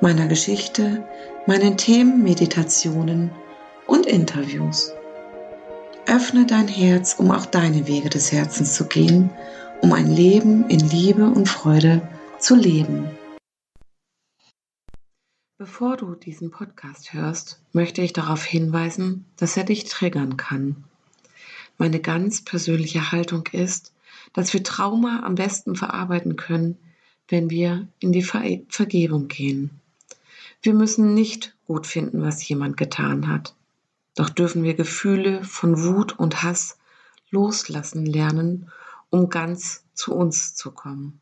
meiner 0.00 0.26
Geschichte, 0.26 1.06
meinen 1.46 1.76
Themen, 1.76 2.22
Meditationen 2.22 3.30
und 3.86 4.06
Interviews. 4.06 4.92
Öffne 6.06 6.46
dein 6.46 6.68
Herz, 6.68 7.14
um 7.14 7.30
auch 7.30 7.46
deine 7.46 7.86
Wege 7.86 8.08
des 8.08 8.32
Herzens 8.32 8.74
zu 8.74 8.86
gehen, 8.86 9.30
um 9.80 9.92
ein 9.92 10.10
Leben 10.10 10.68
in 10.68 10.80
Liebe 10.80 11.26
und 11.26 11.48
Freude 11.48 12.06
zu 12.38 12.54
leben. 12.54 13.08
Bevor 15.58 15.96
du 15.96 16.14
diesen 16.14 16.50
Podcast 16.50 17.12
hörst, 17.12 17.60
möchte 17.72 18.00
ich 18.00 18.12
darauf 18.12 18.44
hinweisen, 18.44 19.24
dass 19.36 19.56
er 19.56 19.64
dich 19.64 19.84
triggern 19.84 20.36
kann. 20.36 20.84
Meine 21.78 22.00
ganz 22.00 22.44
persönliche 22.44 23.10
Haltung 23.10 23.48
ist, 23.50 23.92
dass 24.32 24.52
wir 24.52 24.62
Trauma 24.62 25.22
am 25.24 25.34
besten 25.34 25.74
verarbeiten 25.74 26.36
können, 26.36 26.76
wenn 27.28 27.50
wir 27.50 27.88
in 27.98 28.12
die 28.12 28.22
Ver 28.22 28.44
Vergebung 28.68 29.28
gehen. 29.28 29.77
Wir 30.60 30.74
müssen 30.74 31.14
nicht 31.14 31.56
gut 31.66 31.86
finden, 31.86 32.22
was 32.22 32.46
jemand 32.48 32.76
getan 32.76 33.28
hat. 33.28 33.54
Doch 34.14 34.28
dürfen 34.28 34.64
wir 34.64 34.74
Gefühle 34.74 35.44
von 35.44 35.84
Wut 35.84 36.18
und 36.18 36.42
Hass 36.42 36.78
loslassen 37.30 38.04
lernen, 38.04 38.70
um 39.10 39.28
ganz 39.28 39.84
zu 39.94 40.14
uns 40.14 40.54
zu 40.54 40.72
kommen. 40.72 41.20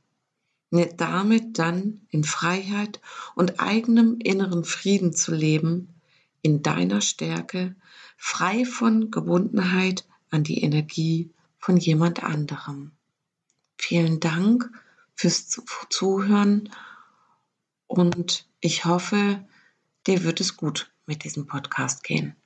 Damit 0.70 1.58
dann 1.58 2.00
in 2.08 2.24
Freiheit 2.24 3.00
und 3.34 3.60
eigenem 3.60 4.18
inneren 4.22 4.64
Frieden 4.64 5.12
zu 5.12 5.34
leben, 5.34 5.94
in 6.42 6.62
deiner 6.62 7.00
Stärke, 7.00 7.74
frei 8.16 8.64
von 8.64 9.10
Gebundenheit 9.10 10.06
an 10.30 10.44
die 10.44 10.62
Energie 10.62 11.30
von 11.58 11.76
jemand 11.76 12.22
anderem. 12.22 12.92
Vielen 13.76 14.20
Dank 14.20 14.70
fürs 15.14 15.48
Zuhören 15.90 16.70
und 17.86 18.48
ich 18.60 18.84
hoffe, 18.84 19.44
dir 20.06 20.24
wird 20.24 20.40
es 20.40 20.56
gut 20.56 20.92
mit 21.06 21.24
diesem 21.24 21.46
Podcast 21.46 22.04
gehen. 22.04 22.36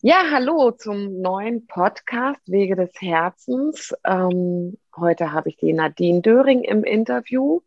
Ja, 0.00 0.30
hallo 0.30 0.70
zum 0.70 1.20
neuen 1.20 1.66
Podcast 1.66 2.40
Wege 2.46 2.76
des 2.76 2.92
Herzens. 3.00 3.92
Ähm, 4.04 4.78
heute 4.96 5.32
habe 5.32 5.48
ich 5.48 5.56
die 5.56 5.72
Nadine 5.72 6.20
Döring 6.20 6.62
im 6.62 6.84
Interview. 6.84 7.62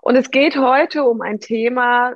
Und 0.00 0.16
es 0.16 0.30
geht 0.30 0.56
heute 0.56 1.04
um 1.04 1.20
ein 1.20 1.40
Thema, 1.40 2.14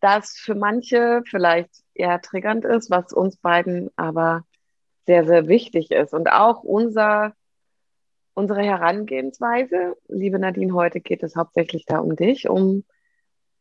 das 0.00 0.36
für 0.36 0.54
manche 0.54 1.22
vielleicht 1.28 1.70
eher 1.94 2.20
triggernd 2.20 2.64
ist, 2.64 2.88
was 2.88 3.12
uns 3.12 3.36
beiden 3.36 3.90
aber 3.96 4.44
sehr, 5.06 5.26
sehr 5.26 5.48
wichtig 5.48 5.90
ist. 5.90 6.12
Und 6.12 6.30
auch 6.30 6.62
unser 6.62 7.34
unsere 8.36 8.62
Herangehensweise. 8.62 9.96
Liebe 10.08 10.38
Nadine, 10.38 10.74
heute 10.74 11.00
geht 11.00 11.22
es 11.22 11.36
hauptsächlich 11.36 11.86
da 11.86 11.98
um 11.98 12.14
dich, 12.16 12.48
um 12.48 12.84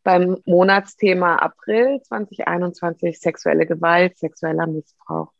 beim 0.03 0.37
Monatsthema 0.45 1.37
April 1.37 2.01
2021 2.03 3.19
sexuelle 3.19 3.65
Gewalt, 3.65 4.17
sexueller 4.17 4.67
Missbrauch. 4.67 5.31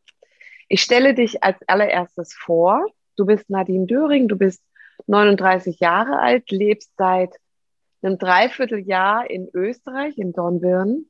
Ich 0.69 0.81
stelle 0.81 1.13
dich 1.13 1.43
als 1.43 1.57
allererstes 1.67 2.33
vor. 2.33 2.87
Du 3.17 3.25
bist 3.25 3.49
Nadine 3.49 3.85
Döring, 3.85 4.27
du 4.27 4.37
bist 4.37 4.63
39 5.05 5.79
Jahre 5.79 6.19
alt, 6.19 6.49
lebst 6.49 6.91
seit 6.97 7.35
einem 8.01 8.17
Dreivierteljahr 8.17 9.29
in 9.29 9.49
Österreich, 9.53 10.17
in 10.17 10.31
Dornbirn, 10.31 11.05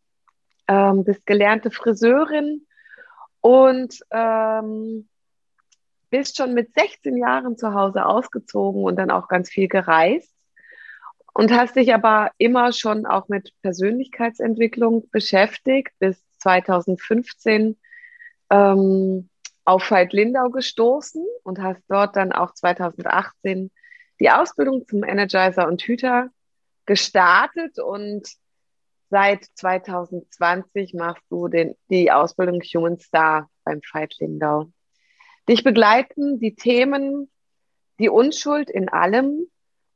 ähm, 0.67 1.03
bist 1.03 1.25
gelernte 1.27 1.69
Friseurin 1.69 2.65
und 3.39 3.99
ähm, 4.11 5.07
bist 6.15 6.37
schon 6.37 6.53
mit 6.53 6.73
16 6.73 7.17
Jahren 7.17 7.57
zu 7.57 7.73
Hause 7.73 8.05
ausgezogen 8.05 8.85
und 8.85 8.95
dann 8.95 9.11
auch 9.11 9.27
ganz 9.27 9.49
viel 9.49 9.67
gereist 9.67 10.33
und 11.33 11.51
hast 11.51 11.75
dich 11.75 11.93
aber 11.93 12.31
immer 12.37 12.71
schon 12.71 13.05
auch 13.05 13.27
mit 13.27 13.51
Persönlichkeitsentwicklung 13.61 15.09
beschäftigt, 15.09 15.91
bis 15.99 16.23
2015 16.39 17.77
ähm, 18.49 19.29
auf 19.65 19.91
Veit 19.91 20.13
Lindau 20.13 20.49
gestoßen 20.49 21.25
und 21.43 21.61
hast 21.61 21.83
dort 21.89 22.15
dann 22.15 22.31
auch 22.31 22.53
2018 22.53 23.69
die 24.21 24.29
Ausbildung 24.29 24.87
zum 24.87 25.03
Energizer 25.03 25.67
und 25.67 25.81
Hüter 25.81 26.29
gestartet 26.85 27.77
und 27.77 28.25
seit 29.09 29.43
2020 29.55 30.93
machst 30.93 31.25
du 31.29 31.49
den, 31.49 31.75
die 31.89 32.09
Ausbildung 32.09 32.61
Human 32.61 32.99
Star 32.99 33.49
beim 33.65 33.81
Veit 33.91 34.15
Lindau. 34.19 34.71
Dich 35.47 35.63
begleiten 35.63 36.39
die 36.39 36.55
Themen, 36.55 37.29
die 37.99 38.09
Unschuld 38.09 38.69
in 38.69 38.89
allem 38.89 39.47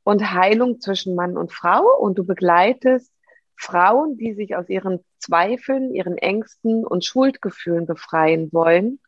und 0.04 0.34
Heilung 0.34 0.80
zwischen 0.80 1.16
Mann 1.16 1.38
und 1.38 1.52
Frau. 1.52 1.84
Und 2.00 2.18
du 2.18 2.26
begleitest 2.26 3.12
Frauen, 3.56 4.18
die 4.18 4.34
sich 4.34 4.56
aus 4.56 4.70
ihren 4.70 5.04
Zweifeln, 5.18 5.94
ihren 5.94 6.18
Ängsten 6.18 6.86
und 6.86 7.04
Schuldgefühlen 7.04 7.86
befreien 7.86 8.52
wollen 8.54 9.00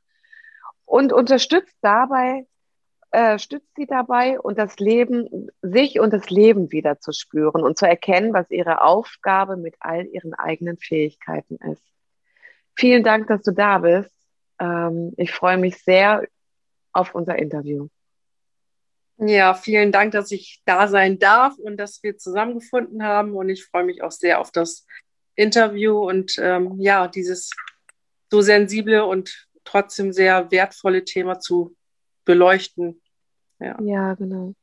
und 0.86 1.14
unterstützt 1.14 1.78
dabei, 1.82 2.46
äh, 3.12 3.40
stützt 3.40 3.76
sie 3.76 3.86
dabei 3.86 4.40
und 4.40 4.58
das 4.58 4.78
Leben, 4.78 5.50
sich 5.62 6.00
und 6.00 6.12
das 6.12 6.30
Leben 6.30 6.72
wieder 6.72 7.00
zu 7.00 7.12
spüren 7.14 7.64
und 7.64 7.78
zu 7.78 7.86
erkennen, 7.86 8.34
was 8.34 8.52
ihre 8.52 8.82
Aufgabe 8.82 9.58
mit 9.58 9.76
all 9.80 10.06
ihren 10.06 10.34
eigenen 10.34 10.78
Fähigkeiten 10.78 11.56
ist. 11.72 11.84
Vielen 12.76 13.04
Dank, 13.04 13.28
dass 13.28 13.42
du 13.44 13.52
da 13.52 13.80
bist. 13.80 14.14
Ähm, 14.62 15.14
ich 15.18 15.32
freue 15.32 15.58
mich 15.58 15.84
sehr 15.84 16.24
auf 16.94 17.16
unser 17.16 17.38
Interview. 17.38 17.88
Ja, 19.18 19.54
vielen 19.54 19.92
Dank, 19.92 20.12
dass 20.12 20.32
ich 20.32 20.62
da 20.66 20.88
sein 20.88 21.20
darf 21.20 21.58
und 21.58 21.78
dass 21.78 22.02
wir 22.04 22.18
zusammengefunden 22.18 23.04
haben. 23.04 23.36
Und 23.36 23.50
ich 23.50 23.66
freue 23.66 23.84
mich 23.84 24.02
auch 24.02 24.12
sehr 24.12 24.40
auf 24.40 24.52
das 24.52 24.86
Interview 25.36 25.98
und 25.98 26.38
ähm, 26.40 26.80
ja, 26.80 27.08
dieses 27.08 27.52
so 28.30 28.42
sensible 28.42 29.06
und 29.06 29.48
trotzdem 29.64 30.12
sehr 30.14 30.52
wertvolle 30.52 31.04
Thema 31.04 31.40
zu 31.40 31.76
beleuchten. 32.26 33.02
Ja, 33.60 33.78
ja 33.82 34.14
genau. 34.16 34.54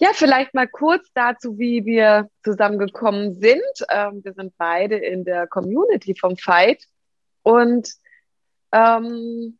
Ja, 0.00 0.10
vielleicht 0.14 0.54
mal 0.54 0.68
kurz 0.68 1.08
dazu, 1.12 1.58
wie 1.58 1.84
wir 1.84 2.30
zusammengekommen 2.44 3.34
sind. 3.34 3.62
Ähm, 3.90 4.22
wir 4.24 4.32
sind 4.32 4.54
beide 4.56 4.96
in 4.96 5.24
der 5.24 5.46
Community 5.48 6.14
vom 6.14 6.36
Fight 6.36 6.84
und 7.42 7.92
ähm, 8.72 9.58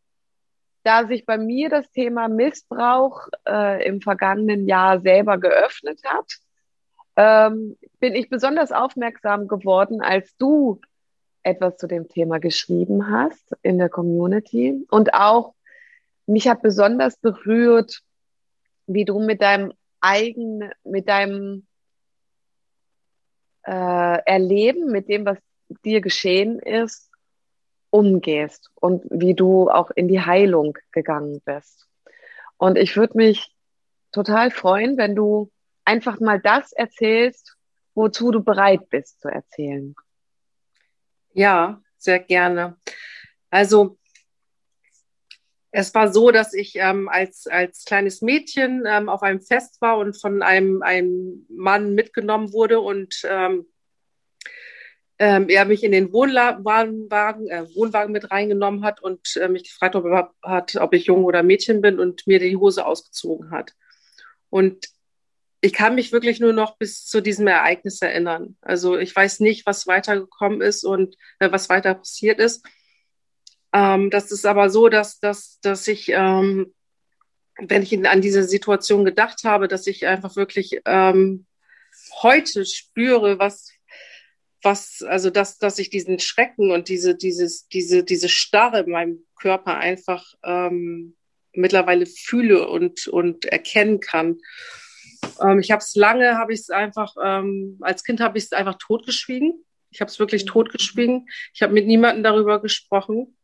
da 0.83 1.07
sich 1.07 1.25
bei 1.25 1.37
mir 1.37 1.69
das 1.69 1.91
Thema 1.91 2.27
Missbrauch 2.27 3.27
äh, 3.47 3.85
im 3.85 4.01
vergangenen 4.01 4.67
Jahr 4.67 4.99
selber 5.01 5.37
geöffnet 5.37 6.01
hat, 6.05 6.31
ähm, 7.15 7.77
bin 7.99 8.15
ich 8.15 8.29
besonders 8.29 8.71
aufmerksam 8.71 9.47
geworden, 9.47 10.01
als 10.01 10.35
du 10.37 10.79
etwas 11.43 11.77
zu 11.77 11.87
dem 11.87 12.07
Thema 12.07 12.39
geschrieben 12.39 13.11
hast 13.11 13.55
in 13.61 13.77
der 13.77 13.89
Community. 13.89 14.85
Und 14.89 15.13
auch 15.13 15.53
mich 16.25 16.47
hat 16.47 16.61
besonders 16.61 17.17
berührt, 17.17 18.01
wie 18.87 19.05
du 19.05 19.19
mit 19.19 19.41
deinem 19.41 19.73
eigenen, 19.99 20.71
mit 20.83 21.09
deinem 21.09 21.67
äh, 23.63 24.23
Erleben, 24.25 24.91
mit 24.91 25.09
dem, 25.09 25.25
was 25.25 25.37
dir 25.83 26.01
geschehen 26.01 26.59
ist, 26.59 27.08
umgehst 27.89 28.71
und 28.75 29.03
wie 29.09 29.33
du 29.33 29.69
auch 29.69 29.91
in 29.91 30.07
die 30.07 30.21
Heilung 30.21 30.77
gegangen 30.91 31.41
bist. 31.43 31.87
Und 32.57 32.77
ich 32.77 32.95
würde 32.95 33.17
mich 33.17 33.55
total 34.11 34.51
freuen, 34.51 34.97
wenn 34.97 35.15
du 35.15 35.51
einfach 35.85 36.19
mal 36.19 36.39
das 36.39 36.71
erzählst, 36.71 37.55
wozu 37.95 38.31
du 38.31 38.43
bereit 38.43 38.89
bist 38.89 39.21
zu 39.21 39.29
erzählen. 39.29 39.95
Ja, 41.33 41.81
sehr 41.97 42.19
gerne. 42.19 42.77
Also 43.49 43.97
es 45.71 45.93
war 45.93 46.11
so, 46.11 46.31
dass 46.31 46.53
ich 46.53 46.75
ähm, 46.75 47.09
als, 47.09 47.47
als 47.47 47.85
kleines 47.85 48.21
Mädchen 48.21 48.83
ähm, 48.87 49.09
auf 49.09 49.21
einem 49.21 49.41
Fest 49.41 49.81
war 49.81 49.97
und 49.97 50.19
von 50.19 50.41
einem, 50.41 50.81
einem 50.81 51.45
Mann 51.49 51.93
mitgenommen 51.93 52.53
wurde 52.53 52.79
und 52.79 53.21
ähm, 53.23 53.65
ähm, 55.19 55.49
er 55.49 55.65
mich 55.65 55.83
in 55.83 55.91
den 55.91 56.13
Wohnwagen, 56.13 57.49
äh, 57.49 57.65
Wohnwagen 57.75 58.13
mit 58.13 58.31
reingenommen 58.31 58.83
hat 58.83 59.01
und 59.03 59.35
äh, 59.35 59.49
mich 59.49 59.63
gefragt 59.65 59.95
ob, 59.95 60.05
hat, 60.41 60.75
ob 60.77 60.93
ich 60.93 61.05
Junge 61.05 61.25
oder 61.25 61.43
Mädchen 61.43 61.81
bin 61.81 61.99
und 61.99 62.25
mir 62.25 62.39
die 62.39 62.55
Hose 62.55 62.85
ausgezogen 62.85 63.51
hat. 63.51 63.73
Und 64.49 64.87
ich 65.61 65.73
kann 65.73 65.95
mich 65.95 66.13
wirklich 66.13 66.39
nur 66.39 66.53
noch 66.53 66.77
bis 66.77 67.05
zu 67.05 67.21
diesem 67.21 67.47
Ereignis 67.47 68.01
erinnern. 68.01 68.55
Also 68.61 68.97
ich 68.97 69.13
weiß 69.13 69.41
nicht, 69.41 69.65
was 69.65 69.87
weitergekommen 69.87 70.61
ist 70.61 70.85
und 70.85 71.15
äh, 71.39 71.51
was 71.51 71.67
weiter 71.67 71.95
passiert 71.95 72.39
ist. 72.39 72.65
Ähm, 73.73 74.09
das 74.09 74.31
ist 74.31 74.45
aber 74.45 74.69
so, 74.69 74.87
dass, 74.87 75.19
dass, 75.19 75.59
dass 75.59 75.85
ich, 75.89 76.09
ähm, 76.09 76.73
wenn 77.57 77.83
ich 77.83 78.07
an 78.07 78.21
diese 78.21 78.45
Situation 78.45 79.03
gedacht 79.03 79.43
habe, 79.43 79.67
dass 79.67 79.85
ich 79.85 80.07
einfach 80.07 80.37
wirklich 80.37 80.79
ähm, 80.85 81.45
heute 82.21 82.65
spüre, 82.65 83.37
was, 83.37 83.73
was, 84.61 85.03
also 85.07 85.29
dass, 85.29 85.57
dass 85.57 85.79
ich 85.79 85.89
diesen 85.89 86.19
Schrecken 86.19 86.71
und 86.71 86.89
diese, 86.89 87.15
dieses, 87.15 87.67
diese, 87.67 88.03
diese 88.03 88.29
Starre 88.29 88.81
in 88.81 88.91
meinem 88.91 89.25
Körper 89.35 89.77
einfach 89.77 90.25
ähm, 90.43 91.15
mittlerweile 91.53 92.05
fühle 92.05 92.67
und, 92.67 93.07
und 93.07 93.45
erkennen 93.45 93.99
kann. 93.99 94.39
Ähm, 95.41 95.59
ich 95.59 95.71
habe 95.71 95.79
es 95.79 95.95
lange, 95.95 96.37
habe 96.37 96.53
ich 96.53 96.61
es 96.61 96.69
einfach, 96.69 97.15
ähm, 97.23 97.77
als 97.81 98.03
Kind 98.03 98.19
habe 98.19 98.37
ich 98.37 98.45
es 98.45 98.51
einfach 98.51 98.75
totgeschwiegen. 98.79 99.65
Ich 99.91 100.01
habe 100.01 100.09
es 100.09 100.19
wirklich 100.19 100.45
mhm. 100.45 100.49
totgeschwiegen. 100.49 101.27
Ich 101.53 101.61
habe 101.61 101.73
mit 101.73 101.87
niemandem 101.87 102.23
darüber 102.23 102.61
gesprochen. 102.61 103.35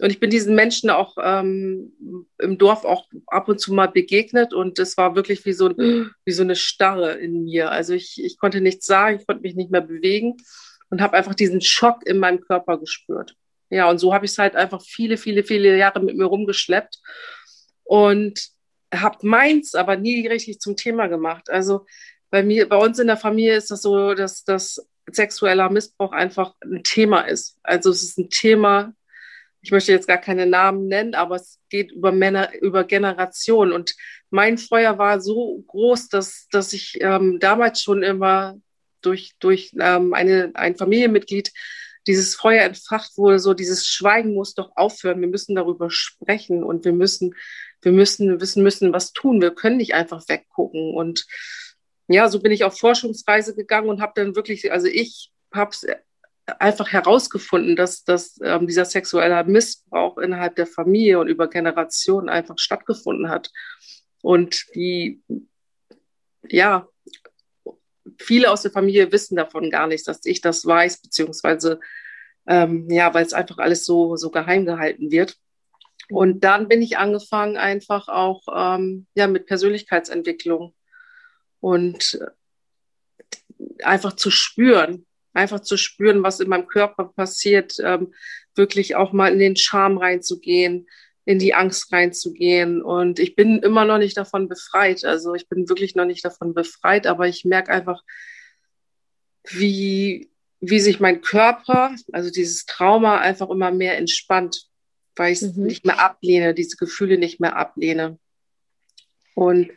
Und 0.00 0.10
ich 0.10 0.20
bin 0.20 0.28
diesen 0.28 0.54
Menschen 0.54 0.90
auch 0.90 1.16
ähm, 1.22 1.92
im 2.38 2.58
Dorf 2.58 2.84
auch 2.84 3.06
ab 3.26 3.48
und 3.48 3.60
zu 3.60 3.72
mal 3.72 3.88
begegnet 3.88 4.52
und 4.52 4.78
es 4.78 4.96
war 4.98 5.16
wirklich 5.16 5.46
wie 5.46 5.52
so, 5.52 5.70
wie 6.24 6.32
so 6.32 6.42
eine 6.42 6.56
Starre 6.56 7.12
in 7.12 7.44
mir. 7.44 7.70
Also 7.70 7.94
ich, 7.94 8.22
ich 8.22 8.38
konnte 8.38 8.60
nichts 8.60 8.86
sagen, 8.86 9.18
ich 9.18 9.26
konnte 9.26 9.42
mich 9.42 9.54
nicht 9.54 9.70
mehr 9.70 9.80
bewegen 9.80 10.36
und 10.90 11.00
habe 11.00 11.16
einfach 11.16 11.34
diesen 11.34 11.60
Schock 11.60 12.06
in 12.06 12.18
meinem 12.18 12.40
Körper 12.40 12.78
gespürt. 12.78 13.36
Ja, 13.70 13.90
und 13.90 13.98
so 13.98 14.14
habe 14.14 14.26
ich 14.26 14.32
es 14.32 14.38
halt 14.38 14.54
einfach 14.54 14.82
viele, 14.82 15.16
viele, 15.16 15.42
viele 15.42 15.76
Jahre 15.76 16.00
mit 16.00 16.16
mir 16.16 16.26
rumgeschleppt 16.26 17.00
und 17.84 18.48
habe 18.94 19.18
meins 19.22 19.74
aber 19.74 19.96
nie 19.96 20.26
richtig 20.28 20.60
zum 20.60 20.76
Thema 20.76 21.08
gemacht. 21.08 21.50
Also 21.50 21.86
bei 22.30 22.42
mir, 22.42 22.68
bei 22.68 22.76
uns 22.76 22.98
in 22.98 23.06
der 23.06 23.16
Familie 23.16 23.56
ist 23.56 23.70
das 23.70 23.82
so, 23.82 24.14
dass 24.14 24.44
das 24.44 24.86
sexueller 25.10 25.70
Missbrauch 25.70 26.12
einfach 26.12 26.54
ein 26.62 26.82
Thema 26.82 27.22
ist. 27.22 27.58
Also 27.62 27.90
es 27.90 28.02
ist 28.02 28.18
ein 28.18 28.30
Thema, 28.30 28.92
ich 29.66 29.72
möchte 29.72 29.90
jetzt 29.90 30.06
gar 30.06 30.18
keine 30.18 30.46
Namen 30.46 30.86
nennen, 30.86 31.16
aber 31.16 31.34
es 31.34 31.58
geht 31.70 31.90
über 31.90 32.12
Männer, 32.12 32.54
über 32.60 32.84
Generationen. 32.84 33.72
Und 33.72 33.96
mein 34.30 34.58
Feuer 34.58 34.96
war 34.96 35.20
so 35.20 35.60
groß, 35.66 36.08
dass, 36.08 36.46
dass 36.52 36.72
ich 36.72 36.98
ähm, 37.00 37.40
damals 37.40 37.82
schon 37.82 38.04
immer 38.04 38.60
durch, 39.00 39.32
durch 39.40 39.72
ähm, 39.80 40.14
eine, 40.14 40.52
ein 40.54 40.76
Familienmitglied 40.76 41.52
dieses 42.06 42.36
Feuer 42.36 42.62
entfacht 42.62 43.18
wurde, 43.18 43.40
so 43.40 43.54
dieses 43.54 43.88
Schweigen 43.88 44.34
muss 44.34 44.54
doch 44.54 44.70
aufhören. 44.76 45.20
Wir 45.20 45.26
müssen 45.26 45.56
darüber 45.56 45.90
sprechen 45.90 46.62
und 46.62 46.84
wir 46.84 46.92
müssen, 46.92 47.34
wir 47.82 47.90
müssen 47.90 48.40
wissen 48.40 48.62
müssen, 48.62 48.92
was 48.92 49.12
tun. 49.14 49.40
Wir 49.40 49.50
können 49.50 49.78
nicht 49.78 49.94
einfach 49.94 50.28
weggucken. 50.28 50.94
Und 50.94 51.26
ja, 52.06 52.28
so 52.28 52.38
bin 52.38 52.52
ich 52.52 52.62
auf 52.62 52.78
Forschungsreise 52.78 53.56
gegangen 53.56 53.88
und 53.88 54.00
habe 54.00 54.12
dann 54.14 54.36
wirklich, 54.36 54.70
also 54.70 54.86
ich 54.86 55.32
habe 55.52 55.70
es 55.72 55.84
einfach 56.58 56.92
herausgefunden, 56.92 57.76
dass, 57.76 58.04
dass 58.04 58.38
ähm, 58.42 58.66
dieser 58.66 58.84
sexuelle 58.84 59.42
Missbrauch 59.44 60.18
innerhalb 60.18 60.56
der 60.56 60.66
Familie 60.66 61.18
und 61.18 61.28
über 61.28 61.48
Generationen 61.48 62.28
einfach 62.28 62.58
stattgefunden 62.58 63.28
hat. 63.28 63.50
Und 64.22 64.64
die, 64.74 65.22
ja, 66.48 66.88
viele 68.18 68.50
aus 68.50 68.62
der 68.62 68.70
Familie 68.70 69.10
wissen 69.12 69.36
davon 69.36 69.70
gar 69.70 69.86
nicht, 69.86 70.06
dass 70.06 70.24
ich 70.24 70.40
das 70.40 70.64
weiß, 70.64 71.02
beziehungsweise, 71.02 71.80
ähm, 72.46 72.88
ja, 72.90 73.12
weil 73.12 73.26
es 73.26 73.32
einfach 73.32 73.58
alles 73.58 73.84
so, 73.84 74.16
so 74.16 74.30
geheim 74.30 74.66
gehalten 74.66 75.10
wird. 75.10 75.36
Und 76.08 76.44
dann 76.44 76.68
bin 76.68 76.82
ich 76.82 76.98
angefangen 76.98 77.56
einfach 77.56 78.08
auch 78.08 78.42
ähm, 78.54 79.06
ja, 79.14 79.26
mit 79.26 79.46
Persönlichkeitsentwicklung 79.46 80.74
und 81.58 82.20
einfach 83.82 84.12
zu 84.14 84.30
spüren, 84.30 85.06
einfach 85.36 85.60
zu 85.60 85.76
spüren, 85.76 86.22
was 86.22 86.40
in 86.40 86.48
meinem 86.48 86.66
Körper 86.66 87.04
passiert, 87.04 87.76
ähm, 87.82 88.14
wirklich 88.54 88.96
auch 88.96 89.12
mal 89.12 89.32
in 89.32 89.38
den 89.38 89.56
Charme 89.56 89.98
reinzugehen, 89.98 90.88
in 91.24 91.38
die 91.38 91.54
Angst 91.54 91.92
reinzugehen. 91.92 92.82
Und 92.82 93.18
ich 93.18 93.36
bin 93.36 93.58
immer 93.58 93.84
noch 93.84 93.98
nicht 93.98 94.16
davon 94.16 94.48
befreit. 94.48 95.04
Also 95.04 95.34
ich 95.34 95.48
bin 95.48 95.68
wirklich 95.68 95.94
noch 95.94 96.06
nicht 96.06 96.24
davon 96.24 96.54
befreit, 96.54 97.06
aber 97.06 97.28
ich 97.28 97.44
merke 97.44 97.72
einfach, 97.72 98.02
wie, 99.44 100.30
wie 100.60 100.80
sich 100.80 101.00
mein 101.00 101.20
Körper, 101.20 101.94
also 102.12 102.30
dieses 102.30 102.66
Trauma 102.66 103.18
einfach 103.18 103.50
immer 103.50 103.70
mehr 103.70 103.96
entspannt, 103.98 104.66
weil 105.14 105.32
ich 105.32 105.42
es 105.42 105.56
mhm. 105.56 105.64
nicht 105.64 105.84
mehr 105.84 106.00
ablehne, 106.00 106.54
diese 106.54 106.76
Gefühle 106.76 107.18
nicht 107.18 107.40
mehr 107.40 107.56
ablehne. 107.56 108.18
Und 109.34 109.70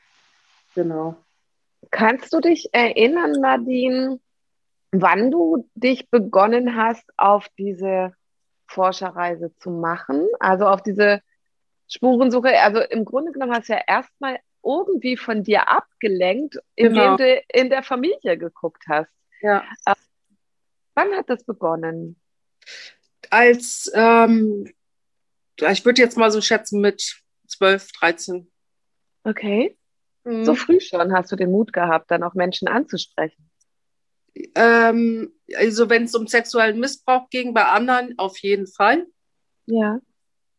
genau. 0.73 1.17
Kannst 1.91 2.33
du 2.33 2.39
dich 2.39 2.69
erinnern, 2.73 3.31
Nadine, 3.31 4.19
wann 4.91 5.31
du 5.31 5.69
dich 5.75 6.09
begonnen 6.09 6.75
hast, 6.75 7.05
auf 7.17 7.47
diese 7.57 8.13
Forscherreise 8.67 9.53
zu 9.57 9.71
machen, 9.71 10.27
also 10.39 10.67
auf 10.67 10.81
diese 10.81 11.21
Spurensuche. 11.87 12.59
Also 12.59 12.81
im 12.81 13.05
Grunde 13.05 13.31
genommen 13.31 13.53
hast 13.53 13.69
du 13.69 13.73
ja 13.73 13.81
erstmal 13.87 14.39
irgendwie 14.63 15.17
von 15.17 15.43
dir 15.43 15.69
abgelenkt, 15.69 16.59
indem 16.75 16.93
genau. 16.93 17.17
du 17.17 17.41
in 17.53 17.69
der 17.69 17.83
Familie 17.83 18.37
geguckt 18.37 18.83
hast. 18.87 19.11
Ja. 19.41 19.63
Äh, 19.85 19.95
wann 20.95 21.13
hat 21.13 21.29
das 21.29 21.43
begonnen? 21.43 22.19
Als, 23.29 23.91
ähm, 23.93 24.71
ich 25.55 25.85
würde 25.85 26.01
jetzt 26.01 26.17
mal 26.17 26.31
so 26.31 26.41
schätzen, 26.41 26.81
mit 26.81 27.21
12, 27.47 27.91
13. 27.93 28.51
Okay. 29.23 29.77
Mhm. 30.23 30.45
So 30.45 30.55
früh 30.55 30.79
schon 30.79 31.13
hast 31.13 31.31
du 31.31 31.35
den 31.35 31.51
Mut 31.51 31.73
gehabt, 31.73 32.11
dann 32.11 32.23
auch 32.23 32.33
Menschen 32.33 32.67
anzusprechen 32.67 33.48
ähm, 34.55 35.33
also 35.55 35.89
wenn 35.89 36.03
es 36.03 36.15
um 36.15 36.27
sexuellen 36.27 36.79
Missbrauch 36.79 37.29
ging, 37.29 37.53
bei 37.53 37.65
anderen 37.65 38.17
auf 38.17 38.37
jeden 38.39 38.67
Fall. 38.67 39.05
Ja. 39.65 39.99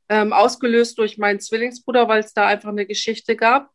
Ähm, 0.08 0.32
ausgelöst 0.32 0.98
durch 0.98 1.18
meinen 1.18 1.40
Zwillingsbruder, 1.40 2.08
weil 2.08 2.20
es 2.20 2.34
da 2.34 2.46
einfach 2.46 2.70
eine 2.70 2.86
Geschichte 2.86 3.36
gab. 3.36 3.70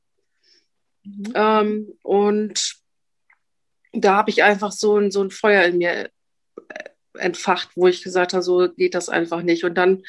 Mhm. 1.04 1.34
Ähm, 1.34 1.94
und 2.04 2.76
da 3.94 4.16
habe 4.16 4.30
ich 4.30 4.44
einfach 4.44 4.72
so 4.72 4.98
ein, 4.98 5.12
so 5.12 5.24
ein 5.24 5.32
Feuer 5.32 5.64
in 5.64 5.78
mir 5.78 6.10
äh, 6.68 6.90
entfacht, 7.14 7.70
wo 7.76 7.88
ich 7.88 8.04
gesagt 8.04 8.34
habe, 8.34 8.44
so 8.44 8.70
geht 8.70 8.96
das 8.96 9.08
einfach 9.08 9.42
nicht. 9.42 9.64
Und 9.64 9.76
dann 9.76 10.04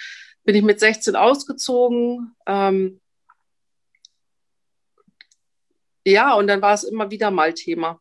bin 0.44 0.56
ich 0.56 0.62
mit 0.62 0.80
16 0.80 1.14
ausgezogen. 1.14 2.34
Ähm, 2.46 3.00
ja, 6.04 6.34
und 6.34 6.46
dann 6.46 6.62
war 6.62 6.74
es 6.74 6.84
immer 6.84 7.10
wieder 7.10 7.30
mal 7.30 7.52
Thema. 7.52 8.00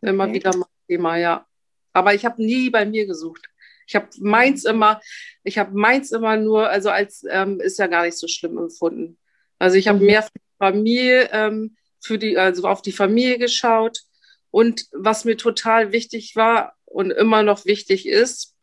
Immer 0.00 0.24
okay. 0.24 0.34
wieder 0.34 0.56
mal 0.56 0.69
Thema, 0.90 1.16
ja. 1.16 1.46
Aber 1.92 2.14
ich 2.14 2.24
habe 2.24 2.42
nie 2.42 2.70
bei 2.70 2.84
mir 2.84 3.06
gesucht. 3.06 3.46
Ich 3.86 3.94
habe 3.96 4.08
meins 4.20 4.64
immer, 4.64 5.00
ich 5.42 5.58
habe 5.58 5.76
meins 5.76 6.12
immer 6.12 6.36
nur, 6.36 6.68
also 6.68 6.90
als 6.90 7.24
ähm, 7.28 7.60
ist 7.60 7.78
ja 7.78 7.86
gar 7.86 8.04
nicht 8.04 8.18
so 8.18 8.28
schlimm 8.28 8.58
empfunden. 8.58 9.18
Also 9.58 9.76
ich 9.76 9.88
habe 9.88 9.98
mhm. 9.98 10.06
mehr 10.06 10.22
für 10.22 10.32
die 10.34 10.56
Familie, 10.58 11.28
ähm, 11.32 11.76
für 12.00 12.18
die, 12.18 12.38
also 12.38 12.66
auf 12.68 12.82
die 12.82 12.92
Familie 12.92 13.38
geschaut. 13.38 14.00
Und 14.50 14.86
was 14.92 15.24
mir 15.24 15.36
total 15.36 15.92
wichtig 15.92 16.34
war 16.34 16.74
und 16.84 17.10
immer 17.10 17.42
noch 17.42 17.64
wichtig 17.66 18.06
ist, 18.06 18.56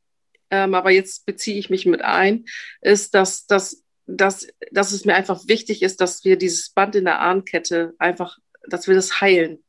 ähm, 0.49 0.73
aber 0.73 0.91
jetzt 0.91 1.25
beziehe 1.25 1.57
ich 1.57 1.69
mich 1.69 1.85
mit 1.85 2.01
ein, 2.01 2.45
ist, 2.81 3.13
dass, 3.13 3.45
dass, 3.47 3.83
dass, 4.05 4.47
dass 4.71 4.91
es 4.91 5.05
mir 5.05 5.15
einfach 5.15 5.47
wichtig 5.47 5.81
ist, 5.81 5.99
dass 6.01 6.23
wir 6.23 6.37
dieses 6.37 6.69
Band 6.69 6.95
in 6.95 7.05
der 7.05 7.19
Ahrenkette 7.19 7.93
einfach, 7.99 8.37
dass 8.67 8.87
wir 8.87 8.95
das 8.95 9.21
heilen. 9.21 9.63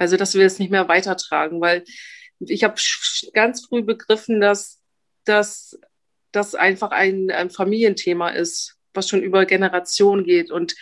Also, 0.00 0.16
dass 0.16 0.34
wir 0.34 0.46
es 0.46 0.58
nicht 0.58 0.70
mehr 0.70 0.88
weitertragen, 0.88 1.60
weil 1.60 1.84
ich 2.38 2.64
habe 2.64 2.80
ganz 3.34 3.66
früh 3.66 3.82
begriffen, 3.82 4.40
dass 4.40 4.80
das 5.26 5.78
einfach 6.54 6.90
ein, 6.90 7.30
ein, 7.30 7.50
Familienthema 7.50 8.30
ist, 8.30 8.78
was 8.94 9.10
schon 9.10 9.22
über 9.22 9.44
Generationen 9.44 10.24
geht 10.24 10.50
und 10.50 10.74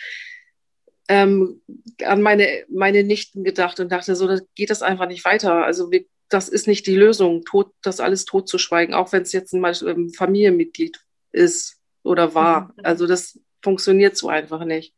ähm, 1.09 1.61
an 2.05 2.21
meine, 2.21 2.63
meine 2.69 3.03
Nichten 3.03 3.43
gedacht 3.43 3.81
und 3.81 3.91
dachte, 3.91 4.15
so 4.15 4.25
das 4.25 4.41
geht 4.55 4.69
das 4.69 4.81
einfach 4.81 5.09
nicht 5.09 5.25
weiter. 5.25 5.65
Also 5.65 5.91
wir, 5.91 6.05
das 6.29 6.47
ist 6.47 6.67
nicht 6.67 6.87
die 6.87 6.95
Lösung, 6.95 7.43
tot, 7.43 7.73
das 7.81 7.99
alles 7.99 8.23
totzuschweigen, 8.23 8.95
auch 8.95 9.11
wenn 9.11 9.23
es 9.23 9.33
jetzt 9.33 9.51
ein, 9.51 9.65
ein 9.65 10.13
Familienmitglied 10.13 10.97
ist 11.33 11.77
oder 12.03 12.35
war. 12.35 12.73
Mhm. 12.77 12.85
Also 12.85 13.05
das 13.05 13.37
funktioniert 13.61 14.15
so 14.15 14.29
einfach 14.29 14.63
nicht. 14.63 14.95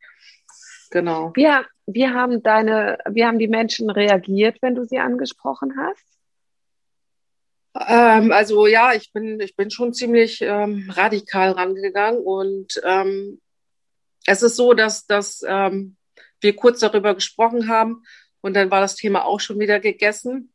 Genau. 0.91 1.33
Ja, 1.37 1.65
wie 1.87 2.07
haben 2.07 2.43
deine, 2.43 2.99
wie 3.09 3.25
haben 3.25 3.39
die 3.39 3.47
Menschen 3.47 3.89
reagiert, 3.89 4.57
wenn 4.61 4.75
du 4.75 4.85
sie 4.85 4.99
angesprochen 4.99 5.73
hast? 5.77 6.05
Ähm, 7.87 8.31
also 8.31 8.67
ja, 8.67 8.93
ich 8.93 9.11
bin, 9.13 9.39
ich 9.39 9.55
bin 9.55 9.71
schon 9.71 9.93
ziemlich 9.93 10.41
ähm, 10.41 10.89
radikal 10.93 11.51
rangegangen 11.51 12.19
und 12.19 12.79
ähm, 12.83 13.39
es 14.25 14.43
ist 14.43 14.57
so, 14.57 14.73
dass, 14.73 15.07
dass 15.07 15.41
ähm, 15.47 15.95
wir 16.41 16.55
kurz 16.55 16.81
darüber 16.81 17.15
gesprochen 17.15 17.69
haben 17.69 18.03
und 18.41 18.55
dann 18.55 18.69
war 18.69 18.81
das 18.81 18.95
Thema 18.95 19.23
auch 19.25 19.39
schon 19.39 19.59
wieder 19.59 19.79
gegessen. 19.79 20.53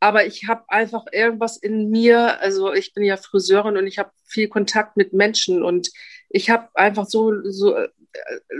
Aber 0.00 0.26
ich 0.26 0.48
habe 0.48 0.64
einfach 0.68 1.04
irgendwas 1.12 1.58
in 1.58 1.90
mir, 1.90 2.40
also 2.40 2.72
ich 2.72 2.92
bin 2.94 3.04
ja 3.04 3.16
Friseurin 3.16 3.76
und 3.76 3.86
ich 3.86 3.98
habe 3.98 4.10
viel 4.24 4.48
Kontakt 4.48 4.96
mit 4.96 5.12
Menschen 5.12 5.62
und 5.62 5.90
ich 6.28 6.50
habe 6.50 6.70
einfach 6.74 7.06
so, 7.06 7.32
so 7.44 7.76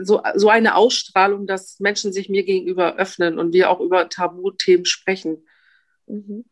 so, 0.03 0.23
so 0.35 0.49
eine 0.49 0.75
Ausstrahlung, 0.75 1.47
dass 1.47 1.81
Menschen 1.81 2.13
sich 2.13 2.29
mir 2.29 2.45
gegenüber 2.45 2.97
öffnen 2.97 3.39
und 3.39 3.53
wir 3.53 3.71
auch 3.71 3.81
über 3.81 4.09
Tabuthemen 4.09 4.85
sprechen. 4.85 5.47
Mhm. 6.07 6.45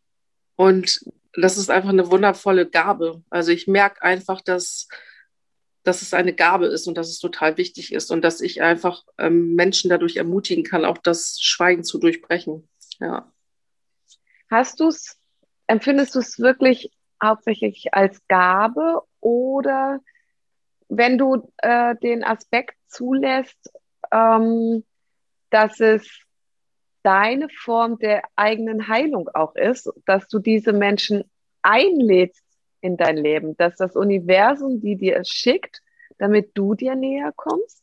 Und 0.56 1.00
das 1.34 1.56
ist 1.56 1.70
einfach 1.70 1.90
eine 1.90 2.10
wundervolle 2.10 2.68
Gabe. 2.68 3.22
Also 3.30 3.52
ich 3.52 3.66
merke 3.66 4.02
einfach, 4.02 4.40
dass, 4.40 4.88
dass 5.82 6.02
es 6.02 6.12
eine 6.12 6.34
Gabe 6.34 6.66
ist 6.66 6.86
und 6.86 6.96
dass 6.96 7.08
es 7.08 7.18
total 7.18 7.56
wichtig 7.56 7.92
ist 7.92 8.10
und 8.10 8.22
dass 8.22 8.40
ich 8.40 8.62
einfach 8.62 9.04
ähm, 9.18 9.54
Menschen 9.54 9.90
dadurch 9.90 10.16
ermutigen 10.16 10.64
kann, 10.64 10.84
auch 10.84 10.98
das 10.98 11.40
Schweigen 11.40 11.84
zu 11.84 11.98
durchbrechen. 11.98 12.68
Ja. 12.98 13.32
Hast 14.50 14.80
du 14.80 14.88
es, 14.88 15.16
empfindest 15.66 16.14
du 16.14 16.18
es 16.18 16.38
wirklich 16.38 16.90
hauptsächlich 17.22 17.94
als 17.94 18.20
Gabe 18.28 19.02
oder 19.20 20.00
wenn 20.90 21.16
du 21.16 21.50
äh, 21.58 21.94
den 21.96 22.24
Aspekt 22.24 22.76
zulässt, 22.88 23.72
ähm, 24.12 24.84
dass 25.50 25.80
es 25.80 26.06
deine 27.02 27.48
Form 27.48 27.98
der 27.98 28.22
eigenen 28.36 28.88
Heilung 28.88 29.28
auch 29.28 29.54
ist, 29.54 29.90
dass 30.04 30.28
du 30.28 30.38
diese 30.40 30.72
Menschen 30.72 31.24
einlädst 31.62 32.44
in 32.80 32.96
dein 32.96 33.16
Leben, 33.16 33.56
dass 33.56 33.76
das 33.76 33.96
Universum 33.96 34.80
die 34.80 34.96
dir 34.96 35.22
schickt, 35.24 35.80
damit 36.18 36.50
du 36.54 36.74
dir 36.74 36.94
näher 36.94 37.32
kommst? 37.34 37.82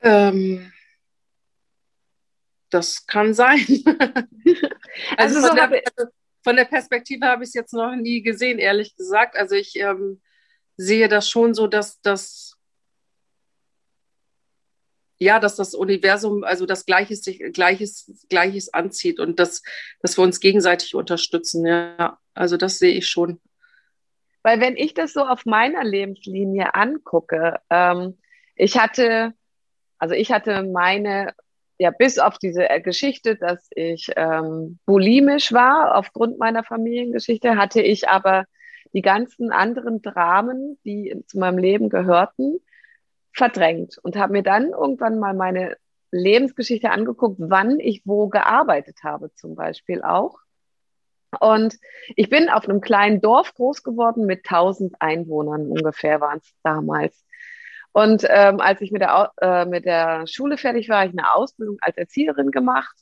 Ähm, 0.00 0.72
das 2.70 3.06
kann 3.06 3.34
sein. 3.34 3.58
also, 5.16 5.38
also 5.38 5.40
so 5.40 5.48
von, 5.48 5.56
der, 5.56 5.82
von, 6.42 6.56
der, 6.56 6.64
Perspektive 6.64 7.26
habe 7.26 7.44
ich 7.44 7.48
es 7.48 7.54
jetzt 7.54 7.72
noch 7.72 7.94
nie 7.94 8.22
gesehen, 8.22 8.58
ehrlich 8.58 8.96
gesagt. 8.96 9.36
Also 9.36 9.54
ich 9.54 9.76
ähm, 9.76 10.20
sehe 10.76 11.08
das 11.08 11.28
schon 11.28 11.54
so, 11.54 11.66
dass 11.66 12.00
das 12.00 12.56
ja, 15.22 15.38
dass 15.38 15.54
das 15.54 15.74
Universum 15.74 16.44
also 16.44 16.64
das 16.64 16.86
Gleiches, 16.86 17.22
Gleiches, 17.52 18.26
Gleiches 18.30 18.72
anzieht 18.72 19.20
und 19.20 19.38
dass, 19.38 19.62
dass 20.00 20.16
wir 20.16 20.24
uns 20.24 20.40
gegenseitig 20.40 20.94
unterstützen. 20.94 21.66
Ja, 21.66 22.18
also 22.32 22.56
das 22.56 22.78
sehe 22.78 22.94
ich 22.94 23.06
schon. 23.06 23.38
Weil 24.42 24.60
wenn 24.60 24.78
ich 24.78 24.94
das 24.94 25.12
so 25.12 25.20
auf 25.20 25.44
meiner 25.44 25.84
Lebenslinie 25.84 26.74
angucke, 26.74 27.60
ähm, 27.68 28.18
ich 28.56 28.78
hatte, 28.78 29.34
also 29.98 30.14
ich 30.14 30.32
hatte 30.32 30.62
meine, 30.62 31.34
ja, 31.80 31.90
bis 31.90 32.18
auf 32.18 32.36
diese 32.36 32.68
Geschichte, 32.84 33.36
dass 33.36 33.70
ich 33.74 34.10
ähm, 34.14 34.78
bulimisch 34.84 35.50
war 35.50 35.96
aufgrund 35.96 36.38
meiner 36.38 36.62
Familiengeschichte, 36.62 37.56
hatte 37.56 37.80
ich 37.80 38.06
aber 38.06 38.44
die 38.92 39.00
ganzen 39.00 39.50
anderen 39.50 40.02
Dramen, 40.02 40.78
die 40.84 41.24
zu 41.26 41.38
meinem 41.38 41.56
Leben 41.56 41.88
gehörten, 41.88 42.60
verdrängt 43.32 43.96
und 43.96 44.16
habe 44.16 44.34
mir 44.34 44.42
dann 44.42 44.72
irgendwann 44.72 45.18
mal 45.18 45.32
meine 45.32 45.78
Lebensgeschichte 46.10 46.90
angeguckt, 46.90 47.36
wann 47.38 47.80
ich 47.80 48.02
wo 48.04 48.28
gearbeitet 48.28 48.98
habe, 49.02 49.32
zum 49.34 49.54
Beispiel 49.54 50.02
auch. 50.02 50.38
Und 51.40 51.78
ich 52.14 52.28
bin 52.28 52.50
auf 52.50 52.68
einem 52.68 52.82
kleinen 52.82 53.22
Dorf 53.22 53.54
groß 53.54 53.82
geworden 53.84 54.26
mit 54.26 54.40
1000 54.44 54.96
Einwohnern 55.00 55.68
ungefähr 55.68 56.20
waren 56.20 56.40
es 56.42 56.54
damals. 56.62 57.24
Und 57.92 58.24
ähm, 58.28 58.60
als 58.60 58.80
ich 58.80 58.92
mit 58.92 59.02
der, 59.02 59.32
äh, 59.40 59.64
mit 59.64 59.84
der 59.84 60.26
Schule 60.26 60.56
fertig 60.56 60.88
war, 60.88 61.00
habe 61.00 61.10
ich 61.10 61.18
eine 61.18 61.34
Ausbildung 61.34 61.78
als 61.80 61.96
Erzieherin 61.96 62.50
gemacht 62.50 62.96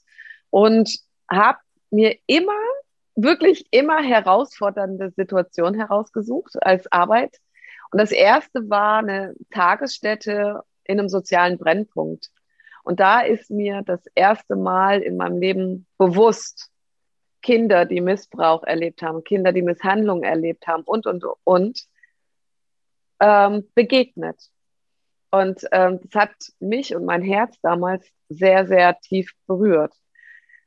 und 0.51 0.91
habe 1.31 1.59
mir 1.91 2.17
immer, 2.27 2.53
wirklich 3.15 3.67
immer 3.71 4.01
herausfordernde 4.03 5.11
Situationen 5.17 5.79
herausgesucht 5.79 6.55
als 6.63 6.91
Arbeit 6.93 7.39
und 7.91 8.01
das 8.01 8.13
erste 8.13 8.69
war 8.69 8.99
eine 8.99 9.35
Tagesstätte 9.51 10.63
in 10.85 10.99
einem 10.99 11.09
sozialen 11.09 11.59
Brennpunkt. 11.59 12.31
Und 12.85 13.01
da 13.01 13.21
ist 13.21 13.51
mir 13.51 13.83
das 13.83 14.01
erste 14.15 14.57
Mal 14.57 15.03
in 15.03 15.17
meinem 15.17 15.39
Leben 15.39 15.87
bewusst, 15.99 16.71
Kinder, 17.41 17.85
die 17.85 18.01
Missbrauch 18.01 18.65
erlebt 18.65 19.01
haben, 19.03 19.23
Kinder, 19.23 19.53
die 19.53 19.63
Misshandlung 19.63 20.23
erlebt 20.23 20.67
haben 20.67 20.83
und, 20.83 21.07
und, 21.07 21.25
und, 21.45 21.85
ähm, 23.21 23.69
begegnet. 23.75 24.37
Und 25.31 25.65
ähm, 25.73 26.01
das 26.03 26.15
hat 26.15 26.35
mich 26.59 26.95
und 26.95 27.05
mein 27.05 27.23
Herz 27.23 27.61
damals 27.61 28.07
sehr, 28.29 28.67
sehr 28.67 28.99
tief 29.01 29.33
berührt. 29.47 29.95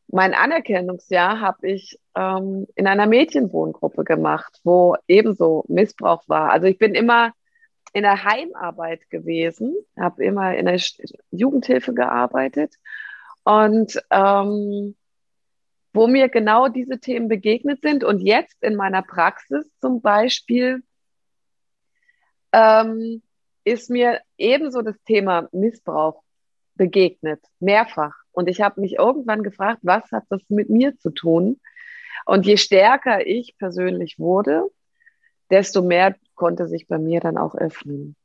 Mein 0.08 0.34
Anerkennungsjahr 0.34 1.40
habe 1.40 1.70
ich 1.70 1.98
ähm, 2.16 2.68
in 2.76 2.86
einer 2.86 3.08
Mädchenwohngruppe 3.08 4.04
gemacht, 4.04 4.60
wo 4.64 4.98
ebenso 5.08 5.64
Missbrauch 5.68 6.28
war. 6.28 6.52
Also 6.52 6.68
ich 6.68 6.78
bin 6.78 6.96
immer 6.96 7.32
in 7.94 8.04
der 8.04 8.24
Heimarbeit 8.24 9.10
gewesen, 9.10 9.76
habe 9.98 10.24
immer 10.24 10.56
in 10.56 10.66
der 10.66 10.80
Jugendhilfe 11.32 11.94
gearbeitet 11.94 12.76
und 13.44 14.02
ähm, 14.12 14.96
wo 15.94 16.08
mir 16.08 16.30
genau 16.30 16.68
diese 16.68 17.00
Themen 17.00 17.28
begegnet 17.28 17.82
sind 17.82 18.04
und 18.04 18.20
jetzt 18.20 18.62
in 18.64 18.76
meiner 18.76 19.02
Praxis 19.02 19.66
zum 19.80 20.02
Beispiel 20.02 20.84
ähm, 22.54 23.22
ist 23.64 23.90
mir 23.90 24.22
ebenso 24.38 24.82
das 24.82 25.02
Thema 25.04 25.48
Missbrauch 25.52 26.24
begegnet, 26.76 27.44
mehrfach. 27.60 28.16
Und 28.32 28.48
ich 28.48 28.62
habe 28.62 28.82
mich 28.82 28.94
irgendwann 28.94 29.44
gefragt, 29.44 29.80
was 29.84 30.12
hat 30.12 30.24
das 30.30 30.42
mit 30.50 30.70
mir 30.70 30.98
zu 30.98 31.12
tun? 31.12 31.60
Und 32.26 32.46
je 32.46 32.58
stärker 32.58 33.26
ich 33.26 33.58
persönlich 33.58 34.20
wurde, 34.20 34.70
desto 35.50 35.82
mehr 35.82 36.16
konnte 36.36 36.68
sich 36.68 36.88
bei 36.88 36.98
mir 36.98 37.20
dann 37.20 37.38
auch 37.38 37.56
öffnen. 37.56 38.16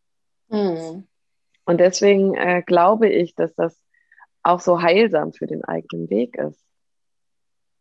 Mhm. 0.49 1.07
Und 1.65 1.79
deswegen 1.79 2.35
äh, 2.35 2.63
glaube 2.65 3.09
ich, 3.09 3.35
dass 3.35 3.55
das 3.55 3.77
auch 4.43 4.61
so 4.61 4.81
heilsam 4.81 5.33
für 5.33 5.47
den 5.47 5.65
eigenen 5.65 6.09
Weg 6.09 6.37
ist. 6.37 6.65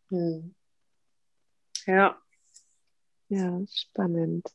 Mhm. 0.09 0.55
Ja. 1.85 2.19
Ja, 3.29 3.59
spannend. 3.71 4.47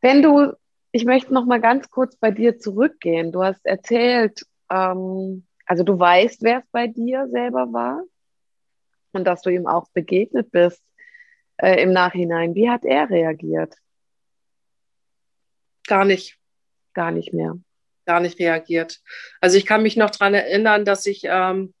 Wenn 0.00 0.22
du, 0.22 0.52
ich 0.94 1.04
möchte 1.04 1.34
noch 1.34 1.44
mal 1.44 1.60
ganz 1.60 1.90
kurz 1.90 2.14
bei 2.14 2.30
dir 2.30 2.56
zurückgehen. 2.56 3.32
Du 3.32 3.42
hast 3.42 3.66
erzählt, 3.66 4.46
ähm, 4.70 5.44
also 5.66 5.82
du 5.82 5.98
weißt, 5.98 6.44
wer 6.44 6.58
es 6.58 6.66
bei 6.70 6.86
dir 6.86 7.26
selber 7.32 7.72
war 7.72 8.04
und 9.10 9.24
dass 9.24 9.42
du 9.42 9.50
ihm 9.50 9.66
auch 9.66 9.88
begegnet 9.88 10.52
bist 10.52 10.80
äh, 11.56 11.82
im 11.82 11.92
Nachhinein. 11.92 12.54
Wie 12.54 12.70
hat 12.70 12.84
er 12.84 13.10
reagiert? 13.10 13.74
Gar 15.88 16.04
nicht. 16.04 16.38
Gar 16.92 17.10
nicht 17.10 17.34
mehr. 17.34 17.58
Gar 18.06 18.20
nicht 18.20 18.38
reagiert. 18.38 19.00
Also 19.40 19.56
ich 19.56 19.66
kann 19.66 19.82
mich 19.82 19.96
noch 19.96 20.10
daran 20.10 20.34
erinnern, 20.34 20.84
dass 20.84 21.06
ich 21.06 21.22
ähm, 21.24 21.74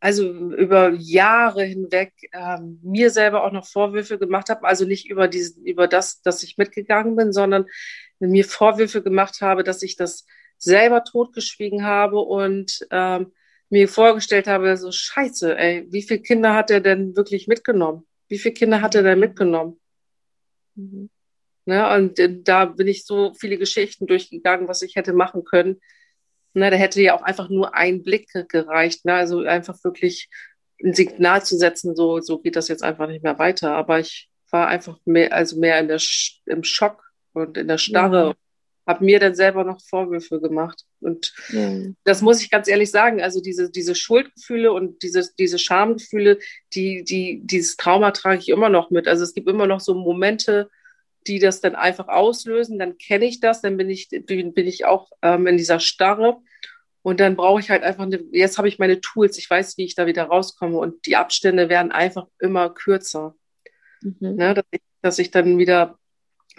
also 0.00 0.30
über 0.30 0.90
Jahre 0.90 1.64
hinweg 1.64 2.12
ähm, 2.32 2.78
mir 2.82 3.10
selber 3.10 3.44
auch 3.44 3.52
noch 3.52 3.66
Vorwürfe 3.66 4.18
gemacht 4.18 4.48
habe. 4.48 4.66
Also 4.66 4.84
nicht 4.84 5.10
über, 5.10 5.28
diesen, 5.28 5.64
über 5.66 5.88
das, 5.88 6.22
dass 6.22 6.42
ich 6.42 6.56
mitgegangen 6.56 7.16
bin, 7.16 7.32
sondern 7.32 7.66
mir 8.20 8.44
Vorwürfe 8.44 9.02
gemacht 9.02 9.40
habe, 9.40 9.64
dass 9.64 9.82
ich 9.82 9.96
das 9.96 10.26
selber 10.56 11.04
totgeschwiegen 11.04 11.84
habe 11.84 12.20
und 12.20 12.86
ähm, 12.90 13.32
mir 13.70 13.88
vorgestellt 13.88 14.46
habe, 14.46 14.76
so 14.76 14.90
scheiße, 14.90 15.56
ey, 15.56 15.86
wie 15.90 16.02
viele 16.02 16.20
Kinder 16.20 16.54
hat 16.54 16.70
er 16.70 16.80
denn 16.80 17.16
wirklich 17.16 17.48
mitgenommen? 17.48 18.06
Wie 18.28 18.38
viele 18.38 18.54
Kinder 18.54 18.80
hat 18.80 18.94
er 18.94 19.02
denn 19.02 19.18
mitgenommen? 19.18 19.78
Mhm. 20.74 21.10
Ne, 21.66 21.94
und 21.94 22.18
äh, 22.18 22.42
da 22.42 22.64
bin 22.64 22.88
ich 22.88 23.04
so 23.04 23.34
viele 23.34 23.58
Geschichten 23.58 24.06
durchgegangen, 24.06 24.68
was 24.68 24.80
ich 24.80 24.96
hätte 24.96 25.12
machen 25.12 25.44
können. 25.44 25.80
Ne, 26.58 26.70
da 26.70 26.76
hätte 26.76 27.00
ja 27.00 27.16
auch 27.16 27.22
einfach 27.22 27.48
nur 27.48 27.74
ein 27.74 28.02
Blick 28.02 28.28
gereicht. 28.48 29.04
Ne? 29.04 29.14
Also 29.14 29.40
einfach 29.40 29.82
wirklich 29.84 30.28
ein 30.82 30.94
Signal 30.94 31.44
zu 31.44 31.56
setzen, 31.56 31.96
so, 31.96 32.20
so 32.20 32.38
geht 32.38 32.56
das 32.56 32.68
jetzt 32.68 32.82
einfach 32.82 33.08
nicht 33.08 33.22
mehr 33.22 33.38
weiter. 33.38 33.74
Aber 33.74 33.98
ich 33.98 34.28
war 34.50 34.68
einfach 34.68 34.98
mehr, 35.04 35.32
also 35.32 35.58
mehr 35.58 35.78
in 35.80 35.88
der, 35.88 36.00
im 36.46 36.62
Schock 36.64 37.02
und 37.32 37.56
in 37.56 37.68
der 37.68 37.78
Starre. 37.78 38.28
Ja 38.28 38.34
habe 38.88 39.04
mir 39.04 39.20
dann 39.20 39.34
selber 39.34 39.64
noch 39.64 39.82
Vorwürfe 39.82 40.40
gemacht. 40.40 40.84
Und 41.00 41.34
mhm. 41.50 41.94
das 42.04 42.22
muss 42.22 42.40
ich 42.40 42.50
ganz 42.50 42.68
ehrlich 42.68 42.90
sagen. 42.90 43.20
Also 43.20 43.42
diese, 43.42 43.70
diese 43.70 43.94
Schuldgefühle 43.94 44.72
und 44.72 45.02
diese, 45.02 45.28
diese 45.38 45.58
Schamgefühle, 45.58 46.38
die, 46.72 47.04
die, 47.04 47.42
dieses 47.44 47.76
Trauma 47.76 48.12
trage 48.12 48.38
ich 48.40 48.48
immer 48.48 48.70
noch 48.70 48.90
mit. 48.90 49.06
Also 49.06 49.24
es 49.24 49.34
gibt 49.34 49.46
immer 49.46 49.66
noch 49.66 49.80
so 49.80 49.92
Momente, 49.92 50.70
die 51.28 51.38
das 51.38 51.60
dann 51.60 51.76
einfach 51.76 52.08
auslösen. 52.08 52.78
Dann 52.78 52.98
kenne 52.98 53.26
ich 53.26 53.40
das, 53.40 53.60
dann 53.60 53.76
bin 53.76 53.90
ich, 53.90 54.08
bin, 54.08 54.54
bin 54.54 54.66
ich 54.66 54.84
auch 54.86 55.10
ähm, 55.22 55.46
in 55.46 55.56
dieser 55.56 55.78
Starre. 55.80 56.38
Und 57.02 57.20
dann 57.20 57.36
brauche 57.36 57.60
ich 57.60 57.70
halt 57.70 57.82
einfach, 57.82 58.04
eine, 58.04 58.22
jetzt 58.32 58.58
habe 58.58 58.68
ich 58.68 58.78
meine 58.78 59.00
Tools, 59.00 59.38
ich 59.38 59.48
weiß, 59.48 59.78
wie 59.78 59.84
ich 59.84 59.94
da 59.94 60.06
wieder 60.06 60.24
rauskomme. 60.24 60.78
Und 60.78 61.06
die 61.06 61.16
Abstände 61.16 61.68
werden 61.68 61.92
einfach 61.92 62.26
immer 62.38 62.70
kürzer. 62.70 63.34
Mhm. 64.02 64.36
Ne, 64.36 64.54
dass, 64.54 64.64
ich, 64.70 64.80
dass 65.02 65.18
ich 65.18 65.30
dann 65.30 65.58
wieder 65.58 65.98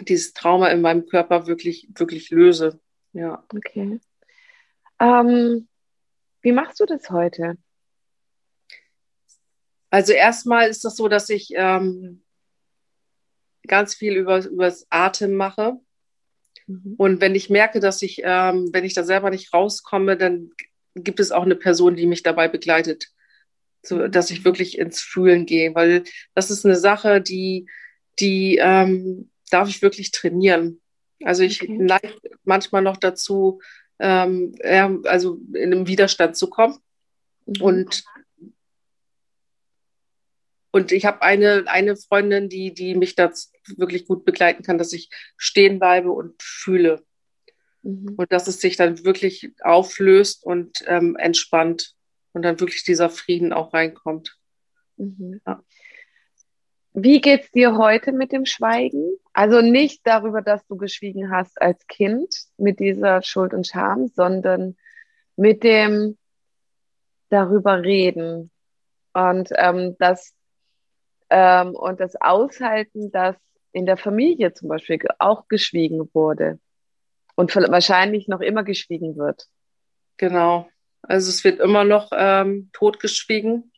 dieses 0.00 0.32
Trauma 0.32 0.68
in 0.68 0.80
meinem 0.80 1.06
Körper 1.06 1.46
wirklich, 1.46 1.88
wirklich 1.94 2.30
löse. 2.30 2.80
Ja. 3.12 3.44
Okay. 3.54 4.00
Ähm, 4.98 5.68
wie 6.42 6.52
machst 6.52 6.80
du 6.80 6.86
das 6.86 7.10
heute? 7.10 7.56
Also 9.90 10.12
erstmal 10.12 10.68
ist 10.68 10.84
das 10.84 10.96
so, 10.96 11.08
dass 11.08 11.28
ich 11.28 11.50
ähm, 11.54 12.22
ganz 13.66 13.94
viel 13.94 14.14
über 14.14 14.44
übers 14.44 14.86
Atem 14.90 15.34
mache. 15.34 15.74
Mhm. 16.66 16.94
Und 16.96 17.20
wenn 17.20 17.34
ich 17.34 17.50
merke, 17.50 17.80
dass 17.80 18.02
ich, 18.02 18.22
ähm, 18.24 18.70
wenn 18.72 18.84
ich 18.84 18.94
da 18.94 19.04
selber 19.04 19.30
nicht 19.30 19.52
rauskomme, 19.52 20.16
dann 20.16 20.50
gibt 20.94 21.20
es 21.20 21.32
auch 21.32 21.44
eine 21.44 21.56
Person, 21.56 21.96
die 21.96 22.06
mich 22.06 22.22
dabei 22.22 22.48
begleitet, 22.48 23.08
so, 23.82 23.96
mhm. 23.96 24.12
dass 24.12 24.30
ich 24.30 24.44
wirklich 24.44 24.78
ins 24.78 25.00
Fühlen 25.00 25.46
gehe, 25.46 25.74
weil 25.74 26.04
das 26.34 26.50
ist 26.50 26.64
eine 26.64 26.76
Sache, 26.76 27.20
die, 27.20 27.66
die 28.18 28.58
ähm, 28.60 29.30
darf 29.50 29.68
ich 29.68 29.82
wirklich 29.82 30.10
trainieren. 30.10 30.80
Also 31.24 31.42
ich 31.42 31.62
okay. 31.62 31.76
neige 31.78 32.14
manchmal 32.44 32.82
noch 32.82 32.96
dazu, 32.96 33.60
ähm, 33.98 34.54
also 34.62 35.38
in 35.52 35.72
einem 35.72 35.86
Widerstand 35.86 36.36
zu 36.36 36.48
kommen. 36.48 36.78
Mhm. 37.46 37.62
Und 37.62 38.04
und 40.72 40.92
ich 40.92 41.04
habe 41.04 41.22
eine, 41.22 41.64
eine 41.66 41.96
Freundin, 41.96 42.48
die, 42.48 42.72
die 42.72 42.94
mich 42.94 43.14
da 43.14 43.30
wirklich 43.76 44.06
gut 44.06 44.24
begleiten 44.24 44.62
kann, 44.62 44.78
dass 44.78 44.92
ich 44.92 45.10
stehen 45.36 45.78
bleibe 45.78 46.10
und 46.10 46.40
fühle. 46.42 47.02
Mhm. 47.82 48.14
Und 48.16 48.32
dass 48.32 48.46
es 48.46 48.60
sich 48.60 48.76
dann 48.76 49.04
wirklich 49.04 49.52
auflöst 49.62 50.44
und 50.44 50.84
ähm, 50.86 51.16
entspannt 51.16 51.94
und 52.32 52.42
dann 52.42 52.60
wirklich 52.60 52.84
dieser 52.84 53.10
Frieden 53.10 53.52
auch 53.52 53.74
reinkommt. 53.74 54.38
Mhm. 54.96 55.40
Ja. 55.46 55.62
Wie 56.92 57.20
geht's 57.20 57.50
dir 57.52 57.76
heute 57.76 58.12
mit 58.12 58.32
dem 58.32 58.46
Schweigen? 58.46 59.16
Also 59.32 59.62
nicht 59.62 60.00
darüber, 60.04 60.42
dass 60.42 60.66
du 60.66 60.76
geschwiegen 60.76 61.30
hast 61.30 61.60
als 61.60 61.86
Kind 61.86 62.34
mit 62.56 62.80
dieser 62.80 63.22
Schuld 63.22 63.54
und 63.54 63.66
Scham, 63.66 64.08
sondern 64.08 64.76
mit 65.36 65.62
dem 65.62 66.18
darüber 67.28 67.82
reden 67.82 68.50
und 69.12 69.50
ähm, 69.56 69.96
das 69.98 70.34
ähm, 71.30 71.74
und 71.74 72.00
das 72.00 72.20
Aushalten, 72.20 73.10
dass 73.12 73.36
in 73.72 73.86
der 73.86 73.96
Familie 73.96 74.52
zum 74.52 74.68
Beispiel 74.68 75.00
auch 75.18 75.48
geschwiegen 75.48 76.08
wurde 76.12 76.58
und 77.36 77.54
wahrscheinlich 77.54 78.28
noch 78.28 78.40
immer 78.40 78.64
geschwiegen 78.64 79.16
wird. 79.16 79.46
Genau. 80.16 80.68
Also 81.02 81.30
es 81.30 81.44
wird 81.44 81.60
immer 81.60 81.84
noch 81.84 82.10
ähm, 82.14 82.70
totgeschwiegen. 82.72 83.72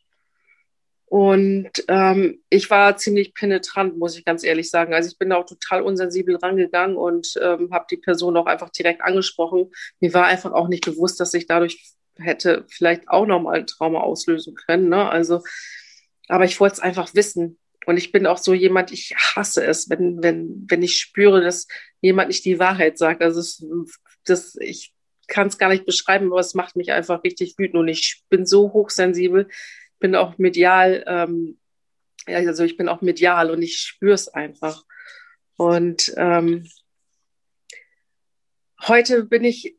Und 1.05 1.69
ähm, 1.89 2.41
ich 2.49 2.71
war 2.71 2.97
ziemlich 2.97 3.35
penetrant, 3.35 3.97
muss 3.99 4.17
ich 4.17 4.25
ganz 4.25 4.43
ehrlich 4.43 4.71
sagen. 4.71 4.95
Also 4.95 5.09
ich 5.09 5.19
bin 5.19 5.29
da 5.29 5.37
auch 5.37 5.45
total 5.45 5.83
unsensibel 5.83 6.35
rangegangen 6.37 6.97
und 6.97 7.35
ähm, 7.39 7.69
habe 7.71 7.85
die 7.91 7.97
Person 7.97 8.35
auch 8.35 8.47
einfach 8.47 8.71
direkt 8.71 9.01
angesprochen. 9.01 9.71
Mir 9.99 10.13
war 10.15 10.25
einfach 10.25 10.53
auch 10.53 10.67
nicht 10.67 10.85
bewusst, 10.85 11.19
dass 11.19 11.35
ich 11.35 11.45
dadurch 11.45 11.93
hätte 12.17 12.65
vielleicht 12.67 13.09
auch 13.09 13.27
nochmal 13.27 13.59
ein 13.59 13.67
Trauma 13.67 13.99
auslösen 13.99 14.55
können. 14.55 14.89
Ne? 14.89 15.07
Also 15.07 15.43
aber 16.27 16.45
ich 16.45 16.59
wollte 16.59 16.73
es 16.73 16.79
einfach 16.79 17.13
wissen. 17.13 17.59
Und 17.85 17.97
ich 17.97 18.11
bin 18.11 18.25
auch 18.25 18.37
so 18.37 18.53
jemand, 18.53 18.91
ich 18.91 19.13
hasse 19.15 19.65
es, 19.65 19.89
wenn, 19.89 20.23
wenn, 20.23 20.65
wenn 20.69 20.81
ich 20.83 20.97
spüre, 20.97 21.41
dass 21.41 21.67
jemand 22.01 22.29
nicht 22.29 22.45
die 22.45 22.59
Wahrheit 22.59 22.97
sagt. 22.97 23.21
Also 23.21 23.39
es, 23.39 23.65
das, 24.25 24.55
ich 24.55 24.93
kann 25.27 25.47
es 25.47 25.57
gar 25.57 25.69
nicht 25.69 25.85
beschreiben, 25.85 26.27
aber 26.27 26.39
es 26.39 26.53
macht 26.53 26.75
mich 26.75 26.91
einfach 26.91 27.23
richtig 27.23 27.55
wütend. 27.57 27.79
Und 27.79 27.87
ich 27.89 28.23
bin 28.29 28.45
so 28.45 28.71
hochsensibel, 28.71 29.49
bin 29.99 30.15
auch 30.15 30.37
medial, 30.37 31.03
ähm, 31.07 31.59
also 32.25 32.63
ich 32.63 32.77
bin 32.77 32.87
auch 32.87 33.01
medial 33.01 33.51
und 33.51 33.61
ich 33.61 33.79
spüre 33.79 34.13
es 34.13 34.29
einfach. 34.29 34.83
Und 35.57 36.13
ähm, 36.17 36.69
heute 38.87 39.25
bin 39.25 39.43
ich 39.43 39.75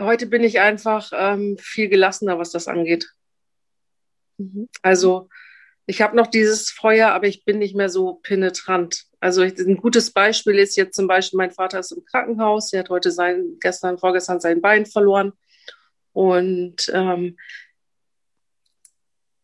heute 0.00 0.26
bin 0.26 0.42
ich 0.42 0.60
einfach 0.60 1.12
ähm, 1.14 1.58
viel 1.58 1.88
gelassener, 1.88 2.38
was 2.38 2.50
das 2.50 2.68
angeht. 2.68 3.12
Mhm. 4.40 4.68
Also 4.82 5.28
ich 5.86 6.00
habe 6.00 6.16
noch 6.16 6.28
dieses 6.28 6.70
Feuer, 6.70 7.10
aber 7.10 7.26
ich 7.26 7.44
bin 7.44 7.58
nicht 7.58 7.74
mehr 7.74 7.88
so 7.88 8.14
penetrant. 8.14 9.06
Also 9.18 9.42
ein 9.42 9.76
gutes 9.76 10.12
Beispiel 10.12 10.58
ist 10.58 10.76
jetzt 10.76 10.94
zum 10.94 11.06
Beispiel, 11.06 11.36
mein 11.36 11.50
Vater 11.50 11.80
ist 11.80 11.92
im 11.92 12.04
Krankenhaus, 12.04 12.72
er 12.72 12.80
hat 12.80 12.90
heute 12.90 13.10
sein, 13.10 13.56
gestern, 13.60 13.98
vorgestern 13.98 14.40
sein 14.40 14.60
Bein 14.60 14.86
verloren. 14.86 15.32
Und 16.12 16.90
ähm, 16.94 17.36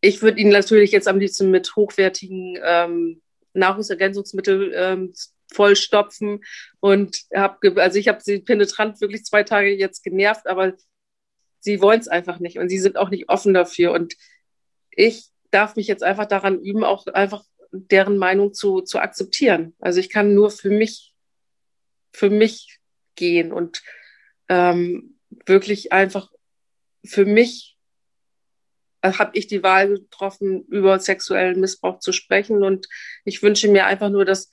ich 0.00 0.22
würde 0.22 0.40
ihn 0.40 0.50
natürlich 0.50 0.92
jetzt 0.92 1.08
am 1.08 1.18
liebsten 1.18 1.50
mit 1.50 1.74
hochwertigen 1.76 2.58
ähm, 2.62 3.22
Nahrungsergänzungsmitteln 3.52 4.72
ähm, 4.74 5.12
vollstopfen 5.52 6.44
und 6.80 7.22
habe, 7.34 7.82
also 7.82 7.98
ich 7.98 8.08
habe 8.08 8.20
sie 8.22 8.40
penetrant 8.40 9.00
wirklich 9.00 9.24
zwei 9.24 9.42
Tage 9.42 9.70
jetzt 9.70 10.02
genervt, 10.02 10.46
aber 10.46 10.74
sie 11.60 11.80
wollen 11.80 12.00
es 12.00 12.08
einfach 12.08 12.38
nicht 12.38 12.58
und 12.58 12.68
sie 12.68 12.78
sind 12.78 12.96
auch 12.96 13.10
nicht 13.10 13.28
offen 13.28 13.52
dafür 13.52 13.92
und 13.92 14.14
ich 14.96 15.28
darf 15.52 15.76
mich 15.76 15.86
jetzt 15.86 16.02
einfach 16.02 16.26
daran 16.26 16.60
üben, 16.60 16.82
auch 16.82 17.06
einfach 17.06 17.44
deren 17.70 18.16
Meinung 18.18 18.52
zu, 18.52 18.80
zu 18.80 18.98
akzeptieren. 18.98 19.74
Also 19.78 20.00
ich 20.00 20.10
kann 20.10 20.34
nur 20.34 20.50
für 20.50 20.70
mich, 20.70 21.14
für 22.12 22.30
mich 22.30 22.80
gehen 23.14 23.52
und 23.52 23.82
ähm, 24.48 25.18
wirklich 25.46 25.92
einfach 25.92 26.30
für 27.04 27.24
mich 27.24 27.76
äh, 29.02 29.12
habe 29.12 29.36
ich 29.36 29.46
die 29.46 29.62
Wahl 29.62 29.88
getroffen, 29.88 30.64
über 30.64 30.98
sexuellen 30.98 31.60
Missbrauch 31.60 32.00
zu 32.00 32.12
sprechen. 32.12 32.62
Und 32.62 32.88
ich 33.24 33.42
wünsche 33.42 33.68
mir 33.68 33.86
einfach 33.86 34.10
nur, 34.10 34.24
dass, 34.24 34.50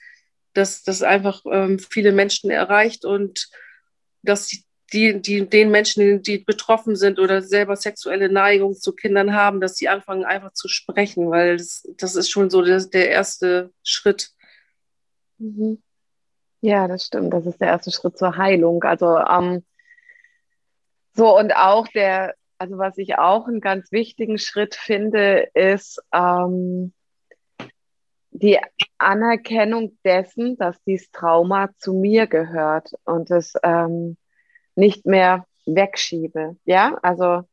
dass 0.53 0.83
das 0.83 1.01
einfach 1.01 1.43
ähm, 1.49 1.79
viele 1.79 2.11
Menschen 2.11 2.51
erreicht 2.51 3.05
und 3.05 3.49
dass 4.21 4.51
die, 4.93 5.21
die, 5.21 5.49
den 5.49 5.71
Menschen, 5.71 6.21
die 6.21 6.37
betroffen 6.37 6.95
sind 6.95 7.19
oder 7.19 7.41
selber 7.41 7.75
sexuelle 7.75 8.29
Neigung 8.29 8.75
zu 8.75 8.93
Kindern 8.93 9.33
haben, 9.33 9.59
dass 9.59 9.75
sie 9.75 9.89
anfangen 9.89 10.23
einfach 10.23 10.53
zu 10.53 10.67
sprechen, 10.67 11.29
weil 11.29 11.57
das, 11.57 11.87
das 11.97 12.15
ist 12.15 12.29
schon 12.29 12.49
so 12.49 12.61
der, 12.61 12.79
der 12.85 13.09
erste 13.09 13.71
Schritt. 13.83 14.29
Mhm. 15.39 15.81
Ja, 16.61 16.87
das 16.87 17.05
stimmt. 17.07 17.33
Das 17.33 17.45
ist 17.45 17.59
der 17.59 17.69
erste 17.69 17.91
Schritt 17.91 18.17
zur 18.17 18.37
Heilung. 18.37 18.83
Also 18.83 19.17
ähm, 19.17 19.65
so 21.13 21.37
und 21.37 21.55
auch 21.55 21.87
der, 21.89 22.35
also 22.57 22.77
was 22.77 22.97
ich 22.97 23.17
auch 23.17 23.47
einen 23.47 23.59
ganz 23.59 23.91
wichtigen 23.91 24.37
Schritt 24.37 24.75
finde, 24.75 25.49
ist 25.53 26.01
ähm, 26.13 26.93
die 28.31 28.59
Anerkennung 28.97 29.97
dessen, 30.05 30.55
dass 30.57 30.81
dieses 30.83 31.11
Trauma 31.11 31.69
zu 31.77 31.93
mir 31.93 32.27
gehört 32.27 32.91
und 33.03 33.29
das 33.29 33.53
ähm, 33.63 34.17
nicht 34.75 35.05
mehr 35.05 35.45
wegschiebe. 35.65 36.57
Ja, 36.65 36.97
also 37.01 37.43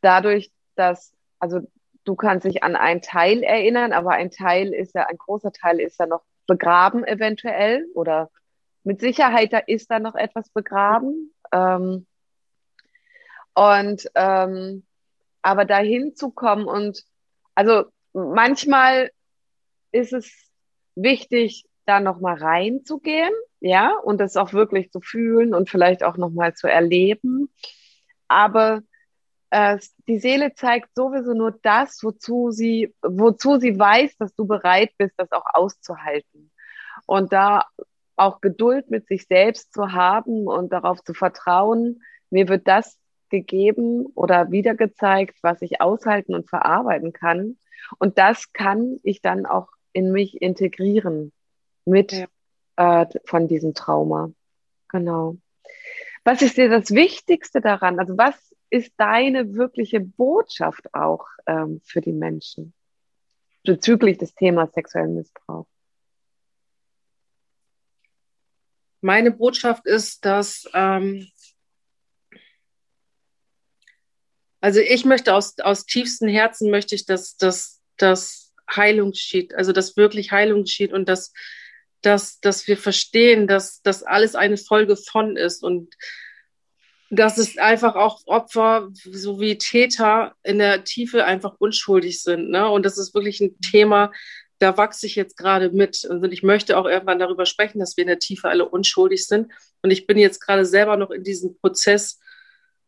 dadurch, 0.00 0.50
dass, 0.76 1.12
also 1.38 1.60
du 2.04 2.14
kannst 2.14 2.46
dich 2.46 2.62
an 2.62 2.76
einen 2.76 3.02
Teil 3.02 3.42
erinnern, 3.42 3.92
aber 3.92 4.10
ein 4.10 4.30
Teil 4.30 4.72
ist 4.72 4.94
ja, 4.94 5.06
ein 5.06 5.18
großer 5.18 5.52
Teil 5.52 5.80
ist 5.80 5.98
ja 5.98 6.06
noch 6.06 6.22
begraben 6.46 7.04
eventuell 7.04 7.86
oder 7.94 8.30
mit 8.82 9.00
Sicherheit 9.00 9.52
da 9.52 9.58
ist 9.58 9.90
da 9.90 9.98
noch 9.98 10.14
etwas 10.14 10.50
begraben. 10.50 11.32
Ähm, 11.52 12.06
und 13.54 14.10
ähm, 14.14 14.84
aber 15.42 15.64
dahin 15.64 16.14
zu 16.16 16.30
kommen 16.30 16.66
und 16.66 17.04
also 17.54 17.84
manchmal 18.12 19.10
ist 19.92 20.12
es 20.12 20.50
wichtig, 20.96 21.66
da 21.86 22.00
nochmal 22.00 22.36
reinzugehen, 22.36 23.32
ja, 23.60 23.96
und 24.02 24.20
das 24.20 24.36
auch 24.36 24.52
wirklich 24.52 24.90
zu 24.90 25.00
fühlen 25.00 25.54
und 25.54 25.70
vielleicht 25.70 26.04
auch 26.04 26.16
nochmal 26.16 26.54
zu 26.54 26.68
erleben. 26.68 27.50
Aber 28.28 28.82
äh, 29.50 29.78
die 30.08 30.18
Seele 30.18 30.54
zeigt 30.54 30.94
sowieso 30.94 31.32
nur 31.32 31.58
das, 31.62 32.02
wozu 32.02 32.50
sie, 32.50 32.94
wozu 33.02 33.58
sie 33.58 33.78
weiß, 33.78 34.16
dass 34.18 34.34
du 34.34 34.46
bereit 34.46 34.90
bist, 34.98 35.14
das 35.16 35.32
auch 35.32 35.46
auszuhalten. 35.52 36.50
Und 37.06 37.32
da 37.32 37.66
auch 38.16 38.40
Geduld 38.40 38.90
mit 38.90 39.06
sich 39.08 39.26
selbst 39.26 39.72
zu 39.72 39.92
haben 39.92 40.46
und 40.46 40.72
darauf 40.72 41.02
zu 41.02 41.14
vertrauen, 41.14 42.02
mir 42.30 42.48
wird 42.48 42.66
das 42.68 42.98
gegeben 43.28 44.06
oder 44.14 44.50
wiedergezeigt, 44.50 45.36
was 45.42 45.62
ich 45.62 45.80
aushalten 45.80 46.34
und 46.34 46.48
verarbeiten 46.48 47.12
kann. 47.12 47.56
Und 47.98 48.18
das 48.18 48.52
kann 48.52 48.98
ich 49.02 49.22
dann 49.22 49.46
auch 49.46 49.68
in 49.92 50.12
mich 50.12 50.40
integrieren 50.40 51.32
mit 51.84 52.12
ja. 52.12 53.02
äh, 53.02 53.06
von 53.24 53.48
diesem 53.48 53.74
Trauma. 53.74 54.32
Genau. 54.88 55.36
Was 56.24 56.40
ist 56.42 56.56
dir 56.56 56.68
das 56.68 56.90
Wichtigste 56.90 57.60
daran? 57.60 57.98
Also 57.98 58.16
was 58.16 58.34
ist 58.70 58.92
deine 58.96 59.54
wirkliche 59.54 60.00
Botschaft 60.00 60.94
auch 60.94 61.26
ähm, 61.46 61.80
für 61.84 62.00
die 62.00 62.12
Menschen 62.12 62.74
bezüglich 63.62 64.18
des 64.18 64.34
Themas 64.34 64.72
sexuellen 64.72 65.14
Missbrauch? 65.14 65.66
Meine 69.00 69.30
Botschaft 69.30 69.86
ist, 69.86 70.24
dass 70.24 70.66
ähm, 70.72 71.28
also 74.64 74.80
ich 74.80 75.04
möchte 75.04 75.34
aus, 75.34 75.58
aus 75.58 75.84
tiefstem 75.84 76.30
Herzen 76.30 76.70
möchte 76.70 76.94
ich, 76.94 77.04
dass, 77.04 77.36
dass, 77.36 77.82
dass 77.98 78.54
Heilung 78.74 79.10
geschieht, 79.10 79.54
also 79.54 79.72
dass 79.72 79.98
wirklich 79.98 80.32
Heilung 80.32 80.62
geschieht 80.62 80.90
und 80.90 81.06
dass 81.06 81.34
dass, 82.04 82.40
dass 82.40 82.66
wir 82.66 82.76
verstehen, 82.76 83.46
dass 83.46 83.82
das 83.82 84.02
alles 84.02 84.34
eine 84.34 84.56
Folge 84.56 84.96
von 84.96 85.36
ist 85.36 85.62
und 85.62 85.94
dass 87.10 87.38
es 87.38 87.58
einfach 87.58 87.94
auch 87.94 88.22
Opfer 88.26 88.88
sowie 88.92 89.56
Täter 89.58 90.34
in 90.42 90.58
der 90.58 90.84
Tiefe 90.84 91.24
einfach 91.24 91.54
unschuldig 91.58 92.22
sind. 92.22 92.50
Ne? 92.50 92.68
Und 92.68 92.84
das 92.84 92.98
ist 92.98 93.14
wirklich 93.14 93.40
ein 93.40 93.58
Thema, 93.60 94.10
da 94.58 94.76
wachse 94.76 95.06
ich 95.06 95.14
jetzt 95.14 95.36
gerade 95.36 95.70
mit. 95.70 96.04
Und 96.04 96.32
ich 96.32 96.42
möchte 96.42 96.76
auch 96.78 96.86
irgendwann 96.86 97.18
darüber 97.18 97.46
sprechen, 97.46 97.78
dass 97.78 97.96
wir 97.96 98.02
in 98.02 98.08
der 98.08 98.18
Tiefe 98.18 98.48
alle 98.48 98.68
unschuldig 98.68 99.26
sind. 99.26 99.52
Und 99.82 99.90
ich 99.90 100.06
bin 100.06 100.18
jetzt 100.18 100.40
gerade 100.40 100.64
selber 100.64 100.96
noch 100.96 101.10
in 101.10 101.22
diesem 101.22 101.56
Prozess, 101.58 102.20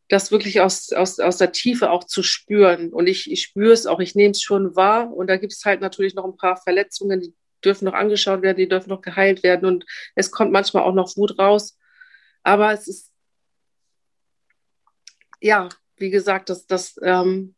das 0.09 0.31
wirklich 0.31 0.61
aus, 0.61 0.93
aus, 0.93 1.19
aus 1.19 1.37
der 1.37 1.53
Tiefe 1.53 1.91
auch 1.91 2.05
zu 2.05 2.23
spüren. 2.23 2.93
Und 2.93 3.09
ich, 3.09 3.31
ich 3.31 3.43
spüre 3.43 3.73
es 3.73 3.87
auch, 3.87 4.01
ich 4.01 4.15
nehme 4.15 4.31
es 4.31 4.43
schon 4.43 4.77
wahr. 4.77 5.13
Und 5.13 5.29
da 5.29 5.37
gibt 5.37 5.53
es 5.53 5.65
halt 5.65 5.81
natürlich 5.81 6.15
noch 6.15 6.25
ein 6.25 6.37
paar 6.37 6.57
Verletzungen, 6.57 7.21
die 7.21 7.35
dürfen 7.67 7.85
noch 7.85 7.95
angeschaut 7.95 8.43
werden, 8.43 8.59
die 8.59 8.69
dürfen 8.69 8.91
noch 8.91 9.03
geheilt 9.03 9.43
werden. 9.43 9.67
Und 9.69 9.85
es 10.15 10.31
kommt 10.31 10.53
manchmal 10.53 10.85
auch 10.85 10.95
noch 10.95 11.17
Wut 11.17 11.39
raus. 11.39 11.79
Aber 12.43 12.73
es 12.73 12.87
ist, 12.89 13.13
ja, 15.41 15.69
wie 15.97 16.11
gesagt, 16.11 16.49
dass, 16.49 16.67
dass 16.67 16.99
ähm, 17.03 17.55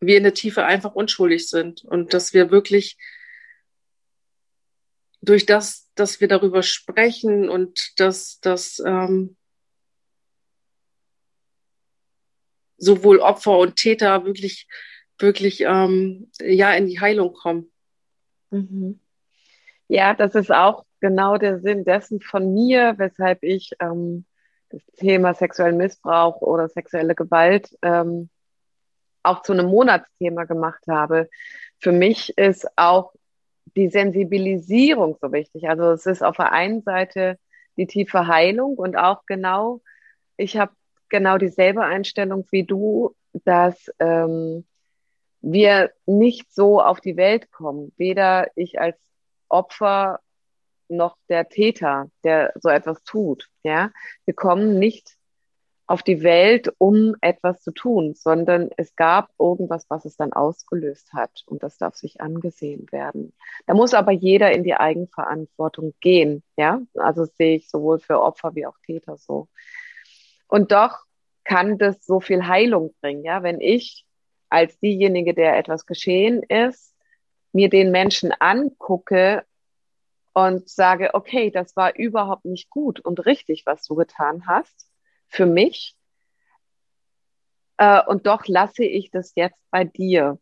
wir 0.00 0.16
in 0.16 0.24
der 0.24 0.34
Tiefe 0.34 0.64
einfach 0.64 0.94
unschuldig 0.94 1.48
sind 1.48 1.84
und 1.84 2.14
dass 2.14 2.32
wir 2.32 2.50
wirklich 2.50 2.96
durch 5.20 5.46
das, 5.46 5.90
dass 5.94 6.20
wir 6.20 6.28
darüber 6.28 6.62
sprechen 6.62 7.48
und 7.48 7.98
dass, 7.98 8.38
dass 8.40 8.80
ähm, 8.84 9.36
sowohl 12.78 13.18
Opfer 13.18 13.58
und 13.58 13.76
Täter 13.76 14.24
wirklich, 14.24 14.68
wirklich 15.18 15.62
ähm, 15.62 16.30
ja 16.40 16.72
in 16.74 16.86
die 16.86 17.00
Heilung 17.00 17.32
kommen. 17.32 17.72
Mhm. 18.50 19.00
Ja, 19.88 20.14
das 20.14 20.34
ist 20.34 20.52
auch 20.52 20.84
genau 21.00 21.36
der 21.36 21.60
Sinn 21.60 21.84
dessen 21.84 22.20
von 22.20 22.52
mir, 22.52 22.94
weshalb 22.98 23.42
ich 23.42 23.72
ähm, 23.80 24.24
das 24.70 24.82
Thema 24.96 25.34
sexuellen 25.34 25.76
Missbrauch 25.76 26.40
oder 26.40 26.68
sexuelle 26.68 27.14
Gewalt 27.14 27.76
ähm, 27.82 28.28
auch 29.22 29.42
zu 29.42 29.52
einem 29.52 29.66
Monatsthema 29.66 30.44
gemacht 30.44 30.82
habe. 30.88 31.28
Für 31.78 31.92
mich 31.92 32.36
ist 32.38 32.66
auch 32.76 33.12
die 33.76 33.88
Sensibilisierung 33.88 35.16
so 35.20 35.32
wichtig. 35.32 35.68
Also 35.68 35.90
es 35.90 36.06
ist 36.06 36.22
auf 36.22 36.36
der 36.36 36.52
einen 36.52 36.82
Seite 36.82 37.38
die 37.76 37.86
tiefe 37.86 38.26
Heilung 38.26 38.74
und 38.74 38.96
auch 38.96 39.26
genau, 39.26 39.82
ich 40.36 40.56
habe 40.56 40.72
genau 41.08 41.38
dieselbe 41.38 41.82
Einstellung 41.82 42.46
wie 42.50 42.64
du, 42.64 43.14
dass 43.44 43.90
ähm, 43.98 44.64
wir 45.40 45.92
nicht 46.06 46.52
so 46.52 46.80
auf 46.80 47.00
die 47.00 47.16
Welt 47.16 47.50
kommen. 47.50 47.92
Weder 47.96 48.48
ich 48.56 48.80
als 48.80 48.98
Opfer 49.48 50.20
noch 50.88 51.16
der 51.28 51.48
Täter, 51.48 52.10
der 52.24 52.52
so 52.56 52.68
etwas 52.68 53.02
tut. 53.04 53.48
Ja, 53.62 53.90
wir 54.24 54.34
kommen 54.34 54.78
nicht 54.78 55.16
auf 55.88 56.02
die 56.02 56.22
Welt, 56.22 56.72
um 56.78 57.14
etwas 57.20 57.62
zu 57.62 57.70
tun, 57.70 58.14
sondern 58.14 58.70
es 58.76 58.96
gab 58.96 59.30
irgendwas, 59.38 59.86
was 59.88 60.04
es 60.04 60.16
dann 60.16 60.32
ausgelöst 60.32 61.12
hat 61.12 61.44
und 61.46 61.62
das 61.62 61.78
darf 61.78 61.94
sich 61.94 62.20
angesehen 62.20 62.86
werden. 62.90 63.32
Da 63.66 63.74
muss 63.74 63.94
aber 63.94 64.10
jeder 64.10 64.52
in 64.52 64.64
die 64.64 64.74
Eigenverantwortung 64.74 65.94
gehen. 66.00 66.42
Ja, 66.56 66.80
also 66.94 67.24
sehe 67.24 67.56
ich 67.56 67.70
sowohl 67.70 68.00
für 68.00 68.20
Opfer 68.20 68.54
wie 68.56 68.66
auch 68.66 68.76
Täter 68.84 69.16
so. 69.16 69.48
Und 70.48 70.72
doch 70.72 71.04
kann 71.44 71.78
das 71.78 72.04
so 72.04 72.20
viel 72.20 72.46
Heilung 72.48 72.92
bringen. 73.00 73.24
Ja, 73.24 73.44
wenn 73.44 73.60
ich 73.60 74.05
als 74.48 74.78
diejenige, 74.78 75.34
der 75.34 75.56
etwas 75.58 75.86
geschehen 75.86 76.42
ist, 76.42 76.94
mir 77.52 77.68
den 77.68 77.90
Menschen 77.90 78.32
angucke 78.38 79.44
und 80.32 80.68
sage, 80.68 81.14
okay, 81.14 81.50
das 81.50 81.76
war 81.76 81.96
überhaupt 81.96 82.44
nicht 82.44 82.68
gut 82.68 83.00
und 83.00 83.24
richtig, 83.24 83.64
was 83.64 83.86
du 83.86 83.94
getan 83.94 84.46
hast 84.46 84.86
für 85.28 85.46
mich. 85.46 85.96
Äh, 87.78 88.02
und 88.06 88.26
doch 88.26 88.46
lasse 88.46 88.84
ich 88.84 89.10
das 89.10 89.32
jetzt 89.34 89.58
bei 89.70 89.84
dir. 89.84 90.38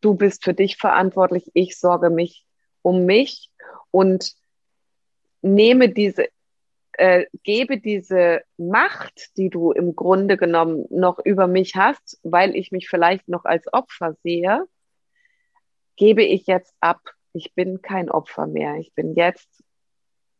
Du 0.00 0.14
bist 0.14 0.44
für 0.44 0.54
dich 0.54 0.76
verantwortlich, 0.76 1.50
ich 1.54 1.78
sorge 1.78 2.10
mich 2.10 2.46
um 2.82 3.04
mich 3.04 3.50
und 3.90 4.34
nehme 5.42 5.88
diese 5.88 6.28
äh, 6.98 7.26
gebe 7.42 7.78
diese 7.78 8.42
Macht, 8.56 9.36
die 9.36 9.50
du 9.50 9.72
im 9.72 9.94
Grunde 9.94 10.36
genommen 10.36 10.86
noch 10.90 11.18
über 11.18 11.46
mich 11.46 11.76
hast, 11.76 12.18
weil 12.22 12.56
ich 12.56 12.72
mich 12.72 12.88
vielleicht 12.88 13.28
noch 13.28 13.44
als 13.44 13.72
Opfer 13.72 14.14
sehe, 14.22 14.66
gebe 15.96 16.22
ich 16.22 16.46
jetzt 16.46 16.74
ab. 16.80 17.00
Ich 17.32 17.54
bin 17.54 17.82
kein 17.82 18.10
Opfer 18.10 18.46
mehr. 18.46 18.76
Ich 18.76 18.94
bin 18.94 19.14
jetzt 19.14 19.62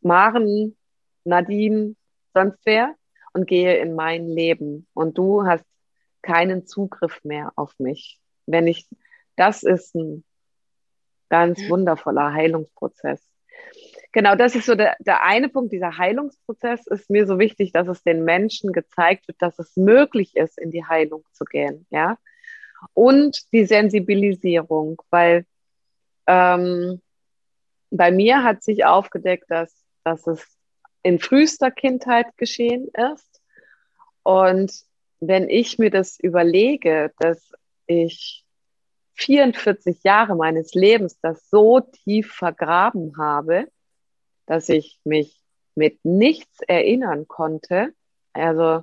Maren, 0.00 0.76
Nadine, 1.24 1.96
sonst 2.32 2.58
wer 2.64 2.94
und 3.32 3.46
gehe 3.46 3.76
in 3.78 3.94
mein 3.94 4.26
Leben. 4.28 4.86
Und 4.94 5.18
du 5.18 5.44
hast 5.44 5.66
keinen 6.22 6.66
Zugriff 6.66 7.22
mehr 7.22 7.52
auf 7.56 7.78
mich. 7.78 8.18
Wenn 8.46 8.66
ich, 8.66 8.88
das 9.36 9.62
ist 9.62 9.94
ein 9.94 10.24
ganz 11.28 11.60
wundervoller 11.68 12.32
Heilungsprozess. 12.32 13.22
Genau, 14.16 14.34
das 14.34 14.54
ist 14.54 14.64
so 14.64 14.74
der, 14.74 14.96
der 14.98 15.24
eine 15.24 15.50
Punkt. 15.50 15.74
Dieser 15.74 15.98
Heilungsprozess 15.98 16.86
ist 16.86 17.10
mir 17.10 17.26
so 17.26 17.38
wichtig, 17.38 17.72
dass 17.72 17.86
es 17.86 18.02
den 18.02 18.24
Menschen 18.24 18.72
gezeigt 18.72 19.28
wird, 19.28 19.42
dass 19.42 19.58
es 19.58 19.76
möglich 19.76 20.34
ist, 20.36 20.58
in 20.58 20.70
die 20.70 20.86
Heilung 20.86 21.22
zu 21.32 21.44
gehen. 21.44 21.86
Ja. 21.90 22.16
Und 22.94 23.52
die 23.52 23.66
Sensibilisierung, 23.66 25.02
weil 25.10 25.44
ähm, 26.26 27.02
bei 27.90 28.10
mir 28.10 28.42
hat 28.42 28.62
sich 28.62 28.86
aufgedeckt, 28.86 29.50
dass, 29.50 29.84
dass 30.02 30.26
es 30.26 30.46
in 31.02 31.18
frühester 31.18 31.70
Kindheit 31.70 32.38
geschehen 32.38 32.88
ist. 33.12 33.42
Und 34.22 34.72
wenn 35.20 35.50
ich 35.50 35.78
mir 35.78 35.90
das 35.90 36.18
überlege, 36.18 37.12
dass 37.18 37.52
ich 37.86 38.46
44 39.12 40.04
Jahre 40.04 40.36
meines 40.36 40.72
Lebens 40.72 41.20
das 41.20 41.50
so 41.50 41.80
tief 41.80 42.32
vergraben 42.32 43.18
habe, 43.18 43.66
dass 44.46 44.68
ich 44.68 44.98
mich 45.04 45.40
mit 45.74 46.04
nichts 46.04 46.60
erinnern 46.66 47.28
konnte. 47.28 47.92
Also, 48.32 48.82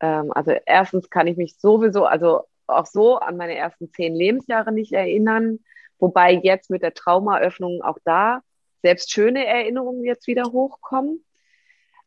ähm, 0.00 0.32
also 0.32 0.52
erstens 0.66 1.10
kann 1.10 1.26
ich 1.26 1.36
mich 1.36 1.58
sowieso, 1.58 2.04
also 2.04 2.44
auch 2.66 2.86
so 2.86 3.18
an 3.18 3.36
meine 3.36 3.56
ersten 3.56 3.90
zehn 3.92 4.14
Lebensjahre 4.14 4.72
nicht 4.72 4.92
erinnern, 4.92 5.60
wobei 5.98 6.32
jetzt 6.32 6.70
mit 6.70 6.82
der 6.82 6.94
Traumaöffnung 6.94 7.82
auch 7.82 7.98
da 8.04 8.42
selbst 8.82 9.10
schöne 9.12 9.46
Erinnerungen 9.46 10.04
jetzt 10.04 10.26
wieder 10.26 10.44
hochkommen. 10.44 11.24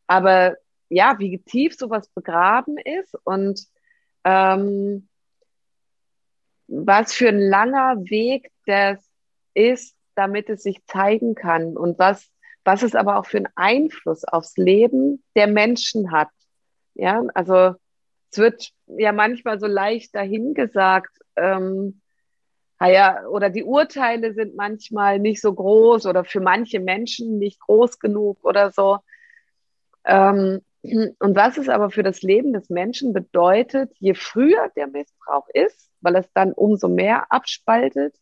Aber 0.06 0.56
ja, 0.90 1.18
wie 1.20 1.40
tief 1.40 1.76
sowas 1.76 2.08
begraben 2.10 2.78
ist 2.78 3.16
und 3.24 3.68
ähm, 4.24 5.10
was 6.68 7.14
für 7.14 7.30
ein 7.30 7.40
langer 7.40 7.98
Weg 8.10 8.52
das 8.66 9.00
ist, 9.54 9.96
damit 10.16 10.50
es 10.50 10.64
sich 10.64 10.86
zeigen 10.86 11.36
kann 11.36 11.78
und 11.78 11.98
was 12.00 12.30
was 12.68 12.84
es 12.84 12.96
aber 12.96 13.18
auch 13.18 13.26
für 13.26 13.38
einen 13.38 13.48
Einfluss 13.56 14.26
aufs 14.26 14.58
Leben 14.58 15.24
der 15.38 15.48
Menschen 15.48 16.12
hat. 16.12 16.28
Ja, 16.96 17.24
also 17.34 17.76
es 18.30 18.38
wird 18.40 18.72
ja 18.88 19.14
manchmal 19.14 19.58
so 19.58 19.68
leicht 19.68 20.14
dahingesagt, 20.14 21.18
ähm, 21.38 22.02
naja, 22.78 23.26
oder 23.30 23.50
die 23.50 23.64
Urteile 23.64 24.34
sind 24.34 24.58
manchmal 24.58 25.18
nicht 25.18 25.40
so 25.40 25.54
groß 25.54 26.08
oder 26.08 26.26
für 26.26 26.42
manche 26.42 26.82
Menschen 26.82 27.40
nicht 27.40 27.62
groß 27.62 28.00
genug 28.00 28.44
oder 28.44 28.70
so. 28.72 28.98
Ähm, 30.04 30.60
und 30.82 31.36
was 31.38 31.58
es 31.58 31.70
aber 31.70 31.90
für 31.90 32.04
das 32.04 32.22
Leben 32.22 32.52
des 32.52 32.70
Menschen 32.70 33.14
bedeutet, 33.14 33.94
je 33.98 34.14
früher 34.14 34.70
der 34.76 34.88
Missbrauch 34.88 35.48
ist, 35.54 35.90
weil 36.02 36.18
es 36.18 36.30
dann 36.34 36.52
umso 36.52 36.90
mehr 36.90 37.32
abspaltet, 37.32 38.14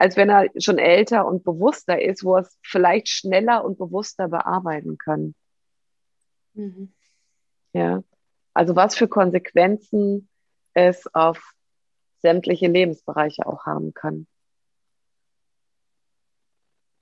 als 0.00 0.16
wenn 0.16 0.30
er 0.30 0.48
schon 0.58 0.78
älter 0.78 1.26
und 1.26 1.44
bewusster 1.44 2.00
ist, 2.00 2.24
wo 2.24 2.36
er 2.36 2.40
es 2.40 2.58
vielleicht 2.62 3.08
schneller 3.08 3.62
und 3.62 3.76
bewusster 3.76 4.28
bearbeiten 4.28 4.96
kann. 4.96 5.34
Mhm. 6.54 6.94
Ja, 7.74 8.02
also 8.54 8.74
was 8.74 8.96
für 8.96 9.08
Konsequenzen 9.08 10.30
es 10.72 11.06
auf 11.14 11.52
sämtliche 12.22 12.66
Lebensbereiche 12.66 13.46
auch 13.46 13.66
haben 13.66 13.92
kann. 13.92 14.26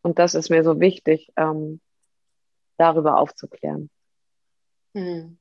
Und 0.03 0.19
das 0.19 0.35
ist 0.35 0.51
mir 0.51 0.65
so 0.65 0.81
wichtig, 0.81 1.33
ähm, 1.37 1.81
darüber 2.79 3.19
aufzuklären. 3.19 3.91
Mhm. 4.95 5.39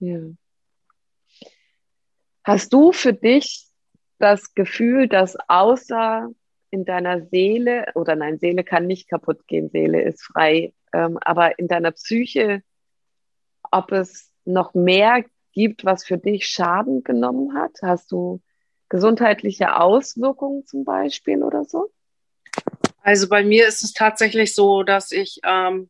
Ja. 0.00 0.20
Hast 2.42 2.72
du 2.72 2.90
für 2.90 3.12
dich 3.12 3.68
das 4.18 4.52
Gefühl, 4.54 5.08
dass 5.08 5.36
außer 5.46 6.28
in 6.70 6.84
deiner 6.84 7.26
Seele, 7.26 7.86
oder 7.94 8.16
nein, 8.16 8.38
Seele 8.38 8.64
kann 8.64 8.86
nicht 8.86 9.08
kaputt 9.08 9.46
gehen, 9.46 9.70
Seele 9.70 10.02
ist 10.02 10.22
frei, 10.22 10.72
ähm, 10.92 11.18
aber 11.20 11.58
in 11.58 11.68
deiner 11.68 11.92
Psyche, 11.92 12.62
ob 13.70 13.92
es 13.92 14.32
noch 14.44 14.74
mehr 14.74 15.24
gibt, 15.52 15.84
was 15.84 16.04
für 16.04 16.18
dich 16.18 16.46
Schaden 16.46 17.02
genommen 17.02 17.54
hat? 17.54 17.72
Hast 17.82 18.12
du 18.12 18.40
gesundheitliche 18.88 19.76
Auswirkungen 19.76 20.66
zum 20.66 20.84
Beispiel 20.84 21.42
oder 21.42 21.64
so? 21.64 21.90
Also 23.02 23.28
bei 23.28 23.44
mir 23.44 23.66
ist 23.66 23.82
es 23.82 23.92
tatsächlich 23.92 24.54
so, 24.54 24.82
dass 24.82 25.12
ich 25.12 25.40
ähm, 25.44 25.88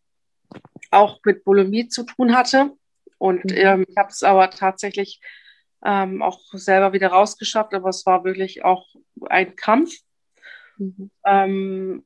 auch 0.91 1.21
mit 1.25 1.45
Bulimie 1.45 1.89
zu 1.89 2.05
tun 2.05 2.37
hatte. 2.37 2.73
Und 3.19 3.45
mhm. 3.47 3.57
ähm, 3.57 3.87
ich 3.89 3.97
habe 3.97 4.11
es 4.11 4.23
aber 4.23 4.51
tatsächlich 4.51 5.21
ähm, 5.85 6.23
auch 6.23 6.41
selber 6.53 6.93
wieder 6.93 7.09
rausgeschafft, 7.09 7.75
aber 7.75 7.89
es 7.89 8.05
war 8.07 8.25
wirklich 8.25 8.65
auch 8.65 8.87
ein 9.29 9.57
Kampf. 9.57 9.93
Mhm. 10.79 11.11
Ähm, 11.25 12.05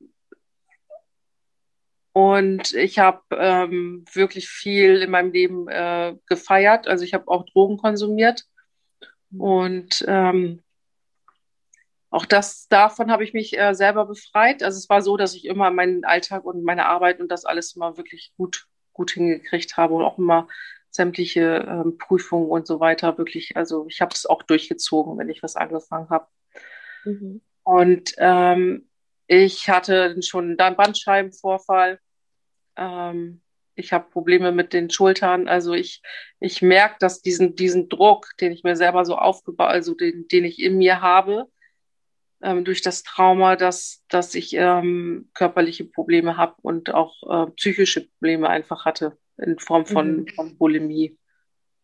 und 2.12 2.74
ich 2.74 2.98
habe 2.98 3.22
ähm, 3.30 4.04
wirklich 4.12 4.48
viel 4.48 5.02
in 5.02 5.10
meinem 5.10 5.32
Leben 5.32 5.68
äh, 5.68 6.16
gefeiert. 6.26 6.88
Also 6.88 7.04
ich 7.04 7.14
habe 7.14 7.28
auch 7.28 7.46
Drogen 7.46 7.76
konsumiert. 7.76 8.44
Mhm. 9.30 9.40
Und 9.40 10.04
ähm, 10.08 10.62
auch 12.10 12.26
das, 12.26 12.66
davon 12.68 13.12
habe 13.12 13.22
ich 13.22 13.32
mich 13.32 13.56
äh, 13.56 13.74
selber 13.74 14.06
befreit. 14.06 14.64
Also 14.64 14.78
es 14.78 14.88
war 14.88 15.00
so, 15.00 15.16
dass 15.16 15.34
ich 15.34 15.44
immer 15.44 15.70
meinen 15.70 16.04
Alltag 16.04 16.44
und 16.44 16.64
meine 16.64 16.86
Arbeit 16.86 17.20
und 17.20 17.30
das 17.30 17.44
alles 17.44 17.76
immer 17.76 17.96
wirklich 17.96 18.32
gut, 18.36 18.66
gut 18.92 19.12
hingekriegt 19.12 19.76
habe 19.76 19.94
und 19.94 20.02
auch 20.02 20.18
immer 20.18 20.48
sämtliche 20.90 21.64
ähm, 21.68 21.98
Prüfungen 21.98 22.50
und 22.50 22.66
so 22.66 22.80
weiter 22.80 23.16
wirklich, 23.16 23.56
also 23.56 23.86
ich 23.88 24.00
habe 24.00 24.12
es 24.12 24.26
auch 24.26 24.42
durchgezogen, 24.42 25.16
wenn 25.18 25.28
ich 25.28 25.40
was 25.40 25.54
angefangen 25.54 26.10
habe. 26.10 26.26
Mhm. 27.04 27.42
Und 27.70 28.14
ähm, 28.18 28.88
ich 29.28 29.68
hatte 29.68 30.20
schon 30.22 30.56
einen 30.58 30.76
Bandscheibenvorfall. 30.76 32.00
Ähm, 32.76 33.42
ich 33.76 33.92
habe 33.92 34.10
Probleme 34.10 34.50
mit 34.50 34.72
den 34.72 34.90
Schultern. 34.90 35.46
Also 35.46 35.72
ich, 35.72 36.02
ich 36.40 36.62
merke, 36.62 36.96
dass 36.98 37.22
diesen, 37.22 37.54
diesen 37.54 37.88
Druck, 37.88 38.26
den 38.40 38.50
ich 38.50 38.64
mir 38.64 38.74
selber 38.74 39.04
so 39.04 39.14
aufgebaut, 39.14 39.68
also 39.68 39.94
den, 39.94 40.26
den 40.26 40.44
ich 40.44 40.60
in 40.60 40.78
mir 40.78 41.00
habe, 41.00 41.46
ähm, 42.42 42.64
durch 42.64 42.82
das 42.82 43.04
Trauma, 43.04 43.54
dass, 43.54 44.02
dass 44.08 44.34
ich 44.34 44.52
ähm, 44.54 45.30
körperliche 45.34 45.84
Probleme 45.84 46.36
habe 46.36 46.56
und 46.62 46.92
auch 46.92 47.22
äh, 47.22 47.52
psychische 47.52 48.08
Probleme 48.08 48.48
einfach 48.48 48.84
hatte 48.84 49.16
in 49.38 49.60
Form 49.60 49.86
von, 49.86 50.22
mhm. 50.22 50.28
von 50.34 50.58
Bulimie. 50.58 51.16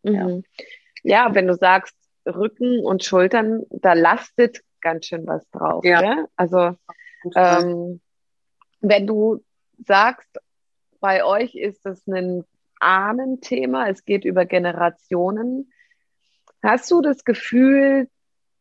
Mhm. 0.03 0.13
Ja. 0.13 1.27
ja, 1.27 1.33
wenn 1.35 1.47
du 1.47 1.55
sagst 1.55 1.95
Rücken 2.25 2.83
und 2.83 3.05
Schultern, 3.05 3.63
da 3.69 3.93
lastet 3.93 4.66
ganz 4.81 5.05
schön 5.05 5.25
was 5.27 5.47
drauf. 5.49 5.83
Ja. 5.83 6.01
ja? 6.01 6.25
Also 6.35 6.75
ähm, 7.35 8.01
wenn 8.81 9.07
du 9.07 9.43
sagst, 9.85 10.29
bei 10.99 11.23
euch 11.23 11.55
ist 11.55 11.85
das 11.85 12.05
ein 12.07 12.43
Ahnenthema, 12.79 13.89
es 13.89 14.05
geht 14.05 14.25
über 14.25 14.45
Generationen. 14.45 15.71
Hast 16.63 16.89
du 16.91 17.01
das 17.01 17.23
Gefühl, 17.23 18.09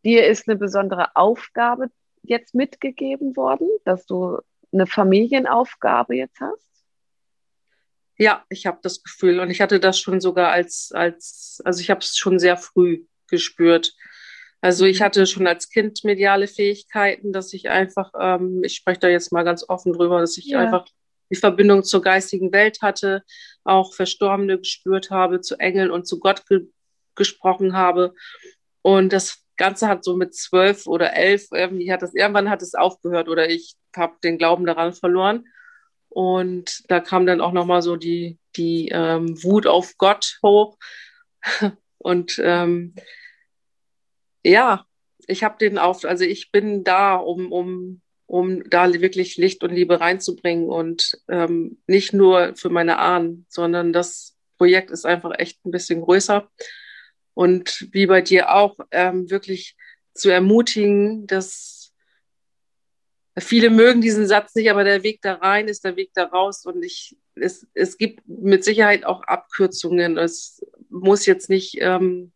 dir 0.05 0.26
ist 0.26 0.48
eine 0.48 0.57
besondere 0.57 1.14
Aufgabe 1.16 1.90
jetzt 2.22 2.55
mitgegeben 2.55 3.37
worden, 3.37 3.68
dass 3.85 4.07
du 4.07 4.38
eine 4.72 4.87
Familienaufgabe 4.87 6.16
jetzt 6.16 6.40
hast? 6.40 6.66
Ja, 8.18 8.44
ich 8.48 8.66
habe 8.66 8.79
das 8.83 9.02
Gefühl 9.02 9.40
und 9.40 9.50
ich 9.50 9.61
hatte 9.61 9.79
das 9.79 10.00
schon 10.00 10.20
sogar 10.20 10.50
als, 10.50 10.90
als 10.92 11.61
also 11.64 11.81
ich 11.81 11.90
habe 11.90 12.00
es 12.00 12.16
schon 12.16 12.38
sehr 12.38 12.57
früh 12.57 13.05
gespürt. 13.29 13.94
Also 14.66 14.85
ich 14.85 15.00
hatte 15.00 15.29
schon 15.29 15.46
als 15.46 15.70
Kind 15.70 16.02
mediale 16.02 16.48
Fähigkeiten, 16.48 17.33
dass 17.33 17.52
ich 17.52 17.70
einfach, 17.70 18.11
ähm, 18.20 18.64
ich 18.64 18.74
spreche 18.74 18.98
da 18.98 19.07
jetzt 19.07 19.31
mal 19.31 19.44
ganz 19.44 19.64
offen 19.68 19.92
drüber, 19.92 20.18
dass 20.18 20.37
ich 20.38 20.46
ja. 20.46 20.59
einfach 20.59 20.87
die 21.31 21.37
Verbindung 21.37 21.85
zur 21.85 22.02
geistigen 22.02 22.50
Welt 22.50 22.83
hatte, 22.83 23.22
auch 23.62 23.94
Verstorbene 23.94 24.59
gespürt 24.59 25.12
habe, 25.12 25.40
zu 25.40 25.55
Engeln 25.61 25.92
und 25.92 26.09
zu 26.09 26.18
Gott 26.18 26.44
ge 26.48 26.66
gesprochen 27.14 27.74
habe. 27.76 28.12
Und 28.83 29.12
das 29.12 29.44
Ganze 29.57 29.87
hat 29.87 30.02
so 30.02 30.16
mit 30.16 30.35
zwölf 30.35 30.88
oder 30.88 31.12
elf, 31.14 31.46
irgendwie 31.52 31.92
hat 31.92 32.02
das, 32.02 32.12
irgendwann 32.12 32.50
hat 32.50 32.61
es 32.61 32.74
aufgehört 32.74 33.29
oder 33.29 33.48
ich 33.48 33.76
habe 33.94 34.16
den 34.24 34.37
Glauben 34.37 34.66
daran 34.66 34.94
verloren. 34.94 35.44
Und 36.09 36.83
da 36.88 36.98
kam 36.98 37.24
dann 37.24 37.40
auch 37.40 37.52
nochmal 37.52 37.83
so 37.83 37.94
die, 37.94 38.37
die 38.57 38.88
ähm, 38.88 39.40
Wut 39.44 39.68
auf 39.68 39.96
Gott 39.96 40.40
hoch. 40.42 40.76
Und 41.98 42.40
ähm, 42.42 42.96
ja, 44.50 44.87
ich 45.26 45.42
habe 45.44 45.59
den 45.59 45.78
auf, 45.78 46.04
also 46.04 46.24
ich 46.24 46.50
bin 46.52 46.85
da, 46.85 47.16
um, 47.16 47.52
um, 47.52 48.00
um 48.26 48.68
da 48.68 48.92
wirklich 48.92 49.37
Licht 49.37 49.62
und 49.62 49.72
Liebe 49.72 50.00
reinzubringen 50.00 50.68
und 50.68 51.18
ähm, 51.28 51.78
nicht 51.87 52.12
nur 52.12 52.54
für 52.56 52.70
meine 52.70 52.98
Ahnen, 52.98 53.46
sondern 53.48 53.92
das 53.92 54.37
Projekt 54.59 54.90
ist 54.90 55.04
einfach 55.04 55.32
echt 55.38 55.64
ein 55.64 55.70
bisschen 55.70 56.00
größer. 56.00 56.48
Und 57.35 57.88
wie 57.92 58.06
bei 58.06 58.22
dir 58.22 58.54
auch, 58.54 58.78
ähm, 58.90 59.30
wirklich 59.30 59.76
zu 60.14 60.30
ermutigen, 60.30 61.26
dass 61.26 61.76
Viele 63.38 63.68
mögen 63.68 64.00
diesen 64.00 64.26
Satz 64.26 64.54
nicht, 64.54 64.70
aber 64.70 64.82
der 64.82 65.02
Weg 65.02 65.20
da 65.20 65.35
rein 65.35 65.68
ist 65.68 65.85
der 65.85 65.96
Weg 65.96 66.11
da 66.14 66.24
raus. 66.24 66.64
Und 66.64 66.82
ich, 66.82 67.18
es, 67.35 67.66
es 67.74 67.98
gibt 67.98 68.26
mit 68.26 68.64
Sicherheit 68.64 69.04
auch 69.04 69.22
Abkürzungen. 69.24 70.16
Es 70.16 70.64
muss 70.88 71.26
jetzt 71.26 71.50
nicht, 71.50 71.76
ähm, 71.80 72.32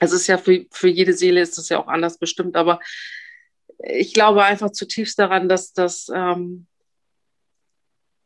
es 0.00 0.12
ist 0.12 0.26
ja 0.26 0.38
für, 0.38 0.66
für 0.70 0.88
jede 0.88 1.12
Seele 1.12 1.40
ist 1.40 1.58
das 1.58 1.68
ja 1.68 1.78
auch 1.78 1.88
anders 1.88 2.18
bestimmt, 2.18 2.56
aber 2.56 2.80
ich 3.78 4.14
glaube 4.14 4.44
einfach 4.44 4.70
zutiefst 4.70 5.18
daran, 5.18 5.48
dass, 5.48 5.72
dass, 5.72 6.10
ähm, 6.14 6.66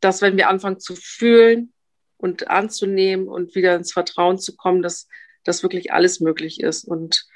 dass 0.01 0.23
wenn 0.23 0.37
wir 0.37 0.49
anfangen 0.49 0.81
zu 0.81 0.95
fühlen 0.97 1.73
und 2.17 2.49
anzunehmen 2.49 3.29
und 3.29 3.55
wieder 3.55 3.75
ins 3.77 3.93
Vertrauen 3.93 4.39
zu 4.39 4.57
kommen, 4.57 4.83
dass, 4.83 5.09
dass 5.45 5.63
wirklich 5.63 5.93
alles 5.93 6.21
möglich 6.21 6.61
ist. 6.61 6.85
Und 6.85 7.27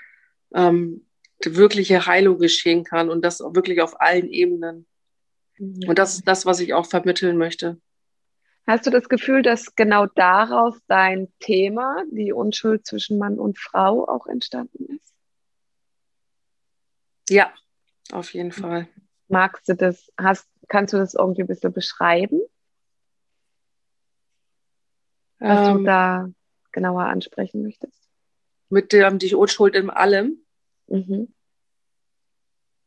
ähm, 0.55 1.07
wirkliche 1.45 2.07
Heilung 2.07 2.39
geschehen 2.39 2.85
kann 2.85 3.11
und 3.11 3.23
das 3.23 3.41
wirklich 3.41 3.83
auf 3.83 4.01
allen 4.01 4.29
Ebenen. 4.29 4.87
Mhm. 5.59 5.89
Und 5.89 5.99
das 5.99 6.15
ist 6.15 6.29
das, 6.29 6.47
was 6.47 6.61
ich 6.61 6.75
auch 6.75 6.87
vermitteln 6.87 7.37
möchte. 7.37 7.81
Hast 8.67 8.87
du 8.87 8.91
das 8.91 9.09
Gefühl, 9.11 9.43
dass 9.43 9.75
genau 9.75 10.07
daraus 10.07 10.79
dein 10.87 11.29
Thema, 11.39 12.03
die 12.11 12.33
Unschuld 12.33 12.87
zwischen 12.87 13.19
Mann 13.19 13.39
und 13.39 13.59
Frau, 13.59 14.09
auch 14.09 14.27
entstanden 14.27 14.87
ist? 14.87 15.13
Ja, 17.29 17.53
auf 18.13 18.33
jeden 18.33 18.53
Fall. 18.53 18.89
Magst 19.29 19.69
du 19.69 19.75
das, 19.75 20.11
hast, 20.19 20.49
kannst 20.69 20.95
du 20.95 20.99
das 20.99 21.15
irgendwie 21.15 21.43
ein 21.43 21.47
bisschen 21.47 21.73
beschreiben? 21.73 22.41
Was 25.39 25.69
ähm, 25.69 25.79
du 25.79 25.85
da 25.85 26.29
genauer 26.73 27.05
ansprechen 27.05 27.63
möchtest? 27.63 28.09
Mit 28.71 28.93
dem, 28.93 29.19
die 29.19 29.35
Unschuld 29.35 29.75
in 29.75 29.91
allem. 29.91 30.39
Mhm. 30.87 31.34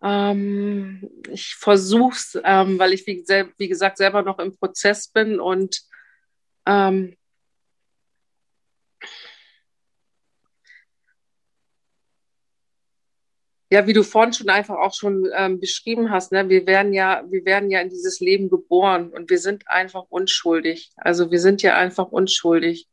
Ähm, 0.01 1.10
ich 1.31 1.55
versuche 1.55 2.15
es, 2.15 2.39
ähm, 2.43 2.77
weil 2.77 2.93
ich, 2.93 3.07
wie, 3.07 3.23
wie, 3.57 3.67
gesagt, 3.67 3.97
selber 3.97 4.21
noch 4.21 4.39
im 4.39 4.55
Prozess 4.55 5.07
bin 5.07 5.39
und 5.39 5.81
ähm, 6.65 7.15
ja, 13.69 13.86
wie 13.86 13.93
du 13.93 14.03
vorhin 14.03 14.33
schon 14.33 14.49
einfach 14.49 14.75
auch 14.77 14.93
schon 14.93 15.27
ähm, 15.33 15.60
beschrieben 15.60 16.10
hast, 16.12 16.31
ne, 16.31 16.47
wir 16.47 16.65
werden 16.67 16.93
ja, 16.93 17.23
wir 17.27 17.43
werden 17.45 17.69
ja 17.69 17.81
in 17.81 17.89
dieses 17.89 18.19
Leben 18.19 18.49
geboren 18.49 19.10
und 19.10 19.29
wir 19.29 19.39
sind 19.39 19.67
einfach 19.67 20.05
unschuldig. 20.10 20.91
Also 20.95 21.31
wir 21.31 21.39
sind 21.39 21.62
ja 21.62 21.75
einfach 21.75 22.07
unschuldig 22.07 22.88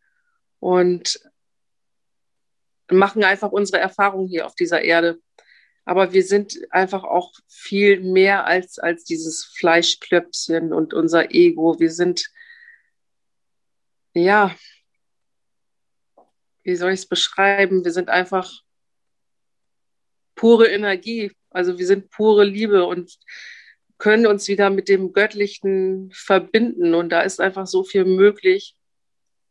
und 0.58 1.20
machen 2.90 3.24
einfach 3.24 3.52
unsere 3.52 3.78
Erfahrungen 3.78 4.28
hier 4.28 4.46
auf 4.46 4.54
dieser 4.54 4.82
Erde. 4.82 5.18
Aber 5.84 6.12
wir 6.12 6.22
sind 6.22 6.58
einfach 6.70 7.04
auch 7.04 7.32
viel 7.46 8.00
mehr 8.00 8.46
als, 8.46 8.78
als 8.78 9.04
dieses 9.04 9.44
Fleischklöpfchen 9.44 10.72
und 10.72 10.94
unser 10.94 11.34
Ego. 11.34 11.78
Wir 11.78 11.90
sind, 11.90 12.30
ja, 14.14 14.54
wie 16.62 16.76
soll 16.76 16.92
ich 16.92 17.00
es 17.00 17.06
beschreiben? 17.06 17.84
Wir 17.84 17.92
sind 17.92 18.08
einfach 18.08 18.50
pure 20.34 20.68
Energie. 20.68 21.32
Also 21.50 21.78
wir 21.78 21.86
sind 21.86 22.10
pure 22.10 22.44
Liebe 22.44 22.86
und 22.86 23.18
können 23.98 24.26
uns 24.26 24.48
wieder 24.48 24.70
mit 24.70 24.88
dem 24.88 25.12
Göttlichen 25.12 26.10
verbinden. 26.12 26.94
Und 26.94 27.10
da 27.10 27.20
ist 27.20 27.40
einfach 27.40 27.66
so 27.66 27.84
viel 27.84 28.06
möglich, 28.06 28.74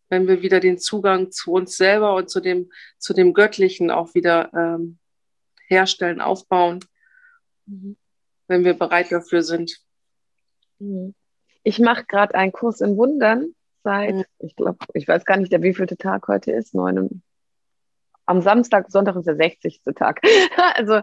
wenn 0.09 0.27
wir 0.27 0.41
wieder 0.41 0.59
den 0.59 0.79
Zugang 0.79 1.31
zu 1.31 1.51
uns 1.51 1.77
selber 1.77 2.15
und 2.15 2.29
zu 2.29 2.39
dem, 2.39 2.71
zu 2.97 3.13
dem 3.13 3.33
Göttlichen 3.33 3.91
auch 3.91 4.13
wieder 4.15 4.51
ähm, 4.53 4.99
herstellen, 5.73 6.21
aufbauen, 6.21 6.79
mhm. 7.65 7.97
wenn 8.47 8.63
wir 8.63 8.73
bereit 8.73 9.11
dafür 9.11 9.41
sind. 9.41 9.79
Mhm. 10.79 11.13
Ich 11.63 11.79
mache 11.79 12.05
gerade 12.05 12.35
einen 12.35 12.51
Kurs 12.51 12.81
in 12.81 12.97
Wundern 12.97 13.53
seit, 13.83 14.15
mhm. 14.15 14.25
ich 14.39 14.55
glaube, 14.55 14.77
ich 14.93 15.07
weiß 15.07 15.25
gar 15.25 15.37
nicht, 15.37 15.51
der 15.51 15.61
wievielte 15.61 15.97
Tag 15.97 16.27
heute 16.27 16.51
ist, 16.51 16.73
neun, 16.73 17.21
am 18.25 18.41
Samstag, 18.41 18.89
Sonntag 18.89 19.15
ist 19.15 19.27
der 19.27 19.35
60. 19.35 19.81
Tag. 19.95 20.21
also 20.75 21.01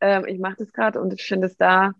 ähm, 0.00 0.26
ich 0.26 0.38
mache 0.38 0.56
das 0.58 0.72
gerade 0.72 1.00
und 1.00 1.12
ich 1.12 1.22
finde 1.22 1.46
es 1.46 1.56
da, 1.56 1.92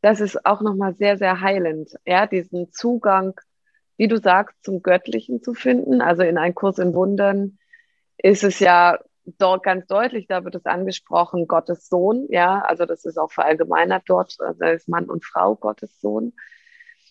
das 0.00 0.20
ist 0.20 0.44
auch 0.46 0.60
nochmal 0.60 0.94
sehr, 0.94 1.16
sehr 1.16 1.40
heilend, 1.40 1.94
ja, 2.04 2.26
diesen 2.26 2.72
Zugang, 2.72 3.38
wie 3.96 4.08
du 4.08 4.18
sagst, 4.18 4.56
zum 4.62 4.82
Göttlichen 4.82 5.42
zu 5.42 5.54
finden. 5.54 6.00
Also 6.00 6.22
in 6.22 6.38
einem 6.38 6.54
Kurs 6.54 6.78
in 6.78 6.94
Wundern 6.94 7.58
ist 8.18 8.44
es 8.44 8.60
ja 8.60 8.98
dort 9.38 9.62
ganz 9.64 9.86
deutlich, 9.86 10.26
da 10.26 10.44
wird 10.44 10.54
es 10.54 10.66
angesprochen, 10.66 11.46
Gottes 11.46 11.88
Sohn, 11.88 12.26
ja, 12.30 12.60
also 12.60 12.86
das 12.86 13.04
ist 13.04 13.18
auch 13.18 13.32
verallgemeinert 13.32 14.04
dort, 14.06 14.36
also 14.40 14.64
ist 14.64 14.88
Mann 14.88 15.06
und 15.06 15.24
Frau 15.24 15.56
Gottes 15.56 16.00
Sohn. 16.00 16.32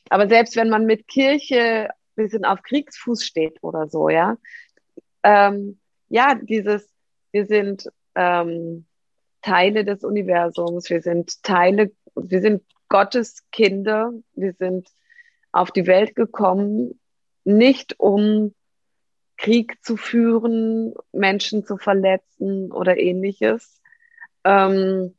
Aber 0.09 0.27
selbst 0.27 0.55
wenn 0.55 0.69
man 0.69 0.85
mit 0.85 1.07
Kirche 1.07 1.89
ein 1.89 2.15
bisschen 2.15 2.45
auf 2.45 2.61
Kriegsfuß 2.63 3.23
steht 3.23 3.57
oder 3.61 3.87
so, 3.87 4.09
ja, 4.09 4.37
ähm, 5.23 5.79
ja, 6.09 6.35
dieses, 6.35 6.87
wir 7.31 7.45
sind 7.45 7.89
ähm, 8.15 8.85
Teile 9.41 9.83
des 9.83 10.03
Universums, 10.03 10.89
wir 10.89 11.01
sind 11.01 11.43
Teile, 11.43 11.91
wir 12.15 12.41
sind 12.41 12.63
Gottes 12.89 13.43
Kinder. 13.51 14.13
Wir 14.33 14.53
sind 14.53 14.89
auf 15.51 15.71
die 15.71 15.87
Welt 15.87 16.15
gekommen, 16.15 16.99
nicht 17.43 17.99
um 17.99 18.53
Krieg 19.37 19.77
zu 19.83 19.97
führen, 19.97 20.93
Menschen 21.11 21.65
zu 21.65 21.77
verletzen 21.77 22.71
oder 22.71 22.97
ähnliches. 22.97 23.81
Ähm, 24.43 25.15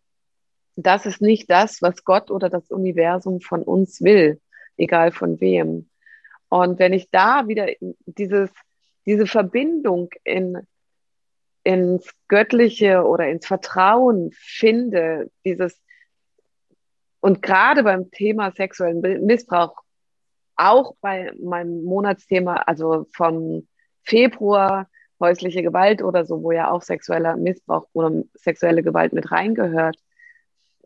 das 0.76 1.06
ist 1.06 1.22
nicht 1.22 1.50
das, 1.50 1.82
was 1.82 2.04
Gott 2.04 2.30
oder 2.30 2.50
das 2.50 2.70
Universum 2.70 3.40
von 3.40 3.62
uns 3.62 4.02
will, 4.02 4.40
egal 4.76 5.10
von 5.10 5.40
wem. 5.40 5.88
Und 6.48 6.78
wenn 6.78 6.92
ich 6.92 7.10
da 7.10 7.48
wieder 7.48 7.66
dieses, 8.04 8.50
diese 9.06 9.26
Verbindung 9.26 10.10
in, 10.22 10.66
ins 11.64 12.08
Göttliche 12.28 13.04
oder 13.04 13.28
ins 13.28 13.46
Vertrauen 13.46 14.30
finde, 14.32 15.30
dieses, 15.44 15.80
und 17.20 17.42
gerade 17.42 17.82
beim 17.82 18.10
Thema 18.10 18.52
sexuellen 18.52 19.00
Missbrauch, 19.24 19.82
auch 20.56 20.94
bei 21.00 21.32
meinem 21.40 21.84
Monatsthema, 21.84 22.56
also 22.56 23.06
vom 23.12 23.66
Februar, 24.06 24.88
häusliche 25.20 25.62
Gewalt 25.62 26.02
oder 26.02 26.24
so, 26.24 26.42
wo 26.42 26.52
ja 26.52 26.70
auch 26.70 26.82
sexueller 26.82 27.36
Missbrauch 27.36 27.86
oder 27.92 28.22
sexuelle 28.34 28.82
Gewalt 28.82 29.12
mit 29.12 29.30
reingehört, 29.30 29.96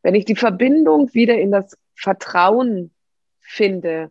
wenn 0.02 0.14
ich 0.14 0.24
die 0.24 0.37
Verbindung 0.37 1.12
wieder 1.12 1.38
in 1.38 1.52
das 1.52 1.76
Vertrauen 1.94 2.92
finde 3.40 4.11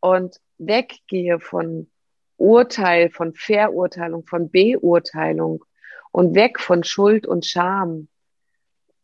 und 0.00 0.40
weggehe 0.58 1.40
von 1.40 1.90
Urteil, 2.36 3.10
von 3.10 3.34
Verurteilung, 3.34 4.26
von 4.26 4.50
Beurteilung 4.50 5.64
und 6.10 6.34
weg 6.34 6.60
von 6.60 6.84
Schuld 6.84 7.26
und 7.26 7.46
Scham, 7.46 8.08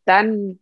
dann, 0.05 0.59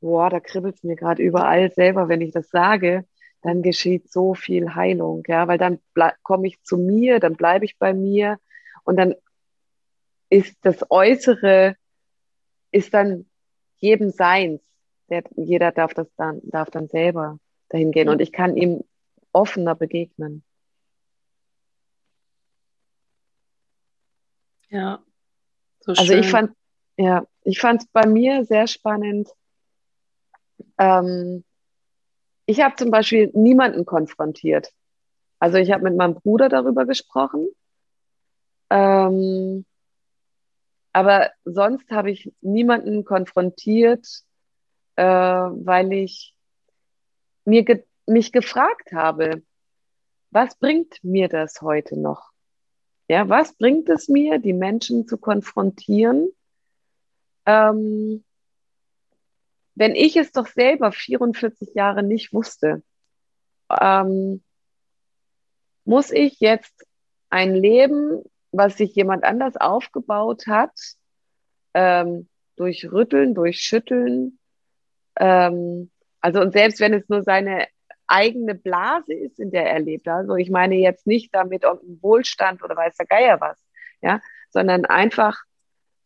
boah, 0.00 0.30
da 0.30 0.40
kribbelt 0.40 0.76
es 0.76 0.82
mir 0.82 0.96
gerade 0.96 1.22
überall 1.22 1.72
selber, 1.72 2.08
wenn 2.08 2.20
ich 2.20 2.32
das 2.32 2.48
sage, 2.48 3.04
dann 3.44 3.60
geschieht 3.60 4.10
so 4.10 4.32
viel 4.32 4.74
Heilung, 4.74 5.22
ja, 5.28 5.46
weil 5.46 5.58
dann 5.58 5.78
komme 6.22 6.46
ich 6.46 6.62
zu 6.62 6.78
mir, 6.78 7.20
dann 7.20 7.36
bleibe 7.36 7.66
ich 7.66 7.78
bei 7.78 7.92
mir 7.92 8.38
und 8.84 8.96
dann 8.96 9.14
ist 10.30 10.56
das 10.62 10.90
Äußere, 10.90 11.76
ist 12.70 12.94
dann 12.94 13.26
jedem 13.76 14.10
Seins. 14.10 14.62
Der, 15.10 15.22
jeder 15.36 15.72
darf 15.72 15.92
das 15.92 16.08
dann, 16.16 16.40
darf 16.44 16.70
dann 16.70 16.88
selber 16.88 17.38
dahin 17.68 17.92
gehen 17.92 18.08
und 18.08 18.22
ich 18.22 18.32
kann 18.32 18.56
ihm 18.56 18.82
offener 19.30 19.74
begegnen. 19.74 20.42
Ja. 24.70 25.04
So 25.80 25.92
also 25.92 26.04
schön. 26.04 26.20
ich 26.20 26.30
fand, 26.30 26.56
ja, 26.96 27.26
ich 27.42 27.60
fand 27.60 27.82
es 27.82 27.88
bei 27.88 28.06
mir 28.06 28.46
sehr 28.46 28.66
spannend. 28.66 29.28
Ähm, 30.78 31.44
ich 32.46 32.60
habe 32.60 32.76
zum 32.76 32.90
Beispiel 32.90 33.30
niemanden 33.34 33.84
konfrontiert. 33.84 34.72
Also 35.38 35.58
ich 35.58 35.70
habe 35.72 35.84
mit 35.84 35.96
meinem 35.96 36.14
Bruder 36.14 36.48
darüber 36.48 36.86
gesprochen. 36.86 37.48
Ähm, 38.70 39.64
aber 40.92 41.30
sonst 41.44 41.90
habe 41.90 42.10
ich 42.10 42.32
niemanden 42.40 43.04
konfrontiert, 43.04 44.06
äh, 44.96 45.04
weil 45.04 45.92
ich 45.92 46.34
mir 47.44 47.64
ge 47.64 47.84
mich 48.06 48.32
gefragt 48.32 48.92
habe, 48.92 49.42
was 50.30 50.56
bringt 50.56 51.02
mir 51.02 51.28
das 51.28 51.62
heute 51.62 51.98
noch? 51.98 52.30
Ja, 53.08 53.28
was 53.28 53.54
bringt 53.54 53.88
es 53.88 54.08
mir, 54.08 54.38
die 54.38 54.52
Menschen 54.52 55.06
zu 55.08 55.16
konfrontieren, 55.16 56.28
ähm, 57.46 58.24
wenn 59.74 59.94
ich 59.94 60.16
es 60.16 60.32
doch 60.32 60.46
selber 60.46 60.92
44 60.92 61.74
Jahre 61.74 62.02
nicht 62.02 62.32
wusste? 62.32 62.82
Ähm, 63.70 64.42
muss 65.84 66.10
ich 66.10 66.40
jetzt 66.40 66.86
ein 67.30 67.54
Leben 67.54 68.22
was 68.56 68.76
sich 68.76 68.94
jemand 68.94 69.24
anders 69.24 69.56
aufgebaut 69.56 70.46
hat, 70.46 70.72
ähm, 71.74 72.28
durch 72.56 72.90
Rütteln. 72.90 73.34
Ähm, 75.18 75.90
also 76.20 76.40
und 76.40 76.52
selbst 76.52 76.80
wenn 76.80 76.94
es 76.94 77.08
nur 77.08 77.22
seine 77.22 77.66
eigene 78.06 78.54
Blase 78.54 79.12
ist, 79.14 79.38
in 79.38 79.50
der 79.50 79.70
er 79.70 79.80
lebt, 79.80 80.06
also 80.08 80.36
ich 80.36 80.50
meine 80.50 80.76
jetzt 80.76 81.06
nicht 81.06 81.34
damit 81.34 81.64
irgendein 81.64 82.02
Wohlstand 82.02 82.62
oder 82.62 82.76
weiß 82.76 82.96
der 82.96 83.06
Geier 83.06 83.40
was, 83.40 83.58
ja, 84.02 84.20
sondern 84.50 84.84
einfach 84.84 85.42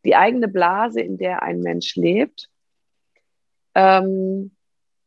die 0.04 0.16
eigene 0.16 0.48
Blase, 0.48 1.00
in 1.00 1.18
der 1.18 1.42
ein 1.42 1.60
Mensch 1.60 1.96
lebt. 1.96 2.48
Ähm, 3.78 4.50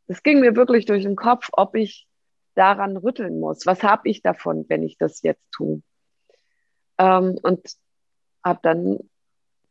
es 0.08 0.24
ging 0.24 0.40
mir 0.40 0.56
wirklich 0.56 0.86
durch 0.86 1.04
den 1.04 1.18
Kopf, 1.18 1.50
ob 1.52 1.76
ich 1.76 2.08
daran 2.56 2.96
rütteln 2.96 3.38
muss. 3.38 3.66
Was 3.66 3.84
habe 3.84 4.08
ich 4.08 4.22
davon, 4.22 4.66
wenn 4.70 4.82
ich 4.82 4.98
das 4.98 5.22
jetzt 5.24 5.44
tue? 5.52 5.82
Ähm, 6.98 7.38
und 7.44 7.60
habe 8.42 8.60
dann 8.64 9.00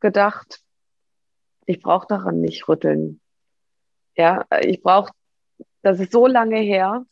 gedacht, 0.00 0.62
ich 1.64 1.80
brauche 1.80 2.08
daran 2.08 2.42
nicht 2.42 2.68
rütteln. 2.68 3.22
Ja, 4.16 4.44
ich 4.60 4.82
brauche, 4.82 5.12
das 5.80 5.98
ist 5.98 6.12
so 6.12 6.26
lange 6.26 6.58
her, 6.58 7.06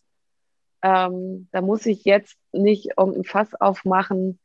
ähm, 0.83 1.49
da 1.53 1.63
muss 1.63 1.87
ich 1.87 2.05
jetzt 2.05 2.37
nicht 2.53 2.91
irgendein 2.99 3.25
Fass 3.25 3.55
aufmachen, 3.55 4.39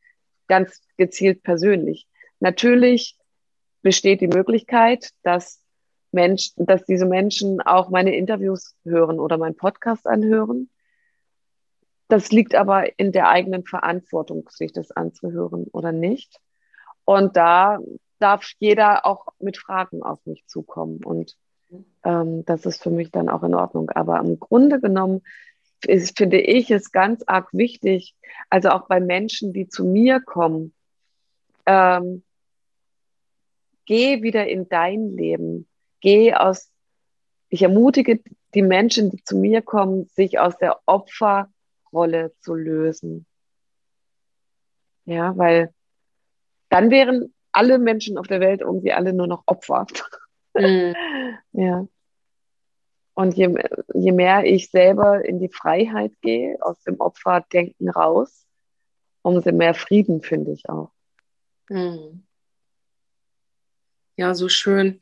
ganz 0.46 0.80
gezielt 0.96 1.42
persönlich. 1.42 2.08
Natürlich 2.40 3.18
besteht 3.82 4.22
die 4.22 4.28
Möglichkeit, 4.28 5.10
dass 5.22 5.63
Menschen, 6.14 6.64
dass 6.64 6.84
diese 6.86 7.06
Menschen 7.06 7.60
auch 7.60 7.90
meine 7.90 8.16
Interviews 8.16 8.74
hören 8.84 9.20
oder 9.20 9.36
meinen 9.36 9.56
Podcast 9.56 10.06
anhören. 10.06 10.70
Das 12.08 12.30
liegt 12.32 12.54
aber 12.54 12.98
in 12.98 13.12
der 13.12 13.28
eigenen 13.28 13.64
Verantwortung, 13.64 14.48
sich 14.50 14.72
das 14.72 14.90
anzuhören 14.90 15.64
oder 15.72 15.92
nicht. 15.92 16.40
Und 17.04 17.36
da 17.36 17.78
darf 18.18 18.52
jeder 18.58 19.04
auch 19.04 19.26
mit 19.38 19.58
Fragen 19.58 20.02
auf 20.02 20.24
mich 20.24 20.46
zukommen. 20.46 21.02
Und 21.04 21.36
ähm, 22.04 22.44
das 22.44 22.64
ist 22.64 22.82
für 22.82 22.90
mich 22.90 23.10
dann 23.10 23.28
auch 23.28 23.42
in 23.42 23.54
Ordnung. 23.54 23.90
Aber 23.90 24.20
im 24.20 24.38
Grunde 24.38 24.80
genommen 24.80 25.22
ist, 25.86 26.16
finde 26.16 26.40
ich 26.40 26.70
es 26.70 26.92
ganz 26.92 27.22
arg 27.26 27.48
wichtig, 27.52 28.14
also 28.48 28.70
auch 28.70 28.86
bei 28.86 29.00
Menschen, 29.00 29.52
die 29.52 29.68
zu 29.68 29.84
mir 29.84 30.20
kommen, 30.20 30.72
ähm, 31.66 32.22
geh 33.86 34.22
wieder 34.22 34.46
in 34.46 34.68
dein 34.68 35.10
Leben. 35.10 35.68
Geh 36.04 36.34
aus, 36.34 36.70
ich 37.48 37.62
ermutige 37.62 38.20
die 38.52 38.60
Menschen, 38.60 39.10
die 39.10 39.24
zu 39.24 39.38
mir 39.38 39.62
kommen, 39.62 40.06
sich 40.08 40.38
aus 40.38 40.58
der 40.58 40.78
Opfer- 40.84 41.48
Rolle 41.94 42.34
zu 42.40 42.54
lösen. 42.54 43.24
Ja, 45.06 45.34
weil 45.38 45.72
dann 46.68 46.90
wären 46.90 47.32
alle 47.52 47.78
Menschen 47.78 48.18
auf 48.18 48.26
der 48.26 48.40
Welt 48.40 48.60
irgendwie 48.60 48.92
alle 48.92 49.14
nur 49.14 49.28
noch 49.28 49.44
Opfer. 49.46 49.86
Mhm. 50.54 50.94
ja. 51.52 51.86
Und 53.14 53.34
je, 53.36 53.54
je 53.94 54.12
mehr 54.12 54.44
ich 54.44 54.70
selber 54.70 55.24
in 55.24 55.38
die 55.38 55.48
Freiheit 55.48 56.12
gehe, 56.20 56.58
aus 56.60 56.82
dem 56.82 57.00
Opferdenken 57.00 57.88
raus, 57.88 58.44
umso 59.22 59.52
mehr 59.52 59.72
Frieden 59.72 60.20
finde 60.20 60.52
ich 60.52 60.68
auch. 60.68 60.90
Mhm. 61.70 62.26
Ja, 64.16 64.34
so 64.34 64.48
schön. 64.48 65.00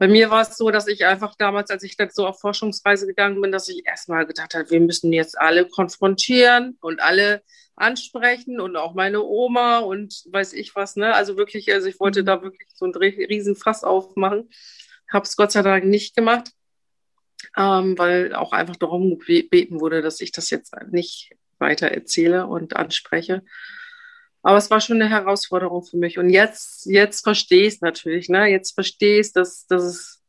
Bei 0.00 0.08
mir 0.08 0.30
war 0.30 0.40
es 0.40 0.56
so, 0.56 0.70
dass 0.70 0.86
ich 0.86 1.04
einfach 1.04 1.34
damals, 1.36 1.70
als 1.70 1.82
ich 1.82 1.94
dann 1.94 2.08
so 2.08 2.26
auf 2.26 2.40
Forschungsreise 2.40 3.06
gegangen 3.06 3.38
bin, 3.38 3.52
dass 3.52 3.68
ich 3.68 3.86
erstmal 3.86 4.24
gedacht 4.24 4.54
habe, 4.54 4.70
wir 4.70 4.80
müssen 4.80 5.12
jetzt 5.12 5.38
alle 5.38 5.66
konfrontieren 5.66 6.78
und 6.80 7.02
alle 7.02 7.42
ansprechen 7.76 8.62
und 8.62 8.76
auch 8.76 8.94
meine 8.94 9.22
Oma 9.22 9.80
und 9.80 10.24
weiß 10.30 10.54
ich 10.54 10.74
was, 10.74 10.96
ne? 10.96 11.14
Also 11.14 11.36
wirklich, 11.36 11.70
also 11.70 11.86
ich 11.86 12.00
wollte 12.00 12.22
mhm. 12.22 12.26
da 12.26 12.42
wirklich 12.42 12.66
so 12.72 12.86
ein 12.86 12.94
riesen 12.94 13.56
Fass 13.56 13.84
aufmachen. 13.84 14.48
Habe 15.12 15.26
es 15.26 15.36
Gott 15.36 15.52
sei 15.52 15.60
Dank 15.60 15.84
nicht 15.84 16.16
gemacht, 16.16 16.52
ähm, 17.58 17.98
weil 17.98 18.34
auch 18.34 18.54
einfach 18.54 18.76
darum 18.76 19.18
gebeten 19.18 19.80
wurde, 19.80 20.00
dass 20.00 20.22
ich 20.22 20.32
das 20.32 20.48
jetzt 20.48 20.74
nicht 20.90 21.36
weiter 21.58 21.88
erzähle 21.88 22.46
und 22.46 22.74
anspreche. 22.74 23.42
Aber 24.42 24.56
es 24.56 24.70
war 24.70 24.80
schon 24.80 25.00
eine 25.00 25.10
Herausforderung 25.10 25.82
für 25.82 25.98
mich. 25.98 26.18
Und 26.18 26.30
jetzt, 26.30 26.86
jetzt 26.86 27.22
verstehe 27.22 27.66
ich 27.66 27.74
es 27.74 27.80
natürlich. 27.80 28.28
Ne? 28.28 28.46
Jetzt 28.46 28.72
verstehe 28.72 29.20
ich, 29.20 29.32
dass, 29.32 29.66
dass, 29.66 29.82
es, 29.82 30.22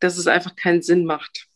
dass 0.00 0.18
es 0.18 0.26
einfach 0.26 0.56
keinen 0.56 0.82
Sinn 0.82 1.04
macht. 1.04 1.46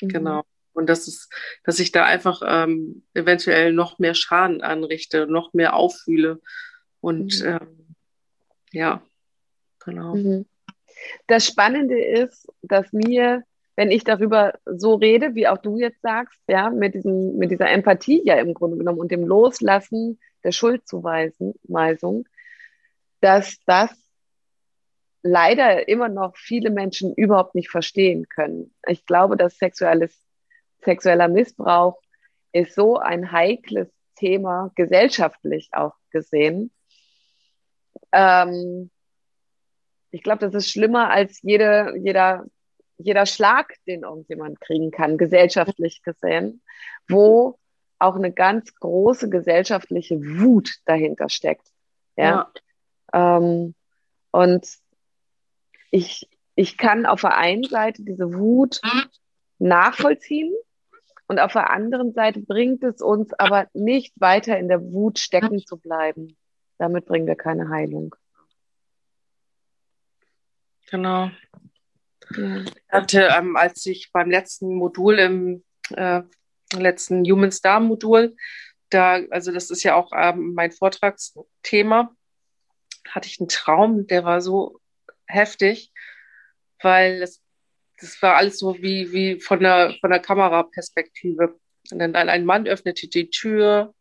Mhm. 0.00 0.08
Genau. 0.08 0.44
Und 0.72 0.88
dass, 0.88 1.08
es, 1.08 1.28
dass 1.64 1.78
ich 1.78 1.92
da 1.92 2.04
einfach 2.06 2.42
ähm, 2.46 3.02
eventuell 3.12 3.72
noch 3.72 3.98
mehr 3.98 4.14
Schaden 4.14 4.62
anrichte, 4.62 5.26
noch 5.26 5.52
mehr 5.52 5.74
auffühle. 5.74 6.40
Und 7.00 7.42
mhm. 7.42 7.46
ähm, 7.46 7.94
ja, 8.72 9.02
genau. 9.80 10.14
Mhm. 10.14 10.46
Das 11.26 11.46
Spannende 11.46 12.02
ist, 12.02 12.48
dass 12.62 12.92
mir, 12.92 13.42
wenn 13.76 13.90
ich 13.90 14.04
darüber 14.04 14.54
so 14.64 14.94
rede, 14.94 15.34
wie 15.34 15.48
auch 15.48 15.58
du 15.58 15.78
jetzt 15.78 16.00
sagst, 16.00 16.40
ja, 16.46 16.70
mit, 16.70 16.94
diesem, 16.94 17.36
mit 17.36 17.50
dieser 17.50 17.70
Empathie 17.70 18.22
ja 18.24 18.36
im 18.36 18.54
Grunde 18.54 18.78
genommen 18.78 19.00
und 19.00 19.10
dem 19.10 19.26
Loslassen 19.26 20.18
der 20.44 20.52
Schuldzuweisung, 20.52 22.28
dass 23.20 23.58
das 23.66 23.90
leider 25.22 25.88
immer 25.88 26.08
noch 26.08 26.36
viele 26.36 26.70
Menschen 26.70 27.14
überhaupt 27.14 27.54
nicht 27.54 27.70
verstehen 27.70 28.28
können. 28.28 28.74
Ich 28.86 29.04
glaube, 29.04 29.36
dass 29.36 29.58
sexuelles, 29.58 30.16
sexueller 30.82 31.28
Missbrauch 31.28 32.00
ist 32.52 32.74
so 32.74 32.96
ein 32.96 33.32
heikles 33.32 33.88
Thema, 34.16 34.70
gesellschaftlich 34.74 35.70
auch 35.72 35.94
gesehen. 36.10 36.72
Ähm, 38.12 38.90
ich 40.10 40.22
glaube, 40.22 40.40
das 40.40 40.54
ist 40.54 40.70
schlimmer 40.70 41.10
als 41.10 41.40
jede, 41.42 41.94
jeder, 41.98 42.44
jeder 42.98 43.26
Schlag, 43.26 43.74
den 43.86 44.02
irgendjemand 44.02 44.60
kriegen 44.60 44.90
kann, 44.90 45.18
gesellschaftlich 45.18 46.02
gesehen, 46.02 46.62
wo 47.08 47.59
auch 48.00 48.16
eine 48.16 48.32
ganz 48.32 48.74
große 48.74 49.28
gesellschaftliche 49.28 50.20
Wut 50.20 50.70
dahinter 50.86 51.28
steckt. 51.28 51.68
Ja. 52.16 52.50
ja. 53.12 53.36
Ähm, 53.36 53.74
und 54.30 54.66
ich, 55.90 56.28
ich 56.54 56.76
kann 56.76 57.06
auf 57.06 57.20
der 57.20 57.36
einen 57.36 57.64
Seite 57.64 58.02
diese 58.02 58.32
Wut 58.34 58.80
nachvollziehen 59.58 60.54
und 61.26 61.38
auf 61.38 61.52
der 61.52 61.70
anderen 61.70 62.12
Seite 62.12 62.40
bringt 62.40 62.82
es 62.82 63.00
uns 63.00 63.32
aber 63.34 63.68
nicht 63.72 64.12
weiter 64.20 64.58
in 64.58 64.68
der 64.68 64.82
Wut 64.82 65.18
stecken 65.18 65.60
zu 65.60 65.76
bleiben. 65.76 66.36
Damit 66.78 67.04
bringen 67.04 67.26
wir 67.26 67.36
keine 67.36 67.68
Heilung. 67.68 68.14
Genau. 70.90 71.30
Ja. 72.36 72.62
Ich 72.62 72.72
hatte, 72.88 73.28
ähm, 73.36 73.56
als 73.56 73.84
ich 73.86 74.10
beim 74.12 74.30
letzten 74.30 74.74
Modul 74.74 75.18
im 75.18 75.64
äh, 75.90 76.22
letzten 76.76 77.24
Human 77.24 77.52
Star 77.52 77.80
Modul, 77.80 78.36
da, 78.90 79.20
also 79.30 79.52
das 79.52 79.70
ist 79.70 79.82
ja 79.82 79.94
auch 79.94 80.12
ähm, 80.14 80.54
mein 80.54 80.72
Vortragsthema, 80.72 82.14
hatte 83.08 83.28
ich 83.28 83.40
einen 83.40 83.48
Traum, 83.48 84.06
der 84.06 84.24
war 84.24 84.40
so 84.40 84.80
heftig, 85.26 85.92
weil 86.82 87.22
es, 87.22 87.42
das 88.00 88.20
war 88.22 88.36
alles 88.36 88.58
so 88.58 88.76
wie, 88.78 89.12
wie 89.12 89.40
von 89.40 89.60
der, 89.60 89.94
von 90.00 90.10
der 90.10 90.20
Kameraperspektive. 90.20 91.58
Und 91.90 91.98
dann 91.98 92.14
ein 92.14 92.44
Mann 92.44 92.66
öffnete 92.66 93.08
die 93.08 93.30
Tür, 93.30 93.94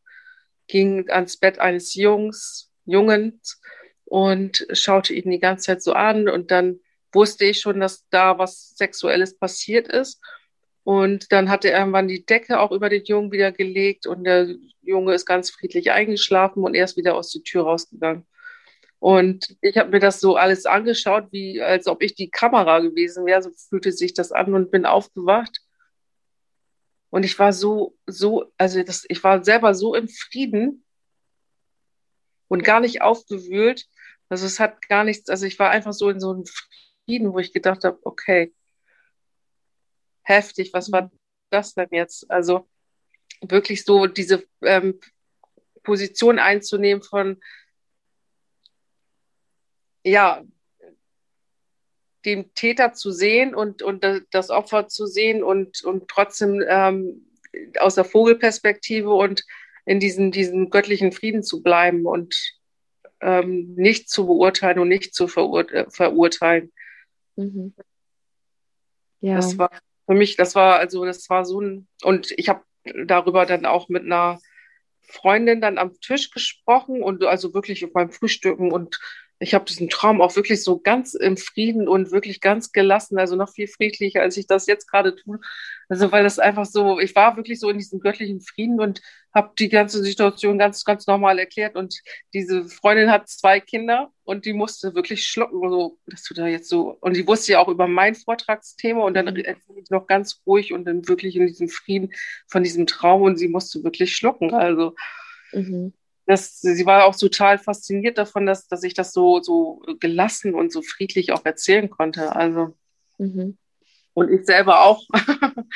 ging 0.67 1.09
ans 1.09 1.37
Bett 1.37 1.59
eines 1.59 1.95
Jungs, 1.95 2.71
Jungens 2.85 3.61
und 4.05 4.65
schaute 4.71 5.13
ihn 5.13 5.29
die 5.29 5.39
ganze 5.39 5.67
Zeit 5.67 5.83
so 5.83 5.93
an 5.93 6.29
und 6.29 6.51
dann 6.51 6.79
wusste 7.11 7.45
ich 7.45 7.59
schon, 7.59 7.79
dass 7.79 8.07
da 8.09 8.37
was 8.37 8.75
Sexuelles 8.75 9.37
passiert 9.37 9.87
ist. 9.87 10.21
Und 10.89 11.31
dann 11.31 11.51
hat 11.51 11.65
er 11.65 11.77
irgendwann 11.77 12.07
die 12.07 12.25
Decke 12.25 12.59
auch 12.59 12.71
über 12.71 12.89
den 12.89 13.05
Jungen 13.05 13.31
wieder 13.31 13.51
gelegt 13.51 14.07
und 14.07 14.23
der 14.23 14.55
Junge 14.81 15.13
ist 15.13 15.27
ganz 15.27 15.51
friedlich 15.51 15.91
eingeschlafen 15.91 16.63
und 16.63 16.73
er 16.73 16.85
ist 16.85 16.97
wieder 16.97 17.13
aus 17.13 17.31
der 17.31 17.43
Tür 17.43 17.61
rausgegangen. 17.61 18.25
Und 18.97 19.55
ich 19.61 19.77
habe 19.77 19.91
mir 19.91 19.99
das 19.99 20.19
so 20.19 20.35
alles 20.35 20.65
angeschaut, 20.65 21.27
wie 21.29 21.61
als 21.61 21.85
ob 21.85 22.01
ich 22.01 22.15
die 22.15 22.31
Kamera 22.31 22.79
gewesen 22.79 23.27
wäre. 23.27 23.43
So 23.43 23.51
fühlte 23.51 23.91
sich 23.91 24.15
das 24.15 24.31
an 24.31 24.55
und 24.55 24.71
bin 24.71 24.87
aufgewacht. 24.87 25.59
Und 27.11 27.23
ich 27.23 27.37
war 27.37 27.53
so, 27.53 27.95
so, 28.07 28.51
also 28.57 28.81
das, 28.81 29.05
ich 29.09 29.23
war 29.23 29.43
selber 29.43 29.75
so 29.75 29.93
im 29.93 30.07
Frieden 30.07 30.83
und 32.47 32.63
gar 32.63 32.79
nicht 32.79 33.03
aufgewühlt. 33.03 33.85
Also 34.27 34.47
es 34.47 34.59
hat 34.59 34.81
gar 34.89 35.03
nichts, 35.03 35.29
also 35.29 35.45
ich 35.45 35.59
war 35.59 35.69
einfach 35.69 35.93
so 35.93 36.09
in 36.09 36.19
so 36.19 36.31
einem 36.31 36.45
Frieden, 37.05 37.31
wo 37.31 37.37
ich 37.37 37.53
gedacht 37.53 37.83
habe, 37.83 37.99
okay, 38.01 38.55
heftig, 40.29 40.71
was 40.73 40.91
war 40.91 41.11
das 41.49 41.73
denn 41.73 41.89
jetzt? 41.91 42.29
Also 42.31 42.67
wirklich 43.41 43.83
so 43.83 44.07
diese 44.07 44.43
ähm, 44.61 44.99
Position 45.83 46.39
einzunehmen 46.39 47.03
von, 47.03 47.41
ja, 50.03 50.43
dem 52.25 52.53
Täter 52.53 52.93
zu 52.93 53.11
sehen 53.11 53.55
und, 53.55 53.81
und 53.81 54.05
das 54.31 54.49
Opfer 54.49 54.87
zu 54.87 55.05
sehen 55.05 55.41
und, 55.41 55.83
und 55.83 56.09
trotzdem 56.09 56.63
ähm, 56.67 57.25
aus 57.79 57.95
der 57.95 58.03
Vogelperspektive 58.03 59.13
und 59.13 59.45
in 59.85 59.99
diesen, 59.99 60.31
diesen 60.31 60.69
göttlichen 60.69 61.11
Frieden 61.11 61.43
zu 61.43 61.63
bleiben 61.63 62.05
und 62.05 62.35
ähm, 63.21 63.73
nicht 63.75 64.09
zu 64.09 64.25
beurteilen 64.25 64.79
und 64.79 64.89
nicht 64.89 65.13
zu 65.13 65.27
verur 65.27 65.71
äh, 65.71 65.89
verurteilen. 65.89 66.71
Mhm. 67.35 67.73
Ja. 69.21 69.35
Das 69.35 69.57
war 69.57 69.71
für 70.09 70.15
mich, 70.15 70.35
das 70.35 70.55
war, 70.55 70.79
also 70.79 71.05
das 71.05 71.29
war 71.29 71.45
so 71.45 71.61
ein, 71.61 71.87
und 72.01 72.31
ich 72.35 72.49
habe 72.49 72.63
darüber 73.05 73.45
dann 73.45 73.67
auch 73.67 73.89
mit 73.89 74.05
einer 74.05 74.39
Freundin 75.01 75.61
dann 75.61 75.77
am 75.77 75.99
Tisch 76.01 76.31
gesprochen 76.31 77.03
und 77.03 77.23
also 77.23 77.53
wirklich 77.53 77.85
beim 77.93 78.09
Frühstücken 78.09 78.71
und 78.71 78.99
ich 79.39 79.53
habe 79.53 79.63
diesen 79.63 79.89
Traum 79.89 80.21
auch 80.21 80.35
wirklich 80.35 80.63
so 80.63 80.79
ganz 80.79 81.13
im 81.13 81.37
Frieden 81.37 81.87
und 81.87 82.11
wirklich 82.11 82.41
ganz 82.41 82.73
gelassen, 82.73 83.17
also 83.17 83.37
noch 83.37 83.49
viel 83.49 83.67
friedlicher, 83.67 84.21
als 84.21 84.35
ich 84.35 84.47
das 84.47 84.67
jetzt 84.67 84.91
gerade 84.91 85.15
tue. 85.15 85.39
Also 85.87 86.11
weil 86.11 86.23
das 86.23 86.39
einfach 86.39 86.65
so, 86.65 86.99
ich 86.99 87.15
war 87.15 87.37
wirklich 87.37 87.59
so 87.59 87.69
in 87.69 87.77
diesem 87.77 88.01
göttlichen 88.01 88.41
Frieden 88.41 88.81
und 88.81 89.01
habe 89.33 89.53
die 89.57 89.69
ganze 89.69 90.03
Situation 90.03 90.57
ganz, 90.57 90.83
ganz 90.83 91.07
normal 91.07 91.39
erklärt. 91.39 91.77
Und 91.77 92.01
diese 92.33 92.65
Freundin 92.65 93.11
hat 93.11 93.29
zwei 93.29 93.61
Kinder 93.61 94.11
und 94.25 94.45
die 94.45 94.53
musste 94.53 94.93
wirklich 94.93 95.25
schlucken, 95.25 95.69
so, 95.69 95.97
dass 96.05 96.23
du 96.23 96.33
da 96.33 96.45
jetzt 96.45 96.67
so, 96.67 96.97
und 96.99 97.15
die 97.15 97.25
wusste 97.25 97.53
ja 97.53 97.59
auch 97.59 97.69
über 97.69 97.87
mein 97.87 98.15
Vortragsthema 98.15 99.03
und 99.03 99.13
dann 99.13 99.25
mhm. 99.25 99.37
erzähle 99.37 99.79
ich 99.81 99.89
noch 99.89 100.05
ganz 100.05 100.41
ruhig 100.45 100.73
und 100.73 100.83
dann 100.83 101.07
wirklich 101.07 101.37
in 101.37 101.47
diesem 101.47 101.69
Frieden 101.69 102.11
von 102.47 102.61
diesem 102.61 102.87
Traum 102.87 103.21
und 103.21 103.37
sie 103.37 103.47
musste 103.47 103.85
wirklich 103.85 104.15
schlucken. 104.15 104.53
Also 104.53 104.95
mhm 105.53 105.93
das, 106.29 106.61
sie 106.61 106.85
war 106.85 107.05
auch 107.05 107.15
total 107.15 107.57
fasziniert 107.57 108.19
davon, 108.19 108.45
dass, 108.45 108.67
dass 108.67 108.83
ich 108.83 108.93
das 108.93 109.13
so, 109.13 109.41
so 109.41 109.81
gelassen 109.99 110.53
und 110.53 110.71
so 110.71 110.83
friedlich 110.83 111.31
auch 111.31 111.43
erzählen 111.43 111.89
konnte. 111.89 112.35
Also, 112.35 112.77
mhm. 113.17 113.57
und 114.13 114.31
ich 114.31 114.45
selber 114.45 114.81
auch. 114.81 115.03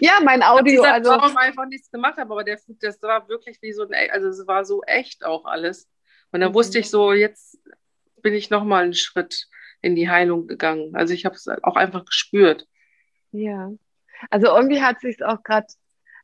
ja, 0.00 0.20
mein 0.24 0.42
Audio. 0.42 0.84
Ich 0.84 0.88
also 0.88 1.18
Traum 1.18 1.36
einfach 1.36 1.66
nichts 1.66 1.90
gemacht 1.90 2.16
habe, 2.16 2.32
aber 2.32 2.44
der, 2.44 2.58
das 2.80 3.02
war 3.02 3.28
wirklich 3.28 3.58
wie 3.60 3.74
so 3.74 3.86
ein, 3.86 4.10
also 4.10 4.28
es 4.28 4.46
war 4.46 4.64
so 4.64 4.82
echt 4.84 5.22
auch 5.22 5.44
alles. 5.44 5.86
Und 6.32 6.40
dann 6.40 6.52
mhm. 6.52 6.54
wusste 6.54 6.78
ich 6.78 6.88
so, 6.88 7.12
jetzt 7.12 7.58
bin 8.22 8.32
ich 8.32 8.48
nochmal 8.48 8.84
einen 8.84 8.94
Schritt 8.94 9.48
in 9.82 9.96
die 9.96 10.08
Heilung 10.08 10.46
gegangen. 10.46 10.96
Also 10.96 11.12
ich 11.12 11.26
habe 11.26 11.34
es 11.34 11.46
auch 11.46 11.76
einfach 11.76 12.06
gespürt. 12.06 12.66
Ja. 13.32 13.70
Also 14.30 14.46
irgendwie 14.46 14.80
hat 14.80 15.00
sich 15.00 15.22
auch 15.22 15.42
gerade 15.42 15.66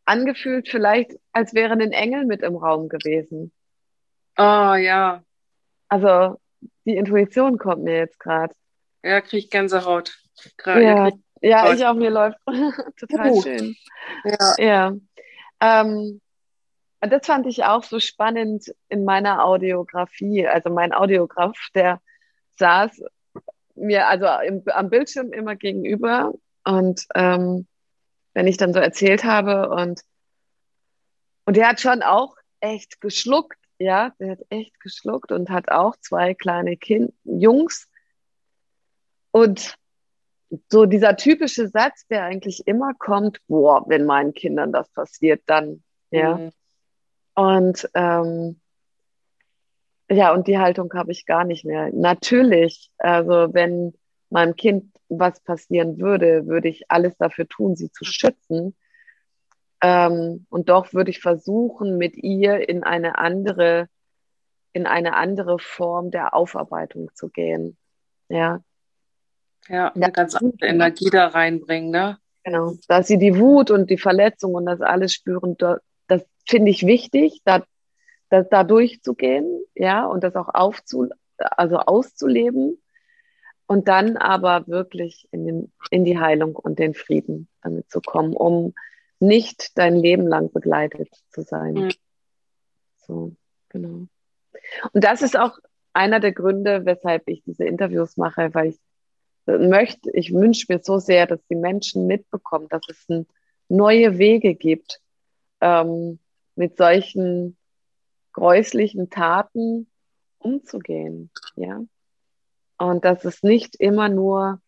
angefühlt, 0.04 0.68
vielleicht 0.68 1.12
als 1.32 1.54
wäre 1.54 1.72
ein 1.72 1.92
Engel 1.92 2.24
mit 2.24 2.42
im 2.42 2.56
Raum 2.56 2.88
gewesen. 2.88 3.52
Oh 4.36 4.74
ja. 4.74 5.22
Also 5.88 6.40
die 6.84 6.96
Intuition 6.96 7.58
kommt 7.58 7.84
mir 7.84 7.98
jetzt 7.98 8.18
gerade. 8.18 8.54
Ja, 9.02 9.20
kriege 9.20 9.38
ich 9.38 9.50
Gänsehaut. 9.50 10.18
Grad, 10.56 10.82
ja, 10.82 11.10
ja 11.40 11.72
ich 11.72 11.84
auch, 11.84 11.94
mir 11.94 12.10
läuft 12.10 12.38
total 12.98 13.30
uh. 13.30 13.42
schön. 13.42 13.76
Ja. 14.24 14.54
ja. 14.58 14.92
Ähm, 15.60 16.20
das 17.00 17.26
fand 17.26 17.46
ich 17.46 17.64
auch 17.64 17.82
so 17.82 17.98
spannend 17.98 18.72
in 18.88 19.04
meiner 19.04 19.44
Audiografie. 19.44 20.46
Also 20.46 20.70
mein 20.70 20.92
Audiograf, 20.92 21.56
der 21.74 22.00
saß 22.58 23.02
mir 23.74 24.06
also 24.06 24.26
im, 24.46 24.62
am 24.66 24.88
Bildschirm 24.88 25.32
immer 25.32 25.56
gegenüber 25.56 26.32
und 26.64 27.06
ähm, 27.14 27.66
wenn 28.34 28.46
ich 28.46 28.56
dann 28.56 28.72
so 28.72 28.80
erzählt 28.80 29.24
habe 29.24 29.70
und 29.70 30.02
und 31.44 31.56
der 31.56 31.68
hat 31.68 31.80
schon 31.80 32.02
auch 32.02 32.36
echt 32.60 33.00
geschluckt, 33.00 33.58
ja, 33.78 34.12
der 34.20 34.32
hat 34.32 34.40
echt 34.48 34.78
geschluckt 34.80 35.32
und 35.32 35.50
hat 35.50 35.70
auch 35.70 35.96
zwei 35.96 36.34
kleine 36.34 36.76
kind 36.76 37.12
Jungs 37.24 37.88
und 39.32 39.74
so 40.68 40.84
dieser 40.84 41.16
typische 41.16 41.68
Satz, 41.68 42.06
der 42.08 42.24
eigentlich 42.24 42.66
immer 42.66 42.92
kommt, 42.94 43.38
boah, 43.48 43.84
wenn 43.88 44.04
meinen 44.04 44.34
Kindern 44.34 44.72
das 44.72 44.88
passiert, 44.90 45.42
dann, 45.46 45.82
ja. 46.10 46.36
Mhm. 46.36 46.52
Und 47.34 47.88
ähm, 47.94 48.60
ja, 50.10 50.34
und 50.34 50.46
die 50.46 50.58
Haltung 50.58 50.92
habe 50.92 51.12
ich 51.12 51.24
gar 51.24 51.44
nicht 51.44 51.64
mehr. 51.64 51.90
Natürlich, 51.92 52.90
also 52.98 53.54
wenn 53.54 53.94
meinem 54.28 54.54
Kind 54.54 54.91
was 55.18 55.40
passieren 55.40 55.98
würde, 55.98 56.46
würde 56.46 56.68
ich 56.68 56.90
alles 56.90 57.16
dafür 57.16 57.48
tun, 57.48 57.76
sie 57.76 57.90
zu 57.90 58.04
schützen. 58.04 58.76
Ähm, 59.82 60.46
und 60.48 60.68
doch 60.68 60.92
würde 60.92 61.10
ich 61.10 61.20
versuchen, 61.20 61.98
mit 61.98 62.16
ihr 62.16 62.68
in 62.68 62.84
eine 62.84 63.18
andere, 63.18 63.88
in 64.72 64.86
eine 64.86 65.16
andere 65.16 65.58
Form 65.58 66.10
der 66.10 66.34
Aufarbeitung 66.34 67.10
zu 67.14 67.28
gehen. 67.28 67.76
Ja. 68.28 68.62
Ja, 69.68 69.92
eine 69.92 70.10
ganz 70.10 70.34
andere 70.34 70.66
Energie 70.66 71.10
da 71.10 71.28
reinbringen, 71.28 71.90
ne? 71.90 72.18
Genau. 72.44 72.74
Dass 72.88 73.06
sie 73.06 73.18
die 73.18 73.38
Wut 73.38 73.70
und 73.70 73.90
die 73.90 73.98
Verletzung 73.98 74.54
und 74.54 74.66
das 74.66 74.80
alles 74.80 75.12
spüren, 75.12 75.56
das 76.08 76.24
finde 76.48 76.70
ich 76.70 76.84
wichtig, 76.84 77.40
da, 77.44 77.64
da, 78.28 78.42
da 78.42 78.64
durchzugehen, 78.64 79.64
ja, 79.74 80.04
und 80.04 80.24
das 80.24 80.34
auch 80.34 80.48
aufzu, 80.52 81.08
also 81.36 81.78
auszuleben 81.78 82.81
und 83.72 83.88
dann 83.88 84.18
aber 84.18 84.68
wirklich 84.68 85.26
in, 85.30 85.46
den, 85.46 85.72
in 85.90 86.04
die 86.04 86.18
Heilung 86.18 86.56
und 86.56 86.78
den 86.78 86.92
Frieden 86.92 87.48
damit 87.62 87.90
zu 87.90 88.02
kommen, 88.02 88.36
um 88.36 88.74
nicht 89.18 89.78
dein 89.78 89.96
Leben 89.96 90.26
lang 90.26 90.52
begleitet 90.52 91.08
zu 91.30 91.40
sein. 91.40 91.72
Mhm. 91.72 91.92
So, 92.98 93.34
genau. 93.70 94.08
Und 94.92 95.04
das 95.04 95.22
ist 95.22 95.38
auch 95.38 95.58
einer 95.94 96.20
der 96.20 96.32
Gründe, 96.32 96.84
weshalb 96.84 97.26
ich 97.28 97.42
diese 97.44 97.64
Interviews 97.64 98.18
mache, 98.18 98.52
weil 98.52 98.68
ich 98.68 98.78
möchte, 99.46 100.10
ich 100.12 100.34
wünsche 100.34 100.66
mir 100.68 100.80
so 100.82 100.98
sehr, 100.98 101.26
dass 101.26 101.40
die 101.46 101.56
Menschen 101.56 102.06
mitbekommen, 102.06 102.68
dass 102.68 102.82
es 102.90 103.08
ein, 103.08 103.26
neue 103.70 104.18
Wege 104.18 104.54
gibt, 104.54 105.00
ähm, 105.62 106.18
mit 106.56 106.76
solchen 106.76 107.56
gräuslichen 108.34 109.08
Taten 109.08 109.86
umzugehen, 110.36 111.30
ja. 111.56 111.80
Und 112.82 113.04
dass 113.04 113.24
es 113.24 113.44
nicht 113.44 113.76
immer 113.76 114.08
nur 114.08 114.60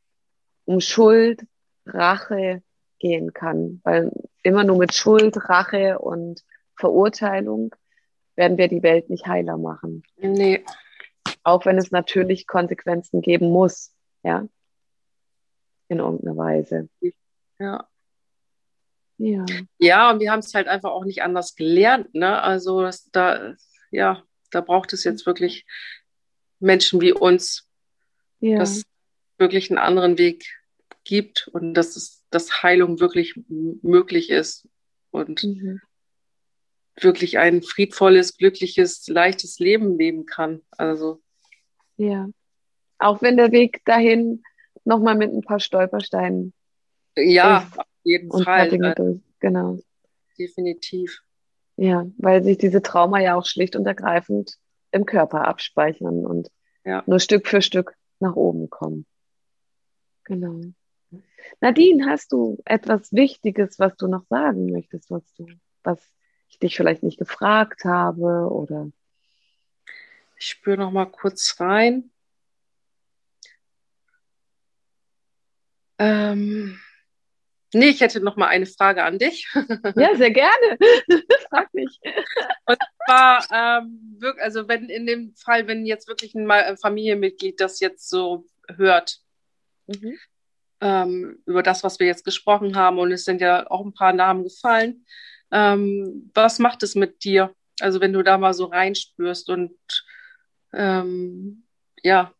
um 0.67 0.81
Schuld, 0.81 1.45
Rache 1.85 2.62
gehen 3.01 3.33
kann, 3.35 3.81
weil 3.83 4.12
immer 4.45 4.62
nur 4.62 4.79
mit 4.79 4.95
Schuld, 4.95 5.37
Rache 5.49 5.99
und 5.99 6.45
Verurteilung 6.77 7.75
werden 8.37 8.57
wir 8.57 8.69
die 8.69 8.85
Welt 8.85 9.11
nicht 9.11 9.27
heiler 9.27 9.59
machen. 9.59 10.05
Nee. 10.17 10.65
Auch 11.43 11.67
wenn 11.67 11.77
es 11.77 11.91
natürlich 11.91 12.47
Konsequenzen 12.47 13.21
geben 13.21 13.51
muss, 13.51 13.93
ja. 14.23 14.47
In 15.89 15.99
irgendeiner 15.99 16.37
Weise. 16.37 16.89
Ja. 17.59 17.89
Ja. 19.19 19.45
Ja, 19.79 20.11
und 20.12 20.21
wir 20.21 20.31
haben 20.31 20.39
es 20.39 20.55
halt 20.55 20.69
einfach 20.69 20.93
auch 20.93 21.05
nicht 21.05 21.23
anders 21.23 21.57
gelernt, 21.57 22.15
ne? 22.15 22.41
Also 22.41 22.81
das, 22.81 23.11
da, 23.11 23.55
ja, 23.91 24.23
da 24.53 24.61
braucht 24.61 24.93
es 24.93 25.03
jetzt 25.03 25.27
wirklich 25.27 25.67
Menschen 26.61 27.01
wie 27.01 27.12
uns, 27.12 27.64
Ja. 28.41 28.59
dass 28.59 28.76
es 28.78 28.85
wirklich 29.39 29.70
einen 29.70 29.78
anderen 29.78 30.18
Weg 30.18 30.45
gibt 31.05 31.49
und 31.53 31.74
dass 31.74 31.97
es, 31.97 32.22
dass 32.30 32.62
Heilung 32.62 33.01
wirklich 33.01 33.35
möglich 33.49 34.30
ist 34.30 34.68
und 35.11 35.45
Mhm. 35.45 35.80
wirklich 37.01 37.39
ein 37.39 37.62
friedvolles, 37.62 38.37
glückliches, 38.37 39.07
leichtes 39.09 39.59
Leben 39.59 39.99
leben 39.99 40.26
kann. 40.26 40.62
Also 40.70 41.20
Ja. 41.97 42.28
Auch 42.99 43.22
wenn 43.22 43.37
der 43.37 43.53
Weg 43.53 43.85
dahin 43.85 44.43
nochmal 44.85 45.16
mit 45.16 45.32
ein 45.32 45.43
paar 45.43 45.61
Stolpersteinen 45.61 46.53
ja, 47.16 47.68
auf 47.76 47.87
jeden 48.05 48.30
und 48.30 48.45
Fall, 48.45 48.68
Dinge 48.70 48.93
äh, 48.93 48.95
durch. 48.95 49.20
Genau. 49.41 49.78
definitiv. 50.39 51.22
Ja, 51.76 52.07
weil 52.18 52.43
sich 52.45 52.57
diese 52.59 52.82
Trauma 52.82 53.20
ja 53.20 53.35
auch 53.35 53.47
schlicht 53.47 53.74
und 53.76 53.87
ergreifend 53.87 54.57
im 54.93 55.07
Körper 55.07 55.47
abspeichern 55.47 56.24
und 56.24 56.51
Ja. 56.85 57.03
nur 57.07 57.18
Stück 57.18 57.49
für 57.49 57.62
Stück 57.62 57.95
nach 58.21 58.37
oben 58.37 58.71
kommen. 58.71 59.07
Genau. 60.25 60.61
Nadine, 61.61 62.07
hast 62.07 62.33
du 62.33 62.59
etwas 62.65 63.12
Wichtiges, 63.12 63.79
was 63.79 63.97
du 63.97 64.07
noch 64.09 64.25
sagen 64.29 64.71
möchtest, 64.71 65.11
was 65.11 65.23
du, 65.35 65.47
was 65.83 66.01
ich 66.49 66.59
dich 66.59 66.77
vielleicht 66.77 67.03
nicht 67.03 67.19
gefragt 67.19 67.85
habe 67.85 68.49
oder? 68.51 68.91
Ich 70.39 70.49
spüre 70.49 70.79
noch 70.79 70.91
mal 70.91 71.07
kurz 71.07 71.61
rein. 71.61 72.11
Ähm, 75.99 76.79
nee, 77.75 77.89
ich 77.89 78.01
hätte 78.01 78.20
noch 78.20 78.37
mal 78.37 78.49
eine 78.49 78.66
Frage 78.66 79.05
an 79.05 79.18
dich. 79.18 79.49
Ja, 79.97 80.14
sehr 80.16 80.31
gerne. 80.31 80.79
Frag 81.51 81.72
mich. 81.75 82.01
Und 82.66 82.79
zwar, 83.07 83.47
ähm, 83.53 84.18
also 84.41 84.68
wenn 84.68 84.89
in 84.89 85.07
dem 85.07 85.35
Fall, 85.37 85.66
wenn 85.66 85.87
jetzt 85.87 86.09
wirklich 86.09 86.35
ein 86.35 86.49
Familienmitglied 86.77 87.61
das 87.61 87.81
jetzt 87.81 88.09
so 88.09 88.47
hört, 88.77 89.18
Mhm. 89.87 90.18
ähm, 90.81 91.43
über 91.45 91.62
das, 91.62 91.85
was 91.85 91.99
wir 92.01 92.07
jetzt 92.07 92.25
gesprochen 92.25 92.77
haben, 92.77 92.99
und 92.99 93.12
es 93.12 93.25
sind 93.25 93.41
ja 93.41 93.70
auch 93.70 93.85
ein 93.85 93.93
paar 93.93 94.12
Namen 94.14 94.45
gefallen, 94.45 95.05
ähm, 95.51 96.31
was 96.35 96.59
macht 96.59 96.83
es 96.83 96.95
mit 96.95 97.22
dir? 97.25 97.55
Also 97.81 98.01
wenn 98.01 98.12
du 98.12 98.22
da 98.22 98.39
mal 98.39 98.55
so 98.55 98.64
reinspürst 98.66 99.51
und 99.51 99.77
ähm, 100.72 101.64
ja, 102.03 102.33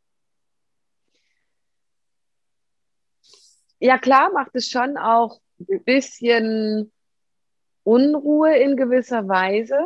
Ja, 3.85 3.99
klar 3.99 4.33
macht 4.33 4.55
es 4.55 4.71
schon 4.71 4.97
auch 4.97 5.43
ein 5.69 5.85
bisschen 5.85 6.91
Unruhe 7.83 8.57
in 8.57 8.79
gewisser 8.79 9.29
Weise, 9.29 9.77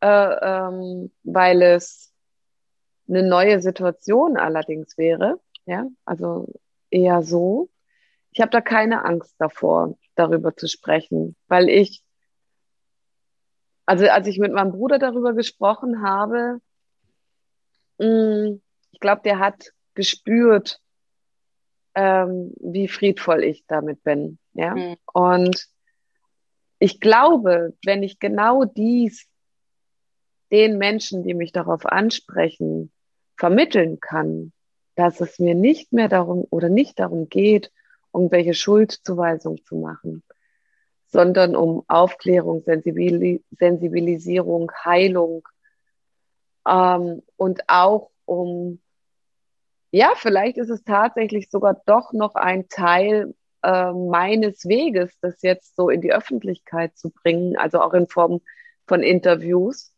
äh, 0.00 0.08
ähm, 0.08 1.12
weil 1.22 1.62
es 1.62 2.12
eine 3.08 3.22
neue 3.22 3.62
Situation 3.62 4.36
allerdings 4.36 4.98
wäre. 4.98 5.38
Ja, 5.66 5.86
also 6.04 6.52
eher 6.90 7.22
so. 7.22 7.70
Ich 8.32 8.40
habe 8.40 8.50
da 8.50 8.60
keine 8.60 9.04
Angst 9.04 9.36
davor, 9.38 9.96
darüber 10.16 10.56
zu 10.56 10.66
sprechen, 10.66 11.36
weil 11.46 11.68
ich, 11.68 12.02
also 13.86 14.08
als 14.08 14.26
ich 14.26 14.40
mit 14.40 14.52
meinem 14.52 14.72
Bruder 14.72 14.98
darüber 14.98 15.32
gesprochen 15.32 16.02
habe, 16.02 16.60
mh, 17.98 18.58
ich 18.90 18.98
glaube, 18.98 19.22
der 19.22 19.38
hat 19.38 19.70
gespürt, 19.94 20.80
ähm, 21.94 22.52
wie 22.60 22.88
friedvoll 22.88 23.44
ich 23.44 23.64
damit 23.66 24.02
bin. 24.02 24.38
Ja. 24.52 24.74
Mhm. 24.74 24.96
Und 25.12 25.68
ich 26.78 27.00
glaube, 27.00 27.74
wenn 27.84 28.02
ich 28.02 28.18
genau 28.18 28.64
dies 28.64 29.26
den 30.50 30.78
Menschen, 30.78 31.22
die 31.22 31.34
mich 31.34 31.52
darauf 31.52 31.86
ansprechen, 31.86 32.90
vermitteln 33.36 34.00
kann, 34.00 34.52
dass 34.96 35.20
es 35.20 35.38
mir 35.38 35.54
nicht 35.54 35.92
mehr 35.92 36.08
darum 36.08 36.46
oder 36.50 36.68
nicht 36.68 36.98
darum 36.98 37.28
geht, 37.28 37.70
irgendwelche 38.12 38.54
Schuldzuweisung 38.54 39.64
zu 39.64 39.76
machen, 39.76 40.22
sondern 41.06 41.54
um 41.54 41.84
Aufklärung, 41.88 42.62
Sensibili 42.62 43.44
Sensibilisierung, 43.58 44.70
Heilung 44.84 45.46
ähm, 46.66 47.22
und 47.36 47.62
auch 47.68 48.10
um, 48.24 48.80
ja, 49.90 50.12
vielleicht 50.16 50.56
ist 50.56 50.70
es 50.70 50.84
tatsächlich 50.84 51.50
sogar 51.50 51.82
doch 51.86 52.12
noch 52.12 52.34
ein 52.34 52.68
Teil 52.68 53.34
äh, 53.62 53.92
meines 53.92 54.66
Weges, 54.66 55.18
das 55.20 55.42
jetzt 55.42 55.76
so 55.76 55.90
in 55.90 56.00
die 56.00 56.12
Öffentlichkeit 56.12 56.96
zu 56.96 57.10
bringen, 57.10 57.56
also 57.56 57.80
auch 57.80 57.92
in 57.94 58.08
Form 58.08 58.40
von 58.86 59.02
Interviews, 59.02 59.92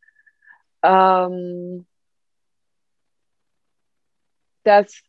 ähm, 0.83 1.87
dass, 4.65 5.03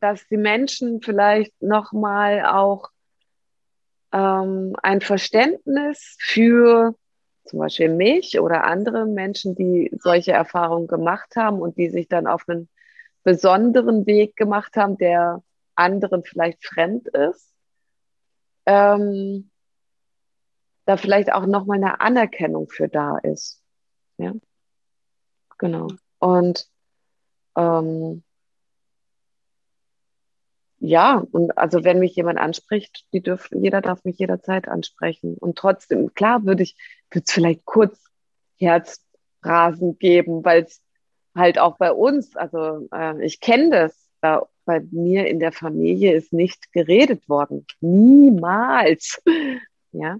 dass 0.00 0.26
die 0.28 0.36
Menschen 0.36 1.00
vielleicht 1.02 1.60
nochmal 1.62 2.44
auch 2.46 2.90
ähm, 4.12 4.76
ein 4.82 5.00
Verständnis 5.00 6.16
für 6.20 6.94
zum 7.46 7.60
Beispiel 7.60 7.88
mich 7.88 8.38
oder 8.40 8.64
andere 8.64 9.06
Menschen, 9.06 9.54
die 9.54 9.90
solche 9.98 10.32
Erfahrungen 10.32 10.86
gemacht 10.86 11.36
haben 11.36 11.60
und 11.60 11.76
die 11.76 11.88
sich 11.88 12.08
dann 12.08 12.26
auf 12.26 12.48
einen 12.48 12.68
besonderen 13.22 14.06
Weg 14.06 14.36
gemacht 14.36 14.76
haben, 14.76 14.98
der 14.98 15.42
anderen 15.74 16.24
vielleicht 16.24 16.64
fremd 16.64 17.08
ist, 17.08 17.52
ähm, 18.66 19.50
da 20.84 20.96
vielleicht 20.96 21.32
auch 21.32 21.46
nochmal 21.46 21.78
eine 21.78 22.00
Anerkennung 22.00 22.68
für 22.68 22.88
da 22.88 23.18
ist. 23.18 23.62
Ja, 24.18 24.32
genau. 25.58 25.88
Und 26.18 26.68
ähm, 27.56 28.22
ja, 30.78 31.24
und 31.32 31.56
also 31.56 31.84
wenn 31.84 31.98
mich 31.98 32.14
jemand 32.16 32.38
anspricht, 32.38 33.06
die 33.12 33.22
dürfen, 33.22 33.62
jeder 33.62 33.80
darf 33.80 34.04
mich 34.04 34.18
jederzeit 34.18 34.68
ansprechen. 34.68 35.36
Und 35.36 35.56
trotzdem, 35.56 36.14
klar, 36.14 36.44
würde 36.44 36.62
ich, 36.62 36.76
würde 37.10 37.24
es 37.26 37.32
vielleicht 37.32 37.64
kurz 37.64 37.98
Herzrasen 38.58 39.98
geben, 39.98 40.44
weil 40.44 40.64
es 40.64 40.80
halt 41.34 41.58
auch 41.58 41.76
bei 41.76 41.92
uns, 41.92 42.36
also 42.36 42.88
äh, 42.92 43.24
ich 43.24 43.40
kenne 43.40 43.70
das, 43.70 44.08
da 44.20 44.46
bei 44.64 44.80
mir 44.90 45.26
in 45.28 45.38
der 45.38 45.52
Familie 45.52 46.14
ist 46.14 46.32
nicht 46.32 46.72
geredet 46.72 47.28
worden. 47.28 47.66
Niemals. 47.80 49.22
Ja. 49.92 50.18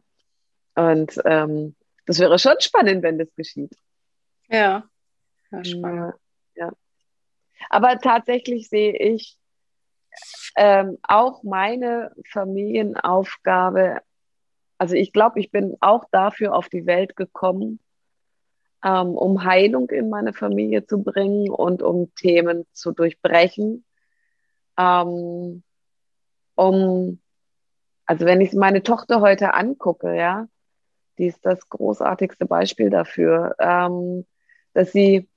Und 0.75 1.21
ähm, 1.27 1.75
das 2.07 2.19
wäre 2.19 2.39
schon 2.39 2.55
spannend, 2.61 3.03
wenn 3.03 3.19
das 3.19 3.29
geschieht. 3.35 3.77
ja, 4.49 4.89
ja, 5.51 5.65
spannend. 5.65 6.15
Ja. 6.55 6.73
Aber 7.69 7.99
tatsächlich 7.99 8.71
sehe 8.71 8.97
ich 8.97 9.37
ähm, 10.57 10.99
auch 11.03 11.43
meine 11.43 12.15
Familienaufgabe, 12.31 14.01
also 14.79 14.95
ich 14.95 15.13
glaube, 15.13 15.41
ich 15.41 15.51
bin 15.51 15.77
auch 15.81 16.05
dafür 16.11 16.55
auf 16.55 16.69
die 16.69 16.87
Welt 16.87 17.17
gekommen, 17.17 17.81
ähm, 18.85 19.09
um 19.17 19.45
Heilung 19.45 19.91
in 19.91 20.11
meine 20.11 20.33
Familie 20.33 20.87
zu 20.87 21.03
bringen 21.03 21.51
und 21.51 21.83
um 21.83 22.15
Themen 22.15 22.67
zu 22.73 22.93
durchbrechen. 22.93 23.85
Ähm, 24.79 25.63
um, 26.55 27.21
also 28.05 28.27
wenn 28.27 28.41
ich 28.41 28.53
meine 28.53 28.83
Tochter 28.83 29.21
heute 29.21 29.55
angucke, 29.55 30.15
ja, 30.17 30.49
die 31.19 31.27
ist 31.27 31.45
das 31.45 31.69
großartigste 31.69 32.47
Beispiel 32.47 32.91
dafür, 32.91 33.55
ähm, 33.59 34.27
dass 34.75 34.93
sie 34.93 35.29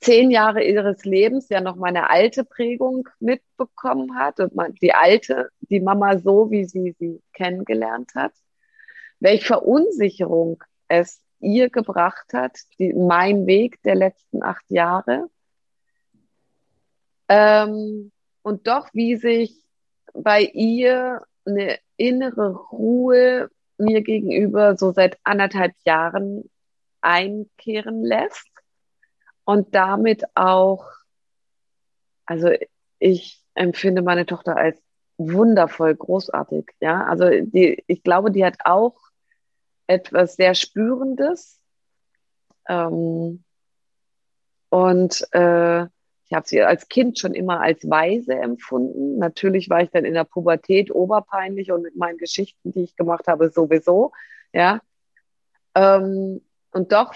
zehn 0.00 0.30
Jahre 0.30 0.62
ihres 0.62 1.04
Lebens 1.04 1.48
ja 1.48 1.60
noch 1.60 1.76
meine 1.76 2.10
alte 2.10 2.44
Prägung 2.44 3.08
mitbekommen 3.20 4.16
hat 4.16 4.40
und 4.40 4.54
man, 4.54 4.74
die 4.74 4.94
alte, 4.94 5.50
die 5.60 5.80
Mama 5.80 6.18
so, 6.18 6.50
wie 6.50 6.64
sie 6.64 6.94
sie 6.98 7.20
kennengelernt 7.32 8.14
hat, 8.14 8.32
welche 9.20 9.46
Verunsicherung 9.46 10.62
es 10.86 11.20
ihr 11.40 11.70
gebracht 11.70 12.32
hat, 12.32 12.58
die, 12.78 12.92
mein 12.92 13.46
Weg 13.46 13.82
der 13.82 13.96
letzten 13.96 14.42
acht 14.42 14.64
Jahre. 14.68 15.28
Ähm, 17.28 18.12
und 18.42 18.66
doch, 18.66 18.88
wie 18.92 19.16
sich 19.16 19.54
bei 20.14 20.42
ihr 20.42 21.22
eine 21.44 21.78
innere 21.96 22.54
Ruhe 22.54 23.50
mir 23.78 24.02
gegenüber 24.02 24.76
so 24.76 24.92
seit 24.92 25.18
anderthalb 25.24 25.74
Jahren 25.84 26.48
einkehren 27.00 28.04
lässt 28.04 28.57
und 29.48 29.74
damit 29.74 30.24
auch, 30.34 30.84
also 32.26 32.50
ich 32.98 33.42
empfinde 33.54 34.02
meine 34.02 34.26
Tochter 34.26 34.58
als 34.58 34.78
wundervoll, 35.16 35.96
großartig, 35.96 36.72
ja. 36.80 37.06
Also 37.06 37.30
die, 37.30 37.82
ich 37.86 38.02
glaube, 38.02 38.30
die 38.30 38.44
hat 38.44 38.58
auch 38.66 38.98
etwas 39.86 40.36
sehr 40.36 40.54
Spürendes. 40.54 41.62
Ähm, 42.68 43.42
und 44.68 45.26
äh, 45.32 45.84
ich 45.84 46.32
habe 46.34 46.46
sie 46.46 46.60
als 46.60 46.86
Kind 46.90 47.18
schon 47.18 47.32
immer 47.32 47.62
als 47.62 47.88
weise 47.88 48.34
empfunden. 48.34 49.16
Natürlich 49.16 49.70
war 49.70 49.80
ich 49.80 49.88
dann 49.88 50.04
in 50.04 50.12
der 50.12 50.24
Pubertät 50.24 50.94
oberpeinlich 50.94 51.72
und 51.72 51.80
mit 51.80 51.96
meinen 51.96 52.18
Geschichten, 52.18 52.74
die 52.74 52.82
ich 52.82 52.96
gemacht 52.96 53.26
habe, 53.28 53.48
sowieso. 53.48 54.12
Ja. 54.52 54.82
Ähm, 55.74 56.42
und 56.70 56.92
doch 56.92 57.14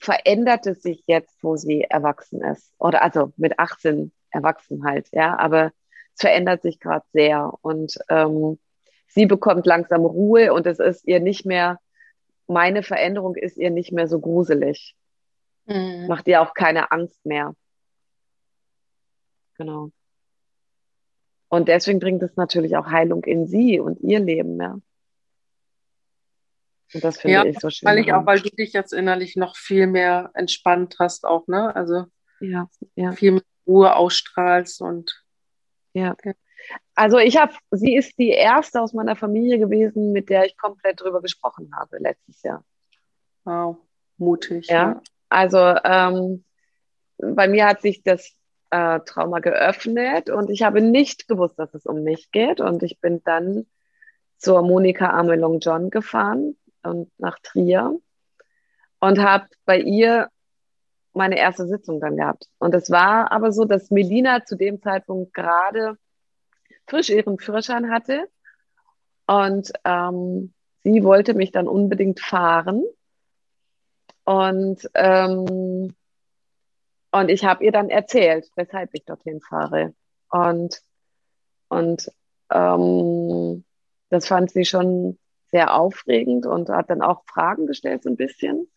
verändert 0.00 0.66
es 0.66 0.82
sich 0.82 1.02
jetzt, 1.06 1.42
wo 1.42 1.56
sie 1.56 1.82
erwachsen 1.82 2.42
ist. 2.42 2.72
Oder 2.78 3.02
also 3.02 3.32
mit 3.36 3.58
18 3.58 4.12
erwachsen 4.30 4.84
halt, 4.84 5.08
ja. 5.12 5.38
Aber 5.38 5.72
es 6.14 6.20
verändert 6.20 6.62
sich 6.62 6.80
gerade 6.80 7.04
sehr. 7.12 7.52
Und 7.62 7.98
ähm, 8.08 8.58
sie 9.08 9.26
bekommt 9.26 9.66
langsam 9.66 10.04
Ruhe 10.04 10.52
und 10.52 10.66
es 10.66 10.78
ist 10.78 11.06
ihr 11.06 11.20
nicht 11.20 11.46
mehr, 11.46 11.78
meine 12.46 12.82
Veränderung 12.82 13.34
ist 13.34 13.56
ihr 13.56 13.70
nicht 13.70 13.92
mehr 13.92 14.08
so 14.08 14.20
gruselig. 14.20 14.94
Mhm. 15.66 16.06
Macht 16.06 16.28
ihr 16.28 16.42
auch 16.42 16.54
keine 16.54 16.92
Angst 16.92 17.24
mehr. 17.24 17.54
Genau. 19.56 19.90
Und 21.48 21.68
deswegen 21.68 22.00
bringt 22.00 22.22
es 22.22 22.36
natürlich 22.36 22.76
auch 22.76 22.86
Heilung 22.86 23.24
in 23.24 23.46
sie 23.46 23.80
und 23.80 24.00
ihr 24.00 24.20
Leben, 24.20 24.60
ja. 24.60 24.78
Und 26.94 27.02
das 27.02 27.20
finde 27.20 27.34
ja, 27.34 27.44
ich 27.44 27.58
so 27.58 27.70
schön. 27.70 27.88
Weil 27.88 27.98
ich 27.98 28.12
auch, 28.12 28.26
weil 28.26 28.40
du 28.40 28.50
dich 28.50 28.72
jetzt 28.72 28.92
innerlich 28.92 29.36
noch 29.36 29.56
viel 29.56 29.86
mehr 29.86 30.30
entspannt 30.34 30.96
hast, 30.98 31.24
auch, 31.24 31.46
ne? 31.46 31.74
Also 31.74 32.04
ja, 32.40 32.68
ja. 32.94 33.12
viel 33.12 33.32
mehr 33.32 33.42
Ruhe 33.66 33.96
ausstrahlst 33.96 34.80
und 34.80 35.22
ja. 35.92 36.16
ja. 36.24 36.32
Also 36.94 37.18
ich 37.18 37.36
habe, 37.36 37.54
sie 37.70 37.96
ist 37.96 38.18
die 38.18 38.30
erste 38.30 38.80
aus 38.80 38.92
meiner 38.92 39.16
Familie 39.16 39.58
gewesen, 39.58 40.12
mit 40.12 40.30
der 40.30 40.46
ich 40.46 40.56
komplett 40.56 41.00
drüber 41.00 41.20
gesprochen 41.20 41.70
habe 41.76 41.98
letztes 41.98 42.42
Jahr. 42.42 42.64
Wow, 43.44 43.78
mutig. 44.16 44.68
Ja, 44.68 44.74
ja. 44.74 45.00
also 45.28 45.58
ähm, 45.58 46.44
bei 47.18 47.48
mir 47.48 47.66
hat 47.66 47.82
sich 47.82 48.02
das 48.02 48.34
äh, 48.70 49.00
Trauma 49.00 49.40
geöffnet 49.40 50.30
und 50.30 50.50
ich 50.50 50.62
habe 50.62 50.80
nicht 50.80 51.28
gewusst, 51.28 51.58
dass 51.58 51.74
es 51.74 51.86
um 51.86 52.02
mich 52.02 52.30
geht. 52.30 52.60
Und 52.60 52.82
ich 52.82 53.00
bin 53.00 53.22
dann 53.24 53.66
zur 54.38 54.62
Monika 54.62 55.10
Amelong 55.10 55.60
John 55.60 55.90
gefahren 55.90 56.56
und 56.86 57.10
nach 57.18 57.38
Trier 57.40 57.98
und 59.00 59.18
habe 59.18 59.46
bei 59.64 59.78
ihr 59.78 60.28
meine 61.12 61.38
erste 61.38 61.66
Sitzung 61.66 62.00
dann 62.00 62.16
gehabt. 62.16 62.46
Und 62.58 62.74
es 62.74 62.90
war 62.90 63.32
aber 63.32 63.52
so, 63.52 63.64
dass 63.64 63.90
Melina 63.90 64.44
zu 64.44 64.56
dem 64.56 64.82
Zeitpunkt 64.82 65.32
gerade 65.32 65.96
frisch 66.86 67.08
ihren 67.10 67.38
Führerschein 67.38 67.90
hatte 67.90 68.28
und 69.26 69.72
ähm, 69.84 70.52
sie 70.84 71.02
wollte 71.02 71.34
mich 71.34 71.52
dann 71.52 71.68
unbedingt 71.68 72.20
fahren. 72.20 72.84
Und 74.24 74.88
ähm, 74.94 75.94
und 77.16 77.30
ich 77.30 77.46
habe 77.46 77.64
ihr 77.64 77.72
dann 77.72 77.88
erzählt, 77.88 78.50
weshalb 78.56 78.90
ich 78.92 79.06
dorthin 79.06 79.40
fahre. 79.40 79.94
Und, 80.28 80.82
und 81.68 82.12
ähm, 82.50 83.64
das 84.10 84.26
fand 84.26 84.50
sie 84.50 84.66
schon 84.66 85.18
sehr 85.50 85.74
aufregend 85.74 86.46
und 86.46 86.68
hat 86.68 86.90
dann 86.90 87.02
auch 87.02 87.24
Fragen 87.26 87.66
gestellt, 87.66 88.02
so 88.02 88.10
ein 88.10 88.16
bisschen. 88.16 88.68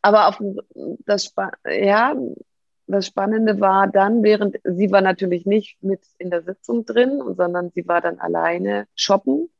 Aber 0.00 0.28
auf 0.28 0.40
das, 1.04 1.34
ja, 1.68 2.16
das 2.86 3.06
Spannende 3.06 3.60
war 3.60 3.86
dann, 3.86 4.22
während 4.22 4.58
sie 4.64 4.90
war 4.90 5.00
natürlich 5.00 5.46
nicht 5.46 5.82
mit 5.82 6.00
in 6.18 6.30
der 6.30 6.42
Sitzung 6.42 6.84
drin, 6.84 7.22
sondern 7.36 7.70
sie 7.70 7.86
war 7.86 8.00
dann 8.00 8.18
alleine 8.18 8.88
shoppen. 8.94 9.50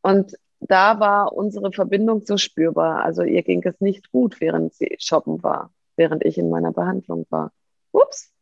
Und 0.00 0.36
da 0.60 1.00
war 1.00 1.32
unsere 1.32 1.72
Verbindung 1.72 2.24
so 2.24 2.38
spürbar. 2.38 3.04
Also 3.04 3.22
ihr 3.22 3.42
ging 3.42 3.62
es 3.64 3.80
nicht 3.80 4.10
gut, 4.10 4.40
während 4.40 4.72
sie 4.72 4.96
shoppen 4.98 5.42
war 5.42 5.70
während 5.96 6.24
ich 6.24 6.38
in 6.38 6.50
meiner 6.50 6.72
Behandlung 6.72 7.26
war. 7.30 7.52
Ups. 7.92 8.32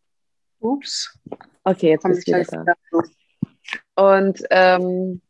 Ups. 0.58 1.18
Okay, 1.62 1.90
jetzt 1.90 2.02
bist 2.02 2.28
du 2.28 2.32
wieder 2.32 2.64
da. 2.64 2.74
Und 3.96 4.42
ähm, 4.50 5.22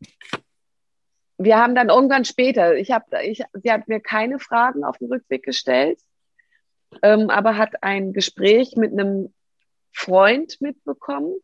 wir 1.39 1.59
haben 1.59 1.75
dann 1.75 1.89
irgendwann 1.89 2.25
später, 2.25 2.77
ich 2.77 2.91
habe, 2.91 3.07
ich, 3.25 3.43
sie 3.55 3.73
hat 3.73 3.89
mir 3.89 4.01
keine 4.01 4.39
Fragen 4.39 4.85
auf 4.85 4.99
dem 4.99 5.09
Rückweg 5.09 5.43
gestellt, 5.43 6.01
ähm, 7.03 7.31
aber 7.31 7.57
hat 7.57 7.83
ein 7.83 8.13
Gespräch 8.13 8.77
mit 8.77 8.93
einem 8.93 9.33
Freund 9.93 10.61
mitbekommen 10.61 11.35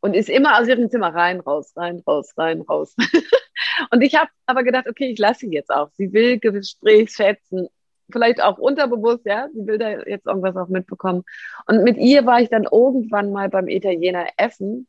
und 0.00 0.14
ist 0.14 0.28
immer 0.28 0.60
aus 0.60 0.68
ihrem 0.68 0.90
Zimmer 0.90 1.14
rein, 1.14 1.40
raus, 1.40 1.72
rein, 1.76 2.02
raus, 2.06 2.34
rein, 2.36 2.60
raus. 2.60 2.94
und 3.90 4.02
ich 4.02 4.16
habe 4.16 4.30
aber 4.46 4.62
gedacht, 4.62 4.88
okay, 4.88 5.06
ich 5.10 5.18
lasse 5.18 5.40
sie 5.40 5.52
jetzt 5.52 5.70
auch. 5.70 5.90
Sie 5.96 6.12
will 6.12 6.38
Gesprächsfetzen 6.38 7.68
vielleicht 8.10 8.42
auch 8.42 8.58
unterbewusst, 8.58 9.24
ja, 9.24 9.48
sie 9.52 9.66
will 9.66 9.78
da 9.78 9.90
jetzt 9.90 10.26
irgendwas 10.26 10.56
auch 10.56 10.68
mitbekommen. 10.68 11.24
Und 11.66 11.84
mit 11.84 11.96
ihr 11.96 12.26
war 12.26 12.40
ich 12.40 12.48
dann 12.48 12.64
irgendwann 12.64 13.32
mal 13.32 13.48
beim 13.48 13.68
Italiener 13.68 14.26
essen 14.36 14.86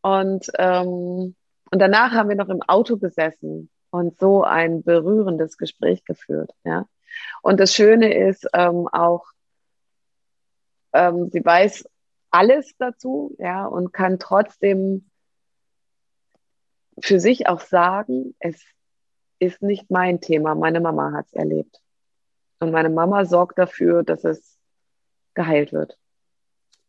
und, 0.00 0.46
ähm, 0.58 1.36
und 1.72 1.78
danach 1.78 2.12
haben 2.12 2.28
wir 2.28 2.36
noch 2.36 2.50
im 2.50 2.62
Auto 2.62 2.98
gesessen 2.98 3.70
und 3.90 4.20
so 4.20 4.44
ein 4.44 4.82
berührendes 4.82 5.56
Gespräch 5.56 6.04
geführt, 6.04 6.52
ja. 6.64 6.86
Und 7.42 7.60
das 7.60 7.74
Schöne 7.74 8.14
ist 8.14 8.46
ähm, 8.54 8.88
auch, 8.88 9.24
ähm, 10.92 11.30
sie 11.30 11.44
weiß 11.44 11.88
alles 12.30 12.74
dazu, 12.78 13.34
ja, 13.38 13.64
und 13.66 13.92
kann 13.92 14.18
trotzdem 14.18 15.10
für 17.00 17.20
sich 17.20 17.48
auch 17.48 17.60
sagen, 17.60 18.34
es 18.38 18.62
ist 19.38 19.62
nicht 19.62 19.90
mein 19.90 20.20
Thema. 20.20 20.54
Meine 20.54 20.80
Mama 20.80 21.12
hat 21.12 21.26
es 21.26 21.32
erlebt. 21.32 21.80
Und 22.60 22.70
meine 22.70 22.90
Mama 22.90 23.24
sorgt 23.24 23.58
dafür, 23.58 24.02
dass 24.02 24.24
es 24.24 24.58
geheilt 25.34 25.72
wird. 25.72 25.98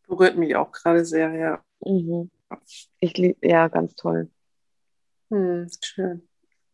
Berührt 0.07 0.37
mich 0.37 0.55
auch 0.55 0.71
gerade 0.71 1.05
sehr, 1.05 1.31
ja. 1.33 1.63
Mhm. 1.79 2.29
Ich 2.99 3.17
liebe, 3.17 3.47
ja, 3.47 3.69
ganz 3.69 3.95
toll. 3.95 4.29
Hm, 5.33 5.67
schön. 5.81 6.29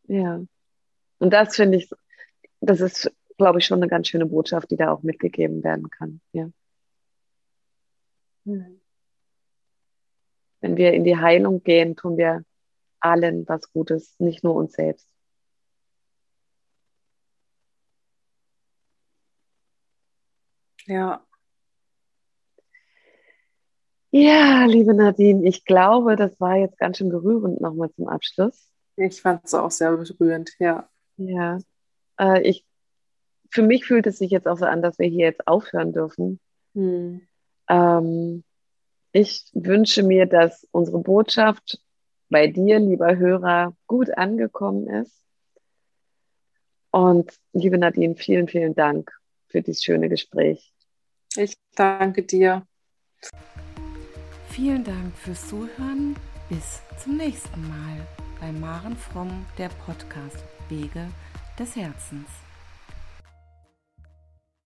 Ja. 0.07 0.41
Und 1.19 1.31
das 1.31 1.55
finde 1.55 1.77
ich, 1.77 1.89
das 2.61 2.81
ist, 2.81 3.11
glaube 3.37 3.59
ich, 3.59 3.65
schon 3.65 3.79
eine 3.79 3.87
ganz 3.87 4.09
schöne 4.09 4.25
Botschaft, 4.25 4.69
die 4.71 4.75
da 4.77 4.91
auch 4.91 5.01
mitgegeben 5.03 5.63
werden 5.63 5.89
kann. 5.89 6.21
Ja. 6.33 6.49
Hm. 8.45 8.81
Wenn 10.61 10.75
wir 10.75 10.93
in 10.93 11.05
die 11.05 11.17
Heilung 11.17 11.63
gehen, 11.63 11.95
tun 11.95 12.17
wir 12.17 12.43
allen 12.99 13.47
was 13.47 13.71
Gutes, 13.71 14.19
nicht 14.19 14.43
nur 14.43 14.55
uns 14.55 14.73
selbst. 14.73 15.07
Ja. 20.85 21.25
Ja, 24.11 24.65
liebe 24.65 24.93
Nadine, 24.93 25.47
ich 25.47 25.65
glaube, 25.65 26.15
das 26.15 26.39
war 26.39 26.55
jetzt 26.55 26.77
ganz 26.79 26.97
schön 26.97 27.09
berührend 27.09 27.61
nochmal 27.61 27.91
zum 27.91 28.07
Abschluss. 28.07 28.71
Ich 28.95 29.21
fand 29.21 29.45
es 29.45 29.53
auch 29.53 29.71
sehr 29.71 29.95
berührend, 29.95 30.51
ja. 30.59 30.89
Ja. 31.17 31.59
Äh, 32.19 32.41
ich, 32.41 32.65
für 33.51 33.61
mich 33.61 33.85
fühlt 33.85 34.07
es 34.07 34.17
sich 34.17 34.31
jetzt 34.31 34.47
auch 34.47 34.57
so 34.57 34.65
an, 34.65 34.81
dass 34.81 34.97
wir 34.97 35.07
hier 35.07 35.27
jetzt 35.27 35.47
aufhören 35.47 35.93
dürfen. 35.93 36.39
Hm. 36.73 37.21
Ähm, 37.69 38.43
ich 39.11 39.45
wünsche 39.53 40.03
mir, 40.03 40.25
dass 40.25 40.67
unsere 40.71 40.99
Botschaft 40.99 41.79
bei 42.29 42.47
dir, 42.47 42.79
lieber 42.79 43.15
Hörer, 43.15 43.75
gut 43.87 44.15
angekommen 44.17 44.87
ist. 44.87 45.23
Und 46.91 47.31
liebe 47.53 47.77
Nadine, 47.77 48.15
vielen, 48.15 48.47
vielen 48.47 48.73
Dank 48.73 49.11
für 49.47 49.61
dieses 49.61 49.83
schöne 49.83 50.09
Gespräch. 50.09 50.73
Ich 51.35 51.53
danke 51.75 52.23
dir. 52.23 52.65
Vielen 54.61 54.83
Dank 54.83 55.15
fürs 55.15 55.47
Zuhören. 55.47 56.17
Bis 56.49 56.81
zum 57.01 57.15
nächsten 57.15 57.65
Mal 57.69 58.05
bei 58.41 58.51
Maren 58.51 58.97
Fromm, 58.97 59.45
der 59.57 59.69
Podcast 59.69 60.43
Wege 60.67 61.07
des 61.57 61.77
Herzens. 61.77 62.27